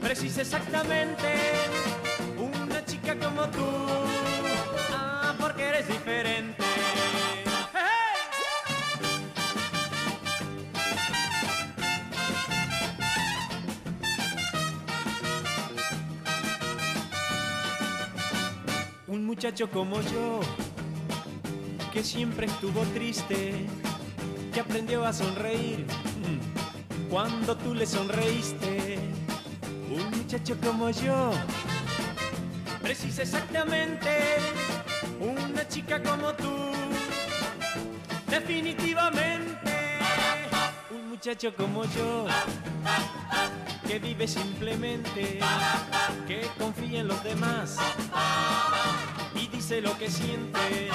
precisa 0.00 0.42
exactamente 0.42 1.26
una 2.38 2.84
chica 2.84 3.18
como 3.18 3.48
tú. 3.48 3.66
Ah, 4.92 5.34
porque 5.40 5.64
eres 5.64 5.88
diferente. 5.88 6.62
Un 19.08 19.26
muchacho 19.26 19.68
como 19.68 20.00
yo, 20.02 20.38
que 21.92 22.04
siempre 22.04 22.46
estuvo 22.46 22.82
triste, 22.94 23.66
que 24.52 24.60
aprendió 24.60 25.04
a 25.04 25.12
sonreír 25.12 25.86
cuando 27.08 27.56
tú 27.56 27.74
le 27.74 27.86
sonreíste. 27.86 28.98
Un 29.90 30.10
muchacho 30.18 30.56
como 30.64 30.90
yo, 30.90 31.32
precisa 32.80 33.22
exactamente 33.22 34.10
una 35.20 35.66
chica 35.68 36.02
como 36.02 36.32
tú. 36.34 36.70
Definitivamente, 38.28 39.98
un 40.90 41.10
muchacho 41.10 41.54
como 41.54 41.84
yo, 41.84 42.26
que 43.86 43.98
vive 43.98 44.28
simplemente, 44.28 45.40
que 46.26 46.48
confía 46.58 47.00
en 47.00 47.08
los 47.08 47.22
demás 47.24 47.76
y 49.34 49.48
dice 49.48 49.80
lo 49.80 49.96
que 49.98 50.08
siente. 50.08 50.88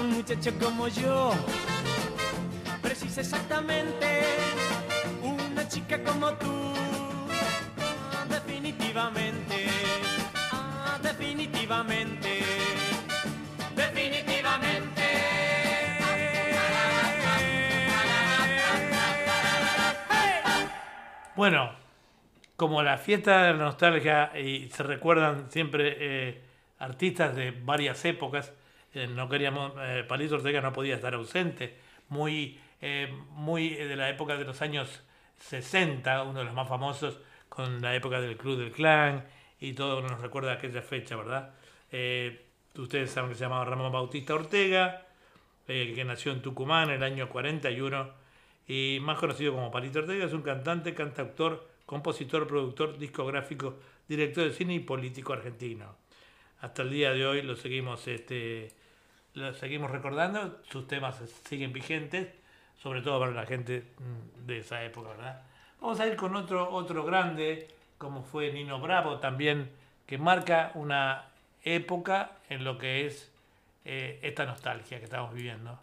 Un 0.00 0.12
muchacho 0.12 0.52
como 0.58 0.88
yo, 0.88 1.32
precisa 3.14 3.36
exactamente 3.36 4.06
una 5.22 5.68
chica 5.68 6.02
como 6.02 6.32
tú. 6.34 6.72
Ah, 7.78 8.24
Definitivamente, 8.28 9.66
ah, 10.52 10.98
definitivamente, 11.02 12.40
definitivamente. 13.76 15.02
Bueno, 21.36 21.72
como 22.56 22.82
la 22.82 22.96
fiesta 22.96 23.44
de 23.44 23.52
la 23.52 23.58
nostalgia 23.58 24.32
y 24.38 24.70
se 24.70 24.82
recuerdan 24.82 25.50
siempre 25.50 25.96
eh, 25.98 26.42
artistas 26.78 27.36
de 27.36 27.50
varias 27.50 28.02
épocas, 28.06 28.52
eh, 28.94 29.06
no 29.06 29.28
queríamos, 29.28 29.72
eh, 29.80 30.04
Palito 30.08 30.36
Ortega 30.36 30.62
no 30.62 30.72
podía 30.72 30.94
estar 30.94 31.12
ausente, 31.14 31.76
muy, 32.08 32.58
eh, 32.82 33.10
muy 33.30 33.70
de 33.70 33.96
la 33.96 34.10
época 34.10 34.36
de 34.36 34.44
los 34.44 34.60
años 34.60 35.02
60, 35.38 36.24
uno 36.24 36.40
de 36.40 36.44
los 36.44 36.54
más 36.54 36.68
famosos, 36.68 37.18
con 37.48 37.80
la 37.80 37.94
época 37.94 38.20
del 38.20 38.36
Club 38.36 38.58
del 38.58 38.72
Clan 38.72 39.24
y 39.60 39.74
todo 39.74 40.00
nos 40.02 40.20
recuerda 40.20 40.52
aquella 40.52 40.82
fecha, 40.82 41.16
¿verdad? 41.16 41.54
Eh, 41.90 42.46
ustedes 42.76 43.10
saben 43.10 43.30
que 43.30 43.36
se 43.36 43.44
llamaba 43.44 43.64
Ramón 43.64 43.92
Bautista 43.92 44.34
Ortega, 44.34 45.06
eh, 45.68 45.92
que 45.94 46.04
nació 46.04 46.32
en 46.32 46.42
Tucumán 46.42 46.88
en 46.88 46.96
el 46.96 47.02
año 47.02 47.28
41 47.28 48.10
y 48.66 48.98
más 49.00 49.18
conocido 49.18 49.52
como 49.52 49.70
Palito 49.70 50.00
Ortega, 50.00 50.24
es 50.24 50.32
un 50.32 50.42
cantante, 50.42 50.94
cantautor, 50.94 51.68
compositor, 51.86 52.46
productor, 52.48 52.98
discográfico, 52.98 53.78
director 54.08 54.44
de 54.44 54.52
cine 54.52 54.74
y 54.74 54.80
político 54.80 55.32
argentino. 55.32 55.96
Hasta 56.60 56.82
el 56.82 56.90
día 56.90 57.12
de 57.12 57.26
hoy 57.26 57.42
lo 57.42 57.54
seguimos, 57.54 58.08
este, 58.08 58.72
lo 59.34 59.52
seguimos 59.54 59.90
recordando, 59.90 60.60
sus 60.70 60.88
temas 60.88 61.20
siguen 61.44 61.72
vigentes, 61.72 62.28
sobre 62.82 63.00
todo 63.00 63.20
para 63.20 63.32
la 63.32 63.46
gente 63.46 63.84
mm, 63.98 64.46
de 64.46 64.58
esa 64.58 64.82
época, 64.82 65.10
¿verdad? 65.10 65.42
Vamos 65.80 66.00
a 66.00 66.06
ir 66.06 66.16
con 66.16 66.34
otro, 66.34 66.68
otro 66.70 67.04
grande, 67.04 67.68
como 67.96 68.22
fue 68.22 68.52
Nino 68.52 68.80
Bravo 68.80 69.18
también, 69.18 69.70
que 70.06 70.18
marca 70.18 70.72
una 70.74 71.26
época 71.62 72.32
en 72.48 72.64
lo 72.64 72.78
que 72.78 73.06
es 73.06 73.30
eh, 73.84 74.18
esta 74.22 74.46
nostalgia 74.46 74.98
que 74.98 75.04
estamos 75.04 75.32
viviendo. 75.32 75.78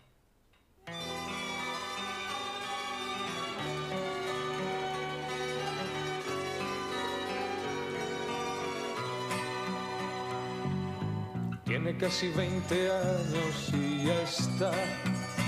Tiene 11.63 11.95
casi 11.97 12.29
20 12.29 12.91
años 12.91 13.73
y 13.73 14.05
ya 14.05 14.21
está 14.23 14.71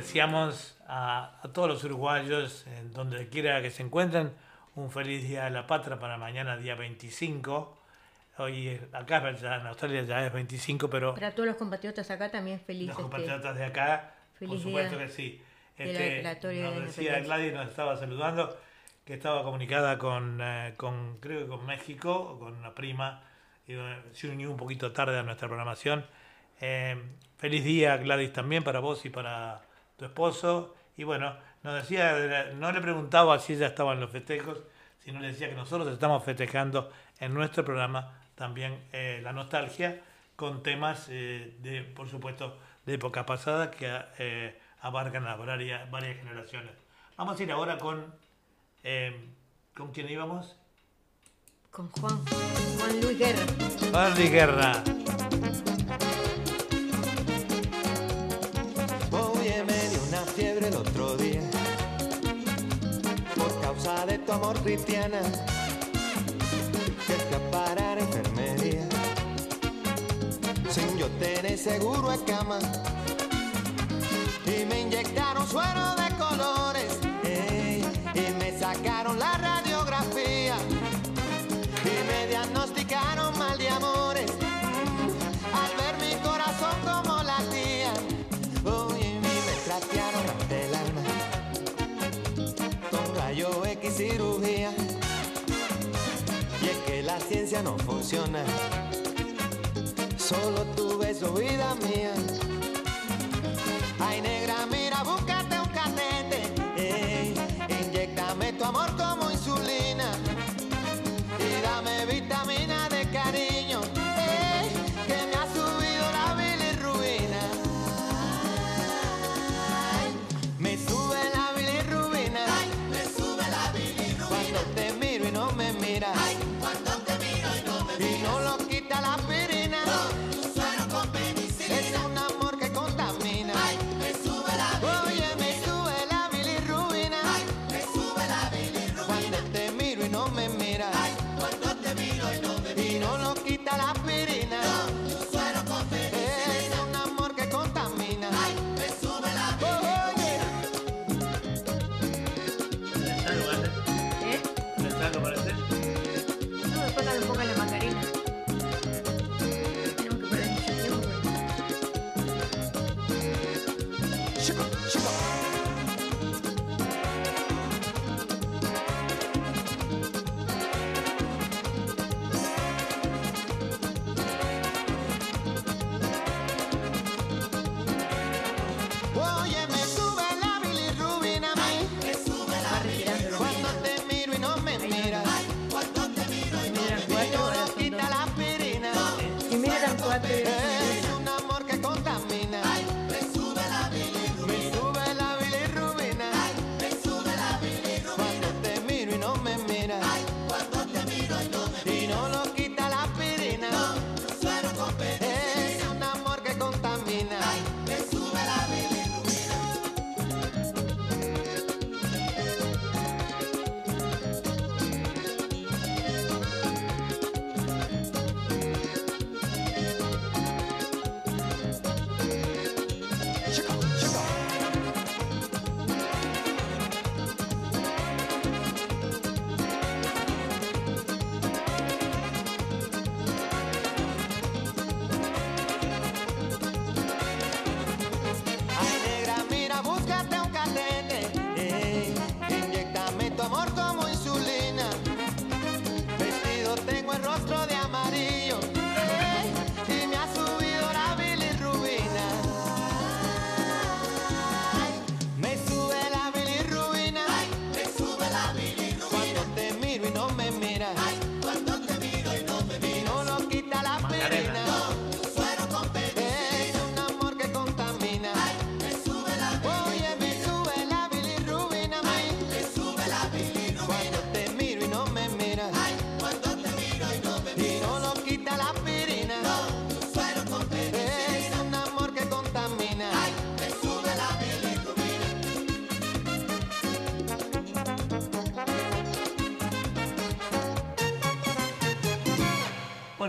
Deseamos 0.00 0.76
a, 0.86 1.40
a 1.42 1.48
todos 1.52 1.68
los 1.68 1.84
uruguayos, 1.84 2.66
en 2.66 2.92
donde 2.92 3.28
quiera 3.28 3.60
que 3.62 3.70
se 3.70 3.82
encuentren, 3.82 4.32
un 4.78 4.90
feliz 4.90 5.26
día 5.26 5.44
de 5.44 5.50
la 5.50 5.66
patria 5.66 5.98
para 5.98 6.16
mañana, 6.16 6.56
día 6.56 6.74
25. 6.74 7.76
Hoy 8.38 8.80
acá 8.92 9.32
ya 9.32 9.56
en 9.56 9.66
Australia 9.66 10.02
ya 10.02 10.24
es 10.24 10.32
25, 10.32 10.88
pero 10.88 11.14
Para 11.14 11.34
todos 11.34 11.48
los 11.48 11.56
compatriotas 11.56 12.08
acá 12.10 12.30
también 12.30 12.60
feliz. 12.60 12.86
los 12.86 12.90
este, 12.90 13.02
compatriotas 13.02 13.56
de 13.56 13.64
acá, 13.64 14.14
por 14.38 14.60
supuesto 14.60 14.96
día 14.96 15.06
que 15.06 15.12
sí. 15.12 15.42
de 15.76 16.22
la 16.22 16.32
Este, 16.32 16.48
de 16.48 16.62
nos 16.62 16.74
decía 16.86 17.18
independencia. 17.18 17.20
Gladys, 17.20 17.52
nos 17.54 17.68
estaba 17.68 17.96
saludando, 17.96 18.56
que 19.04 19.14
estaba 19.14 19.42
comunicada 19.42 19.98
con, 19.98 20.38
eh, 20.40 20.74
con 20.76 21.18
creo 21.18 21.40
que 21.40 21.48
con 21.48 21.66
México, 21.66 22.38
con 22.38 22.56
una 22.56 22.74
prima, 22.74 23.24
y, 23.66 23.74
se 24.12 24.28
unió 24.28 24.50
un 24.50 24.56
poquito 24.56 24.92
tarde 24.92 25.18
a 25.18 25.24
nuestra 25.24 25.48
programación. 25.48 26.06
Eh, 26.60 26.96
feliz 27.38 27.64
día 27.64 27.96
Gladys 27.96 28.32
también 28.32 28.62
para 28.62 28.78
vos 28.78 29.04
y 29.04 29.10
para 29.10 29.62
tu 29.98 30.06
esposo. 30.06 30.74
Y 30.96 31.04
bueno, 31.04 31.36
nos 31.62 31.74
decía, 31.74 32.52
no 32.54 32.72
le 32.72 32.80
preguntaba 32.80 33.38
si 33.38 33.54
ella 33.54 33.66
estaba 33.66 33.92
en 33.92 34.00
los 34.00 34.10
festejos, 34.10 34.58
sino 35.00 35.20
le 35.20 35.28
decía 35.28 35.50
que 35.50 35.54
nosotros 35.54 35.92
estamos 35.92 36.24
festejando 36.24 36.90
en 37.18 37.34
nuestro 37.34 37.64
programa 37.64 38.14
también 38.34 38.80
eh, 38.92 39.20
la 39.22 39.32
nostalgia 39.32 40.00
con 40.36 40.62
temas 40.62 41.06
eh, 41.10 41.56
de, 41.60 41.82
por 41.82 42.08
supuesto, 42.08 42.56
de 42.86 42.94
época 42.94 43.26
pasada 43.26 43.70
que 43.70 44.00
eh, 44.18 44.58
abarcan 44.80 45.26
a 45.26 45.34
varias, 45.36 45.90
varias 45.90 46.16
generaciones. 46.18 46.72
Vamos 47.16 47.38
a 47.38 47.42
ir 47.42 47.50
ahora 47.50 47.78
con, 47.78 48.14
¿con 49.76 49.90
quién 49.92 50.08
íbamos? 50.08 50.56
Con 51.72 51.90
Juan, 51.90 52.24
Juan 52.78 53.00
Luis 53.00 53.18
Guerra. 53.18 53.46
Juan 53.90 54.14
Luis 54.14 54.30
Guerra. 54.30 54.84
Una 60.68 60.76
fiebre 60.76 60.76
el 60.76 60.76
otro 60.76 61.16
día. 61.16 61.40
Por 63.36 63.60
causa 63.60 64.06
de 64.06 64.18
tu 64.18 64.32
amor 64.32 64.58
cristiana. 64.62 65.20
Que 67.06 67.14
fui 67.14 67.36
a 67.36 67.50
parar 67.50 67.98
a 67.98 68.00
enfermería. 68.00 68.88
Sin 70.70 70.98
yo 70.98 71.06
tener 71.18 71.58
seguro 71.58 72.10
de 72.10 72.24
cama. 72.24 72.58
Y 74.46 74.64
me 74.64 74.80
inyectaron 74.80 75.46
suero 75.46 75.94
de 75.96 76.14
colores 76.16 76.57
solo 100.16 100.64
tu 100.74 100.96
beso, 100.98 101.32
vida 101.34 101.74
mía. 101.74 102.14
Ay, 104.00 104.22
negra, 104.22 104.66
mira, 104.70 105.02
búscate 105.02 105.58
un 105.58 105.68
catete, 105.68 106.54
ey, 106.76 107.34
inyectame 107.68 108.52
tu 108.54 108.64
amor 108.64 108.97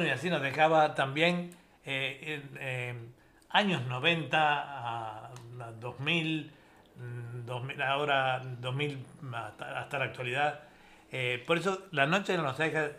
y 0.10 0.12
así 0.12 0.30
nos 0.30 0.42
dejaba 0.42 0.96
también 0.96 1.52
eh, 1.86 2.44
eh, 2.60 2.96
años 3.50 3.86
90 3.86 4.38
a 4.40 5.32
una 5.54 5.72
2000, 5.72 6.52
mm, 6.96 7.46
2000, 7.46 7.82
ahora 7.82 8.42
2000 8.60 9.06
hasta, 9.34 9.80
hasta 9.80 10.00
la 10.00 10.06
actualidad. 10.06 10.62
Eh, 11.12 11.44
por 11.46 11.58
eso 11.58 11.88
la 11.92 12.06
Noche 12.06 12.34
de 12.34 12.40
la 12.40 12.44
Nostalgia 12.44 12.92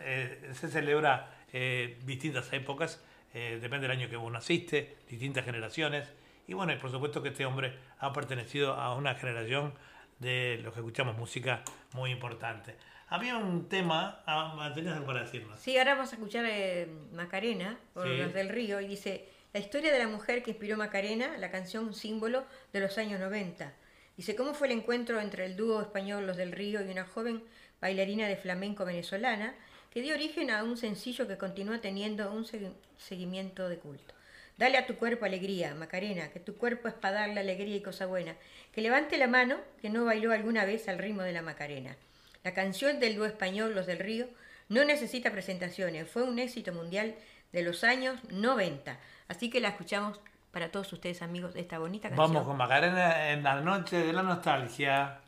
se 0.53 0.69
celebra 0.69 1.41
eh, 1.53 1.99
distintas 2.05 2.51
épocas, 2.53 3.03
eh, 3.33 3.59
depende 3.61 3.87
del 3.87 3.97
año 3.97 4.09
que 4.09 4.15
vos 4.15 4.31
naciste, 4.31 4.97
distintas 5.09 5.43
generaciones. 5.43 6.13
Y 6.47 6.53
bueno, 6.53 6.73
y 6.73 6.77
por 6.77 6.91
supuesto 6.91 7.21
que 7.21 7.29
este 7.29 7.45
hombre 7.45 7.77
ha 7.99 8.13
pertenecido 8.13 8.73
a 8.73 8.95
una 8.95 9.15
generación 9.15 9.73
de 10.19 10.59
los 10.63 10.73
que 10.73 10.79
escuchamos 10.79 11.17
música 11.17 11.63
muy 11.93 12.11
importante. 12.11 12.77
Había 13.13 13.35
un 13.35 13.67
tema, 13.67 14.23
ah, 14.25 14.71
tenías 14.73 14.93
algo 14.95 15.07
para 15.07 15.21
decirnos. 15.23 15.59
Sí, 15.59 15.77
ahora 15.77 15.95
vamos 15.95 16.13
a 16.13 16.15
escuchar 16.15 16.45
eh, 16.47 16.87
Macarena, 17.11 17.77
por 17.93 18.07
Sí. 18.07 18.15
los 18.17 18.33
del 18.33 18.47
Río, 18.47 18.79
y 18.79 18.87
dice, 18.87 19.25
la 19.51 19.59
historia 19.59 19.91
de 19.91 19.99
la 19.99 20.07
mujer 20.07 20.41
que 20.43 20.51
inspiró 20.51 20.77
Macarena, 20.77 21.37
la 21.37 21.51
canción 21.51 21.93
símbolo 21.93 22.45
de 22.71 22.79
los 22.79 22.97
años 22.97 23.19
90. 23.19 23.73
Dice, 24.15 24.33
¿cómo 24.37 24.53
fue 24.53 24.67
el 24.67 24.73
encuentro 24.79 25.19
entre 25.19 25.45
el 25.45 25.57
dúo 25.57 25.81
español 25.81 26.25
Los 26.25 26.37
del 26.37 26.53
Río 26.53 26.81
y 26.85 26.89
una 26.89 27.03
joven 27.05 27.43
bailarina 27.81 28.27
de 28.29 28.37
flamenco 28.37 28.85
venezolana 28.85 29.55
que 29.89 30.01
dio 30.01 30.15
origen 30.15 30.49
a 30.49 30.63
un 30.63 30.77
sencillo 30.77 31.27
que 31.27 31.37
continúa 31.37 31.81
teniendo 31.81 32.31
un 32.31 32.45
segui- 32.45 32.71
seguimiento 32.97 33.67
de 33.67 33.77
culto? 33.77 34.13
Dale 34.57 34.77
a 34.77 34.85
tu 34.85 34.95
cuerpo 34.95 35.25
alegría, 35.25 35.75
Macarena, 35.75 36.29
que 36.29 36.39
tu 36.39 36.55
cuerpo 36.55 36.87
es 36.87 36.93
para 36.93 37.15
darle 37.21 37.41
alegría 37.41 37.75
y 37.75 37.81
cosa 37.81 38.05
buena. 38.05 38.35
Que 38.71 38.79
levante 38.81 39.17
la 39.17 39.27
mano 39.27 39.57
que 39.81 39.89
no 39.89 40.05
bailó 40.05 40.31
alguna 40.31 40.63
vez 40.63 40.87
al 40.87 40.97
ritmo 40.97 41.23
de 41.23 41.33
la 41.33 41.41
Macarena. 41.41 41.97
La 42.43 42.53
canción 42.53 42.99
del 42.99 43.15
dúo 43.15 43.25
español 43.25 43.75
Los 43.75 43.85
del 43.85 43.99
Río 43.99 44.27
no 44.67 44.83
necesita 44.83 45.31
presentaciones, 45.31 46.09
fue 46.09 46.23
un 46.23 46.39
éxito 46.39 46.73
mundial 46.73 47.15
de 47.51 47.61
los 47.61 47.83
años 47.83 48.19
90. 48.31 48.97
Así 49.27 49.49
que 49.49 49.59
la 49.59 49.69
escuchamos 49.69 50.19
para 50.51 50.71
todos 50.71 50.91
ustedes 50.93 51.21
amigos 51.21 51.55
esta 51.55 51.77
bonita 51.77 52.09
canción. 52.09 52.33
Vamos 52.33 52.47
con 52.47 52.57
Macarena 52.57 53.31
en 53.31 53.43
la 53.43 53.61
Noche 53.61 53.97
de 53.97 54.13
la 54.13 54.23
Nostalgia. 54.23 55.19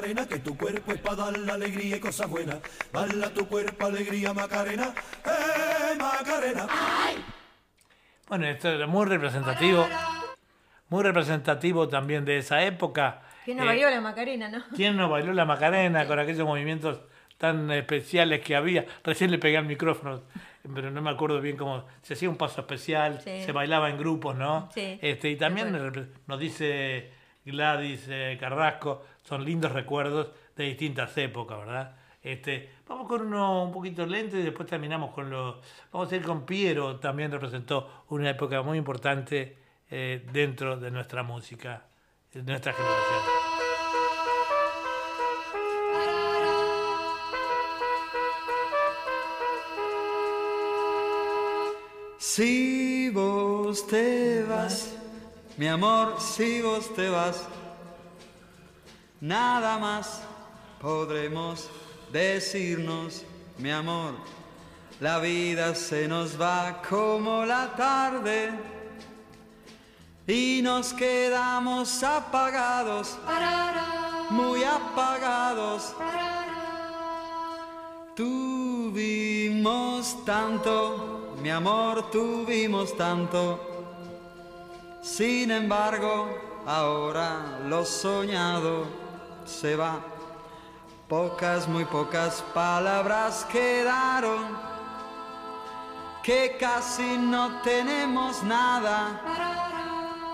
Macarena, 0.00 0.26
que 0.26 0.38
tu 0.38 0.56
cuerpo 0.56 0.92
es 0.92 1.00
para 1.00 1.16
dar 1.16 1.38
la 1.40 1.54
alegría 1.54 1.96
y 1.96 2.00
cosas 2.00 2.26
buenas. 2.30 2.56
Dala 2.90 3.28
tu 3.34 3.46
cuerpo 3.46 3.84
alegría 3.86 4.32
Macarena, 4.32 4.94
eh 5.26 5.94
Macarena. 5.98 6.66
Bueno, 8.26 8.46
esto 8.46 8.70
era 8.70 8.86
muy 8.86 9.04
representativo. 9.04 9.86
Muy 10.88 11.02
representativo 11.02 11.86
también 11.88 12.24
de 12.24 12.38
esa 12.38 12.62
época. 12.64 13.20
¿Quién 13.44 13.58
no 13.58 13.64
Eh, 13.64 13.66
bailó 13.66 13.90
la 13.90 14.00
Macarena, 14.00 14.48
no? 14.48 14.64
¿Quién 14.74 14.96
no 14.96 15.10
bailó 15.10 15.34
la 15.34 15.44
Macarena 15.44 16.06
con 16.06 16.18
aquellos 16.18 16.46
movimientos 16.46 17.00
tan 17.36 17.70
especiales 17.70 18.40
que 18.40 18.56
había. 18.56 18.86
Recién 19.04 19.30
le 19.30 19.38
pegué 19.38 19.56
al 19.58 19.64
micrófono, 19.66 20.22
pero 20.74 20.90
no 20.90 21.00
me 21.02 21.10
acuerdo 21.10 21.40
bien 21.42 21.56
cómo. 21.58 21.86
Se 22.02 22.14
hacía 22.14 22.28
un 22.30 22.36
paso 22.36 22.62
especial, 22.62 23.20
Sí. 23.22 23.42
se 23.44 23.52
bailaba 23.52 23.90
en 23.90 23.98
grupos, 23.98 24.34
¿no? 24.36 24.68
Sí, 24.74 24.98
Este, 25.02 25.28
y 25.30 25.36
también 25.36 25.72
nos 26.26 26.38
dice 26.40 27.10
Gladys 27.46 28.04
eh, 28.08 28.36
Carrasco, 28.38 29.06
son 29.30 29.44
lindos 29.44 29.70
recuerdos 29.70 30.32
de 30.56 30.64
distintas 30.64 31.16
épocas, 31.16 31.60
¿verdad? 31.60 31.96
Este, 32.20 32.68
vamos 32.86 33.06
con 33.06 33.22
uno 33.22 33.64
un 33.64 33.72
poquito 33.72 34.04
lento 34.04 34.36
y 34.36 34.42
después 34.42 34.68
terminamos 34.68 35.14
con 35.14 35.30
lo. 35.30 35.60
Vamos 35.92 36.12
a 36.12 36.16
ir 36.16 36.22
con 36.22 36.44
Piero, 36.44 36.96
también 36.98 37.30
representó 37.30 38.04
una 38.08 38.28
época 38.28 38.60
muy 38.62 38.76
importante 38.76 39.56
eh, 39.88 40.26
dentro 40.32 40.76
de 40.76 40.90
nuestra 40.90 41.22
música, 41.22 41.84
de 42.34 42.42
nuestra 42.42 42.72
generación. 42.72 43.20
Si 52.18 53.10
vos 53.10 53.86
te 53.86 54.42
vas, 54.42 54.96
mi 55.56 55.68
amor, 55.68 56.20
si 56.20 56.60
vos 56.62 56.92
te 56.94 57.08
vas, 57.08 57.48
nada 59.20 59.78
más 59.78 60.22
podremos 60.80 61.68
decirnos, 62.10 63.22
mi 63.58 63.70
amor. 63.70 64.14
La 65.00 65.18
vida 65.18 65.74
se 65.74 66.06
nos 66.08 66.40
va 66.40 66.82
como 66.88 67.44
la 67.46 67.74
tarde 67.74 68.52
y 70.26 70.60
nos 70.62 70.92
quedamos 70.92 72.02
apagados, 72.02 73.16
muy 74.30 74.62
apagados. 74.62 75.94
Tuvimos 78.14 79.72
tanto, 80.26 81.34
mi 81.42 81.48
amor, 81.48 82.10
tuvimos 82.10 82.94
tanto. 82.96 83.58
Sin 85.02 85.50
embargo, 85.50 86.28
ahora 86.66 87.58
lo 87.66 87.86
soñado 87.86 89.09
se 89.44 89.76
va. 89.76 90.00
Pocas, 91.08 91.66
muy 91.66 91.84
pocas 91.84 92.42
palabras 92.54 93.44
quedaron, 93.50 94.56
que 96.22 96.56
casi 96.58 97.18
no 97.18 97.60
tenemos 97.62 98.42
nada 98.44 99.20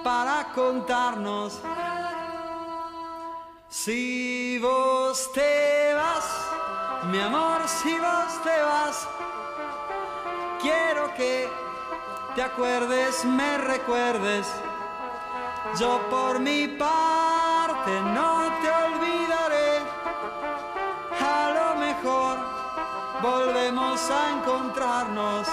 para 0.04 0.52
contarnos. 0.54 1.60
Si 3.68 4.58
vos 4.58 5.32
te 5.32 5.94
vas, 5.94 6.26
mi 7.10 7.20
amor, 7.20 7.62
si 7.66 7.98
vos 7.98 8.42
te 8.42 8.62
vas, 8.62 9.08
quiero 10.60 11.14
que 11.14 11.48
te 12.34 12.42
acuerdes, 12.42 13.24
me 13.24 13.58
recuerdes. 13.58 14.46
Yo 15.78 16.00
por 16.10 16.38
mi 16.38 16.68
parte 16.68 18.00
no 18.14 18.52
te 18.62 18.75
a 23.96 24.38
encontrarnos. 24.38 25.48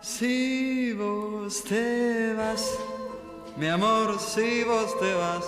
Si 0.00 0.92
vos 0.94 1.62
te 1.62 2.34
vas, 2.34 2.78
mi 3.56 3.68
amor, 3.68 4.18
si 4.18 4.64
vos 4.64 4.98
te 4.98 5.14
vas, 5.14 5.44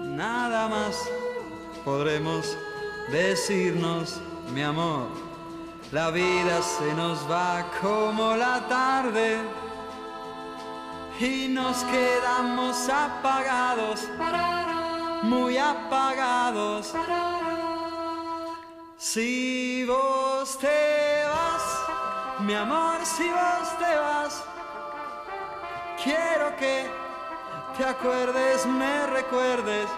nada 0.00 0.68
más 0.68 0.96
podremos 1.84 2.56
decirnos, 3.10 4.20
mi 4.54 4.62
amor. 4.62 5.08
La 5.90 6.10
vida 6.10 6.62
se 6.62 6.94
nos 6.94 7.18
va 7.28 7.66
como 7.80 8.36
la 8.36 8.60
tarde 8.68 9.40
y 11.18 11.48
nos 11.48 11.82
quedamos 11.84 12.88
apagados, 12.88 14.08
muy 15.24 15.58
apagados. 15.58 16.94
Si 19.04 19.84
vos 19.84 20.56
te 20.58 21.24
vas, 21.26 22.38
mi 22.38 22.54
amor, 22.54 23.04
si 23.04 23.28
vos 23.28 23.68
te 23.76 23.96
vas, 23.96 24.44
quiero 26.04 26.56
que 26.56 26.86
te 27.76 27.84
acuerdes, 27.84 28.64
me 28.64 29.08
recuerdes. 29.08 29.88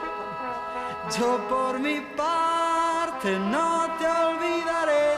Yo 1.19 1.37
por 1.51 1.79
mi 1.79 2.01
parte 2.17 3.39
no 3.39 3.95
te 3.99 4.07
olvidaré. 4.07 5.17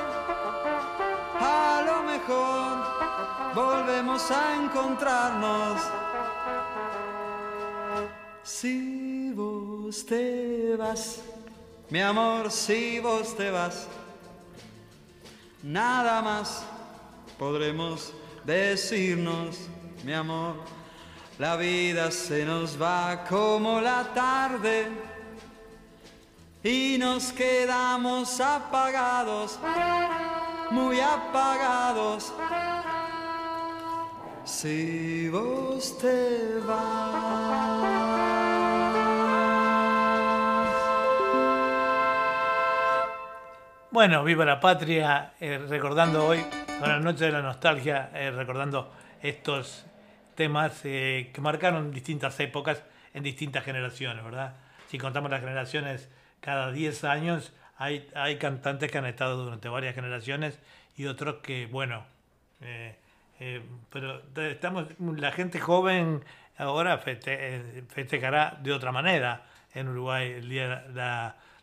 A 1.39 1.83
lo 1.87 2.03
mejor 2.03 3.55
volvemos 3.55 4.29
a 4.33 4.57
encontrarnos. 4.57 5.81
Si 8.43 9.33
vos 9.33 10.05
te 10.05 10.75
vas, 10.77 11.23
mi 11.91 12.01
amor, 12.01 12.51
si 12.51 13.01
vos 13.01 13.37
te 13.37 13.51
vas, 13.51 13.87
nada 15.63 16.21
más 16.23 16.65
podremos 17.39 18.13
decirnos, 18.45 19.57
mi 20.05 20.13
amor. 20.13 20.57
La 21.39 21.57
vida 21.57 22.11
se 22.11 22.47
nos 22.47 22.81
va 22.81 23.25
como 23.29 23.79
la 23.81 24.05
tarde 24.15 24.89
y 26.65 26.97
nos 26.99 27.31
quedamos 27.33 28.41
apagados, 28.41 29.59
muy 30.71 30.99
apagados. 30.99 32.33
Si 34.45 35.29
vos 35.29 35.99
te 35.99 36.59
vas. 36.67 38.56
Bueno, 43.97 44.23
viva 44.25 44.45
la 44.45 44.61
patria, 44.61 45.33
eh, 45.41 45.57
recordando 45.57 46.27
hoy, 46.27 46.45
con 46.79 46.87
la 46.87 47.01
noche 47.01 47.25
de 47.25 47.33
la 47.33 47.41
nostalgia, 47.41 48.11
eh, 48.13 48.31
recordando 48.31 48.93
estos 49.23 49.87
temas 50.35 50.83
eh, 50.85 51.31
que 51.33 51.41
marcaron 51.41 51.91
distintas 51.91 52.39
épocas 52.41 52.85
en 53.15 53.23
distintas 53.23 53.65
generaciones, 53.65 54.23
¿verdad? 54.23 54.57
Si 54.89 54.99
contamos 54.99 55.31
las 55.31 55.41
generaciones 55.41 56.11
cada 56.43 56.73
10 56.73 57.05
años, 57.05 57.55
hay, 57.79 58.07
hay 58.15 58.37
cantantes 58.37 58.93
que 58.93 58.99
han 58.99 59.07
estado 59.07 59.43
durante 59.43 59.71
varias 59.71 59.95
generaciones 59.95 60.61
y 60.95 61.07
otros 61.07 61.37
que, 61.37 61.65
bueno, 61.65 62.05
pero 63.89 64.23
estamos, 64.43 64.89
la 64.99 65.33
gente 65.33 65.59
joven 65.59 66.23
ahora 66.59 67.03
feste- 67.03 67.87
festejará 67.89 68.59
de 68.63 68.75
otra 68.75 68.93
manera 68.93 69.47
en 69.73 69.89
Uruguay 69.89 70.33
el 70.33 70.51
día 70.51 70.85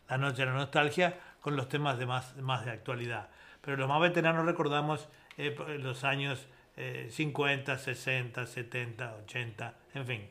la 0.08 0.18
noche 0.18 0.38
de 0.42 0.46
la 0.46 0.54
nostalgia 0.54 1.14
con 1.44 1.56
los 1.56 1.68
temas 1.68 1.98
de 1.98 2.06
más, 2.06 2.34
más 2.38 2.64
de 2.64 2.70
actualidad. 2.70 3.28
Pero 3.60 3.76
los 3.76 3.86
más 3.86 4.00
veteranos 4.00 4.46
recordamos 4.46 5.10
eh, 5.36 5.54
los 5.78 6.02
años 6.02 6.48
eh, 6.74 7.08
50, 7.10 7.76
60, 7.76 8.46
70, 8.46 9.14
80, 9.24 9.74
en 9.92 10.06
fin. 10.06 10.28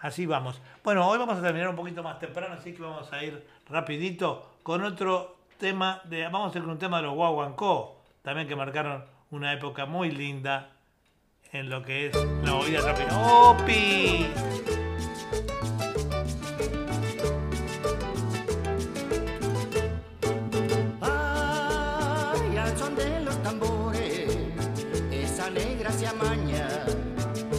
Así 0.00 0.24
vamos. 0.24 0.62
Bueno, 0.82 1.06
hoy 1.06 1.18
vamos 1.18 1.36
a 1.36 1.42
terminar 1.42 1.68
un 1.68 1.76
poquito 1.76 2.02
más 2.02 2.18
temprano, 2.18 2.54
así 2.54 2.72
que 2.72 2.80
vamos 2.80 3.12
a 3.12 3.22
ir 3.22 3.46
rapidito 3.68 4.56
con 4.62 4.82
otro 4.82 5.36
tema 5.58 6.00
de. 6.04 6.22
Vamos 6.22 6.54
a 6.54 6.58
ir 6.58 6.64
con 6.64 6.72
un 6.72 6.78
tema 6.78 6.96
de 6.96 7.02
los 7.02 7.14
Guaguancó, 7.14 8.00
también 8.22 8.48
que 8.48 8.56
marcaron 8.56 9.04
una 9.30 9.52
época 9.52 9.84
muy 9.84 10.10
linda 10.10 10.70
en 11.52 11.68
lo 11.68 11.82
que 11.82 12.06
es 12.06 12.14
la 12.14 12.54
movida 12.54 12.80
rápida. 12.80 13.14
¡Opi! 13.14 14.85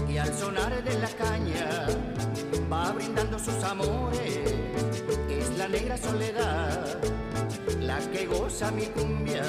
Y 0.08 0.18
al 0.18 0.34
sonar 0.34 0.82
de 0.82 0.98
la 1.00 1.10
caña 1.10 1.88
va 2.72 2.92
brindando 2.94 3.38
sus 3.38 3.62
amores. 3.64 4.40
Es 5.30 5.58
la 5.58 5.68
negra 5.68 5.98
soledad, 5.98 6.98
la 7.82 8.00
que 8.12 8.26
goza 8.26 8.72
mi 8.72 8.86
cumbia. 8.86 9.44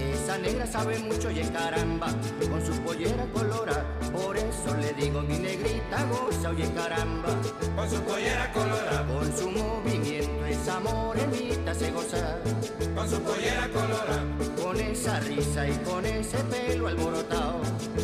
Esa 0.00 0.36
negra 0.38 0.66
sabe 0.66 0.98
mucho 0.98 1.30
y 1.30 1.42
caramba, 1.44 2.08
con 2.50 2.64
su 2.66 2.72
pollera 2.82 3.24
colora. 3.32 3.84
Por 4.12 4.36
eso 4.36 4.76
le 4.80 4.92
digo 4.94 5.22
mi 5.22 5.38
negrita 5.38 6.04
goza, 6.06 6.50
oye 6.50 6.68
caramba. 6.74 7.28
Con 7.76 7.88
su 7.88 8.00
pollera 8.02 8.52
colora. 8.52 9.06
Con 9.06 9.36
su 9.36 9.48
movimiento 9.48 10.21
esa 10.62 10.78
morenita 10.78 11.74
se 11.74 11.90
goza. 11.90 12.38
Con 12.94 13.08
su 13.08 13.20
pollera 13.20 13.68
colora. 13.68 14.16
Con 14.62 14.80
esa 14.80 15.18
risa 15.20 15.68
y 15.68 15.76
con 15.78 16.06
ese 16.06 16.38
pelo 16.44 16.86
alborotado. 16.86 17.60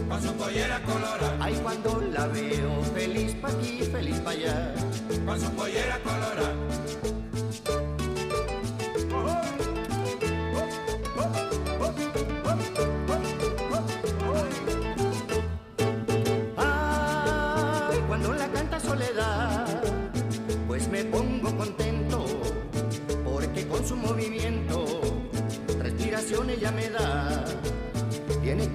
Con 0.09 0.23
su 0.23 0.33
pollera 0.35 0.83
colora. 0.83 1.37
Ay, 1.41 1.55
cuando 1.63 2.01
la 2.13 2.27
veo 2.27 2.83
feliz 2.95 3.35
pa' 3.37 3.49
aquí, 3.49 3.83
feliz 3.93 4.19
pa' 4.21 4.31
allá. 4.31 4.75
Con 5.25 5.41
su 5.41 5.51
pollera 5.53 6.01
colora. 6.03 7.18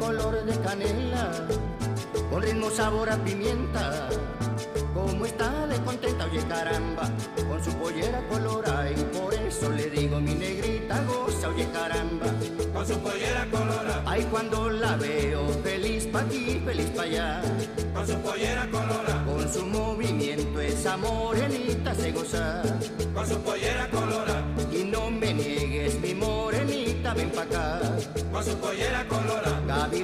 Color 0.03 0.43
de 0.43 0.59
canela, 0.59 1.31
con 2.29 2.41
ritmo 2.41 2.69
sabor 2.69 3.09
a 3.09 3.17
pimienta. 3.23 4.09
Como 4.93 5.25
está 5.25 5.65
de 5.67 5.77
contenta, 5.81 6.25
oye 6.25 6.43
caramba, 6.47 7.09
con 7.47 7.63
su 7.63 7.71
pollera 7.77 8.21
colorada 8.27 8.91
y 8.91 9.01
por 9.17 9.33
eso 9.33 9.69
le 9.69 9.89
digo 9.89 10.19
mi 10.19 10.33
negrita 10.33 11.01
goza, 11.05 11.47
oye 11.49 11.67
caramba, 11.71 12.27
con 12.73 12.85
su 12.85 12.99
pollera 12.99 13.47
colorada. 13.49 14.03
Ay 14.05 14.23
cuando 14.29 14.69
la 14.69 14.97
veo, 14.97 15.47
feliz 15.63 16.07
pa' 16.07 16.19
aquí, 16.19 16.61
feliz 16.65 16.89
pa' 16.95 17.03
allá, 17.03 17.41
con 17.93 18.05
su 18.05 18.15
pollera 18.19 18.67
colorada. 18.69 19.23
Con 19.25 19.53
su 19.53 19.65
movimiento 19.65 20.59
esa 20.59 20.97
morenita 20.97 21.95
se 21.95 22.11
goza, 22.11 22.61
con 23.13 23.25
su 23.25 23.37
pollera 23.39 23.89
colorada. 23.89 24.43
Y 24.71 24.83
no 24.83 25.09
me 25.09 25.33
niegues 25.33 25.99
mi 26.01 26.13
morenita, 26.13 27.13
ven 27.13 27.29
pa' 27.31 27.43
acá, 27.43 27.79
con 28.31 28.43
su 28.43 28.55
pollera 28.57 29.07
colorada. 29.07 29.22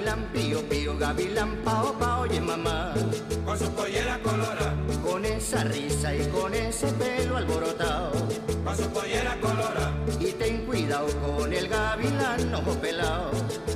Gavilán 0.09 0.33
pío 0.33 0.59
pío, 0.67 0.97
gavilán 0.97 1.55
pao 1.63 1.93
pao, 1.99 2.21
oye 2.21 2.41
mamá, 2.41 2.95
con 3.45 3.59
su 3.59 3.69
pollera 3.75 4.19
colorada. 4.23 4.75
Con 5.03 5.23
esa 5.23 5.63
risa 5.65 6.15
y 6.15 6.25
con 6.29 6.51
ese 6.55 6.87
pelo 6.93 7.37
alborotado, 7.37 8.11
con 8.63 8.75
su 8.77 8.89
pollera 8.89 9.35
colorada. 9.39 9.93
Y 10.19 10.31
ten 10.33 10.65
cuidado 10.65 11.07
con 11.21 11.53
el 11.53 11.67
gavilán 11.67 12.53
ojo 12.55 12.73
pelado, 12.79 13.31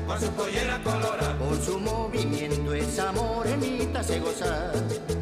con 0.08 0.20
su 0.20 0.30
pollera 0.32 0.82
colorada. 0.84 1.38
Con 1.38 1.62
su 1.62 1.80
movimiento 1.80 2.74
esa 2.74 3.12
morenita 3.12 4.04
se 4.04 4.20
goza, 4.20 4.72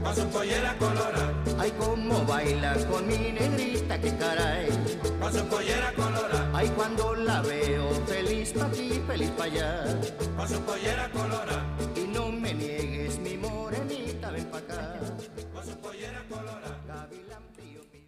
con 0.03 0.15
su 0.15 0.25
pollera 0.27 0.77
colorada. 0.77 1.33
Ay 1.57 1.71
como 1.77 2.25
baila 2.25 2.75
con 2.89 3.07
mi 3.07 3.31
negrita 3.31 3.99
que 3.99 4.15
caray, 4.17 4.69
con 5.19 5.33
su 5.33 5.45
pollera 5.45 5.93
colorada. 5.93 6.49
Ay 6.53 6.69
cuando 6.75 7.15
la 7.15 7.41
veo 7.41 7.89
feliz 8.07 8.53
pa' 8.53 8.65
aquí, 8.65 9.01
feliz 9.07 9.29
pa' 9.31 9.43
allá, 9.45 9.83
con 10.37 10.47
su 10.47 10.59
pollera 10.61 11.09
colorada. 11.11 11.63
Y 11.95 12.07
no 12.07 12.31
me 12.31 12.53
niegues 12.53 13.19
mi 13.19 13.37
morenita, 13.37 14.31
ven 14.31 14.45
pa' 14.45 14.57
acá, 14.57 14.99
con 15.53 15.65
su 15.65 15.77
pollera 15.77 16.23
colorada. 16.29 17.09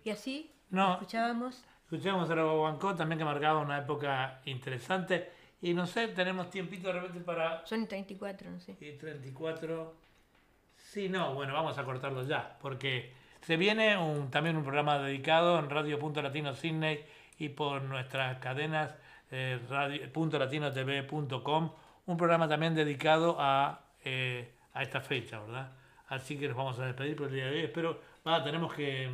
Y 0.05 0.09
así 0.09 0.51
No. 0.73 0.93
escuchábamos. 0.93 1.63
Escuchamos 1.83 2.29
a 2.31 2.33
Guaguancó 2.33 2.95
también 2.95 3.19
que 3.19 3.25
marcaba 3.25 3.59
una 3.59 3.77
época 3.77 4.41
interesante. 4.45 5.29
Y 5.61 5.75
no 5.75 5.85
sé, 5.85 6.07
tenemos 6.09 6.49
tiempito 6.49 6.87
de 6.87 6.93
repente 6.93 7.19
para... 7.19 7.63
Son 7.65 7.87
34, 7.87 8.49
no 8.49 8.59
sé. 8.59 8.75
Y 8.81 8.93
34... 8.97 9.93
Sí, 10.77 11.09
no, 11.09 11.35
bueno, 11.35 11.53
vamos 11.53 11.77
a 11.77 11.85
cortarlo 11.85 12.23
ya, 12.23 12.57
porque 12.59 13.13
se 13.41 13.55
viene 13.55 13.97
un, 13.97 14.31
también 14.31 14.57
un 14.57 14.63
programa 14.63 14.97
dedicado 14.97 15.59
en 15.59 15.69
Radio 15.69 15.99
Punto 15.99 16.21
Latino 16.21 16.55
Sydney 16.55 17.05
y 17.37 17.49
por 17.49 17.83
nuestras 17.83 18.39
cadenas 18.39 18.95
eh, 19.31 19.59
radio, 19.69 20.11
punto 20.11 20.37
latino 20.37 20.71
TV 20.71 21.03
punto 21.03 21.43
com, 21.43 21.71
un 22.05 22.17
programa 22.17 22.47
también 22.47 22.75
dedicado 22.75 23.37
a, 23.39 23.81
eh, 24.03 24.53
a 24.73 24.83
esta 24.83 25.01
fecha, 25.01 25.39
¿verdad? 25.39 25.71
Así 26.07 26.37
que 26.37 26.47
nos 26.47 26.57
vamos 26.57 26.79
a 26.79 26.85
despedir 26.85 27.15
por 27.15 27.27
el 27.27 27.35
día 27.35 27.45
de 27.45 27.51
hoy. 27.51 27.63
Espero, 27.63 27.99
va, 28.27 28.43
tenemos 28.43 28.73
que... 28.73 29.09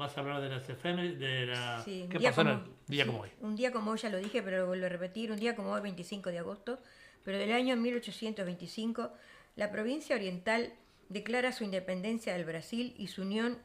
Vas 0.00 0.16
a 0.16 0.20
hablar 0.20 0.40
de 0.40 0.48
las 0.48 0.66
efemérides, 0.66 1.18
de 1.20 1.44
la... 1.46 1.82
Sí, 1.84 2.00
un 2.04 2.08
¿Qué 2.08 2.18
día 2.18 2.30
pasó 2.30 2.40
en 2.40 2.46
como- 2.48 2.64
el 2.64 2.72
día 2.88 3.04
sí, 3.04 3.10
como 3.10 3.20
hoy? 3.22 3.30
Un 3.42 3.54
día 3.54 3.70
como 3.70 3.90
hoy, 3.90 3.98
ya 3.98 4.08
lo 4.08 4.16
dije, 4.16 4.42
pero 4.42 4.56
lo 4.60 4.66
vuelvo 4.66 4.86
a 4.86 4.88
repetir, 4.88 5.30
un 5.30 5.38
día 5.38 5.54
como 5.54 5.72
hoy, 5.72 5.82
25 5.82 6.30
de 6.30 6.38
agosto, 6.38 6.78
pero 7.22 7.36
del 7.36 7.52
año 7.52 7.76
1825, 7.76 9.12
la 9.56 9.70
provincia 9.70 10.16
oriental 10.16 10.72
declara 11.10 11.52
su 11.52 11.64
independencia 11.64 12.32
del 12.32 12.46
Brasil 12.46 12.94
y 12.96 13.08
su 13.08 13.20
unión 13.20 13.58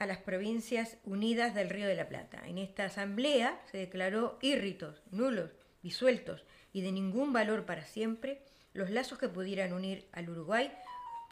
a 0.00 0.06
las 0.06 0.18
provincias 0.18 0.96
unidas 1.04 1.54
del 1.54 1.70
Río 1.70 1.86
de 1.86 1.94
la 1.94 2.08
Plata. 2.08 2.42
En 2.48 2.58
esta 2.58 2.86
asamblea 2.86 3.60
se 3.70 3.78
declaró 3.78 4.38
írritos, 4.42 5.02
nulos, 5.12 5.52
disueltos 5.84 6.42
y 6.72 6.80
de 6.80 6.90
ningún 6.90 7.32
valor 7.32 7.64
para 7.64 7.84
siempre 7.84 8.42
los 8.74 8.90
lazos 8.90 9.18
que 9.20 9.28
pudieran 9.28 9.72
unir 9.72 10.04
al 10.10 10.28
Uruguay 10.30 10.72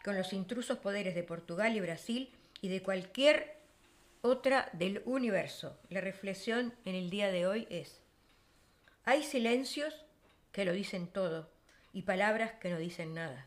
con 0.05 0.15
los 0.17 0.33
intrusos 0.33 0.79
poderes 0.79 1.17
de 1.17 1.25
Portugal 1.25 1.75
y 1.77 1.81
Brasil 1.81 2.31
y 2.61 2.69
de 2.69 2.83
cualquier 2.83 3.56
otra 4.27 4.69
del 4.73 5.03
universo. 5.05 5.79
La 5.89 6.01
reflexión 6.01 6.75
en 6.85 6.95
el 6.95 7.11
día 7.11 7.31
de 7.31 7.47
hoy 7.47 7.67
es, 7.71 8.03
hay 9.05 9.23
silencios 9.23 10.05
que 10.53 10.65
lo 10.65 10.73
dicen 10.73 11.07
todo 11.07 11.51
y 11.93 12.03
palabras 12.03 12.53
que 12.61 12.71
no 12.71 12.79
dicen 12.79 13.15
nada. 13.15 13.47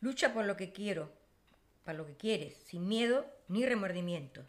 Lucha 0.00 0.32
por 0.32 0.46
lo 0.46 0.56
que 0.56 0.72
quiero, 0.72 1.12
para 1.84 1.98
lo 1.98 2.06
que 2.06 2.16
quieres, 2.16 2.56
sin 2.66 2.88
miedo 2.88 3.26
ni 3.48 3.66
remordimiento. 3.66 4.42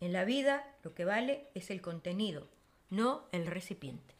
En 0.00 0.12
la 0.12 0.24
vida 0.24 0.64
lo 0.82 0.94
que 0.94 1.04
vale 1.04 1.48
es 1.54 1.70
el 1.70 1.80
contenido, 1.80 2.48
no 2.90 3.28
el 3.32 3.46
recipiente. 3.46 4.14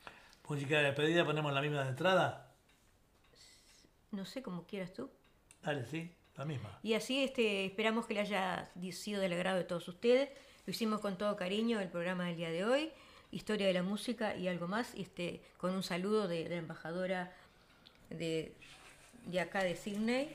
Música 0.48 0.78
de 0.78 0.84
despedida, 0.84 1.24
ponemos 1.24 1.52
la 1.52 1.60
misma 1.60 1.84
de 1.84 1.90
entrada. 1.90 2.52
No 4.10 4.24
sé 4.24 4.42
cómo 4.42 4.66
quieras 4.66 4.92
tú. 4.92 5.10
Dale, 5.62 5.84
sí, 5.86 6.12
la 6.36 6.44
misma. 6.44 6.78
Y 6.82 6.94
así 6.94 7.24
este, 7.24 7.66
esperamos 7.66 8.06
que 8.06 8.14
le 8.14 8.20
haya 8.20 8.70
sido 8.92 9.20
del 9.20 9.32
agrado 9.32 9.58
de 9.58 9.64
todos 9.64 9.86
ustedes. 9.88 10.30
Lo 10.66 10.70
hicimos 10.72 11.00
con 11.00 11.16
todo 11.16 11.36
cariño 11.36 11.80
el 11.80 11.88
programa 11.88 12.26
del 12.26 12.36
día 12.36 12.50
de 12.50 12.64
hoy, 12.64 12.90
historia 13.30 13.66
de 13.68 13.72
la 13.72 13.82
música 13.84 14.36
y 14.36 14.48
algo 14.48 14.66
más, 14.66 14.92
este, 14.96 15.40
con 15.58 15.72
un 15.72 15.82
saludo 15.82 16.26
de, 16.26 16.44
de 16.44 16.50
la 16.50 16.56
embajadora 16.56 17.32
de, 18.10 18.52
de 19.26 19.40
acá 19.40 19.62
de 19.62 19.76
Sydney, 19.76 20.28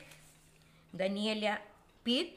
Daniela 0.93 1.61
Pitt, 2.03 2.35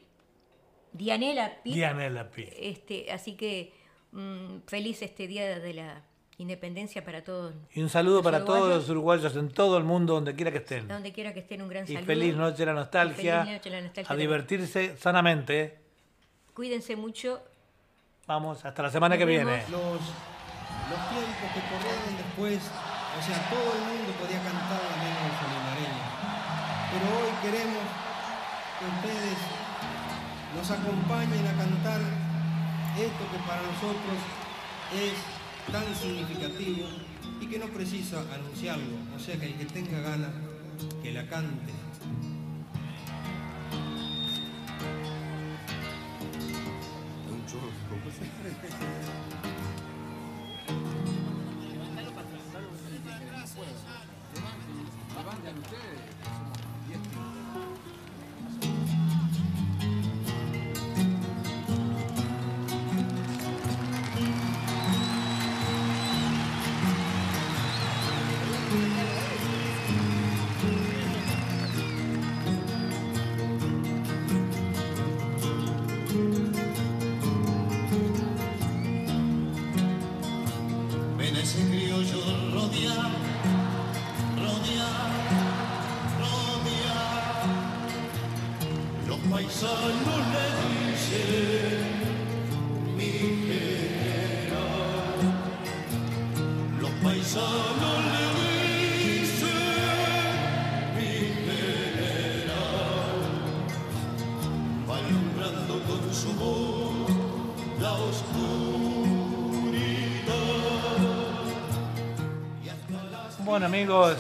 Dianela 0.93 1.63
Pitt. 1.63 1.75
Dianela 1.75 2.31
Pi. 2.31 2.49
Este, 2.57 3.13
así 3.13 3.35
que 3.37 3.73
mm, 4.13 4.59
feliz 4.67 5.01
este 5.03 5.27
día 5.27 5.59
de 5.61 5.75
la 5.75 6.03
independencia 6.39 7.05
para 7.05 7.23
todos. 7.23 7.55
Y 7.73 7.81
un 7.81 7.89
saludo 7.89 8.23
para 8.25 8.45
todos 8.45 8.69
los 8.69 8.89
uruguayos 8.89 9.37
en 9.37 9.51
todo 9.51 9.79
el 9.79 9.85
mundo, 9.85 10.15
donde 10.15 10.35
quiera 10.35 10.51
que 10.51 10.59
estén. 10.59 10.89
Donde 10.89 11.13
quiera 11.13 11.33
que 11.33 11.41
estén, 11.41 11.63
un 11.63 11.69
gran 11.69 11.85
Y 11.85 11.89
saludo. 11.89 12.07
feliz 12.07 12.35
noche 12.35 12.59
de 12.59 12.67
la 12.67 12.75
nostalgia. 12.75 13.43
Y 13.43 13.45
feliz 13.45 13.57
noche 13.59 13.71
de 13.71 13.77
la 13.77 13.83
nostalgia 13.83 14.13
A 14.13 14.17
divertirse 14.17 14.97
sanamente. 14.97 15.79
Cuídense 16.55 16.97
mucho. 16.97 17.41
Vamos, 18.27 18.65
hasta 18.65 18.83
la 18.83 18.91
semana 18.91 19.19
que 19.19 19.27
viene. 19.27 19.65
Los, 19.69 20.01
los 20.01 21.01
tiempos 21.13 21.49
que 21.53 21.61
corrieron 21.69 22.17
después, 22.17 22.57
o 22.57 23.21
sea, 23.21 23.37
todo 23.53 23.69
el 23.77 23.85
mundo 23.85 24.17
podía 24.17 24.41
cantar 24.41 24.81
la 24.81 24.97
lengua 24.97 25.29
solidareña. 25.45 26.07
Pero 26.89 27.05
hoy 27.21 27.33
queremos 27.45 27.85
que 28.81 28.85
ustedes 28.97 29.39
nos 30.57 30.71
acompañen 30.71 31.47
a 31.47 31.53
cantar 31.53 32.01
esto 32.97 33.23
que 33.29 33.39
para 33.45 33.61
nosotros 33.61 34.17
es 34.89 35.21
tan 35.71 35.95
significativo 35.95 36.89
y 37.41 37.47
que 37.47 37.59
no 37.59 37.67
precisa 37.67 38.25
anunciarlo. 38.33 38.97
O 39.15 39.19
sea, 39.19 39.37
que 39.37 39.47
el 39.47 39.55
que 39.59 39.67
tenga 39.67 40.01
ganas, 40.01 40.31
que 41.03 41.13
la 41.13 41.27
cante. 41.29 41.84
Ven 55.45 56.44
amigos, 113.75 114.17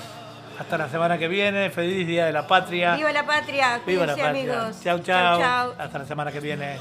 hasta 0.59 0.77
la 0.77 0.89
semana 0.89 1.17
que 1.17 1.29
viene. 1.29 1.71
Feliz 1.71 2.05
Día 2.09 2.27
de 2.27 2.33
la 2.33 2.45
Patria. 2.45 2.97
¡Viva 2.97 3.13
la 3.13 3.25
patria! 3.25 3.81
Viva 3.87 4.05
la 4.05 4.17
patria. 4.17 4.31
amigos. 4.31 4.81
Chau, 4.83 4.99
Chau, 4.99 5.05
chau. 5.05 5.41
chau. 5.41 5.75
Hasta 5.79 5.99
la 6.01 6.05
semana 6.07 6.33
que 6.33 6.41
viene. 6.41 6.79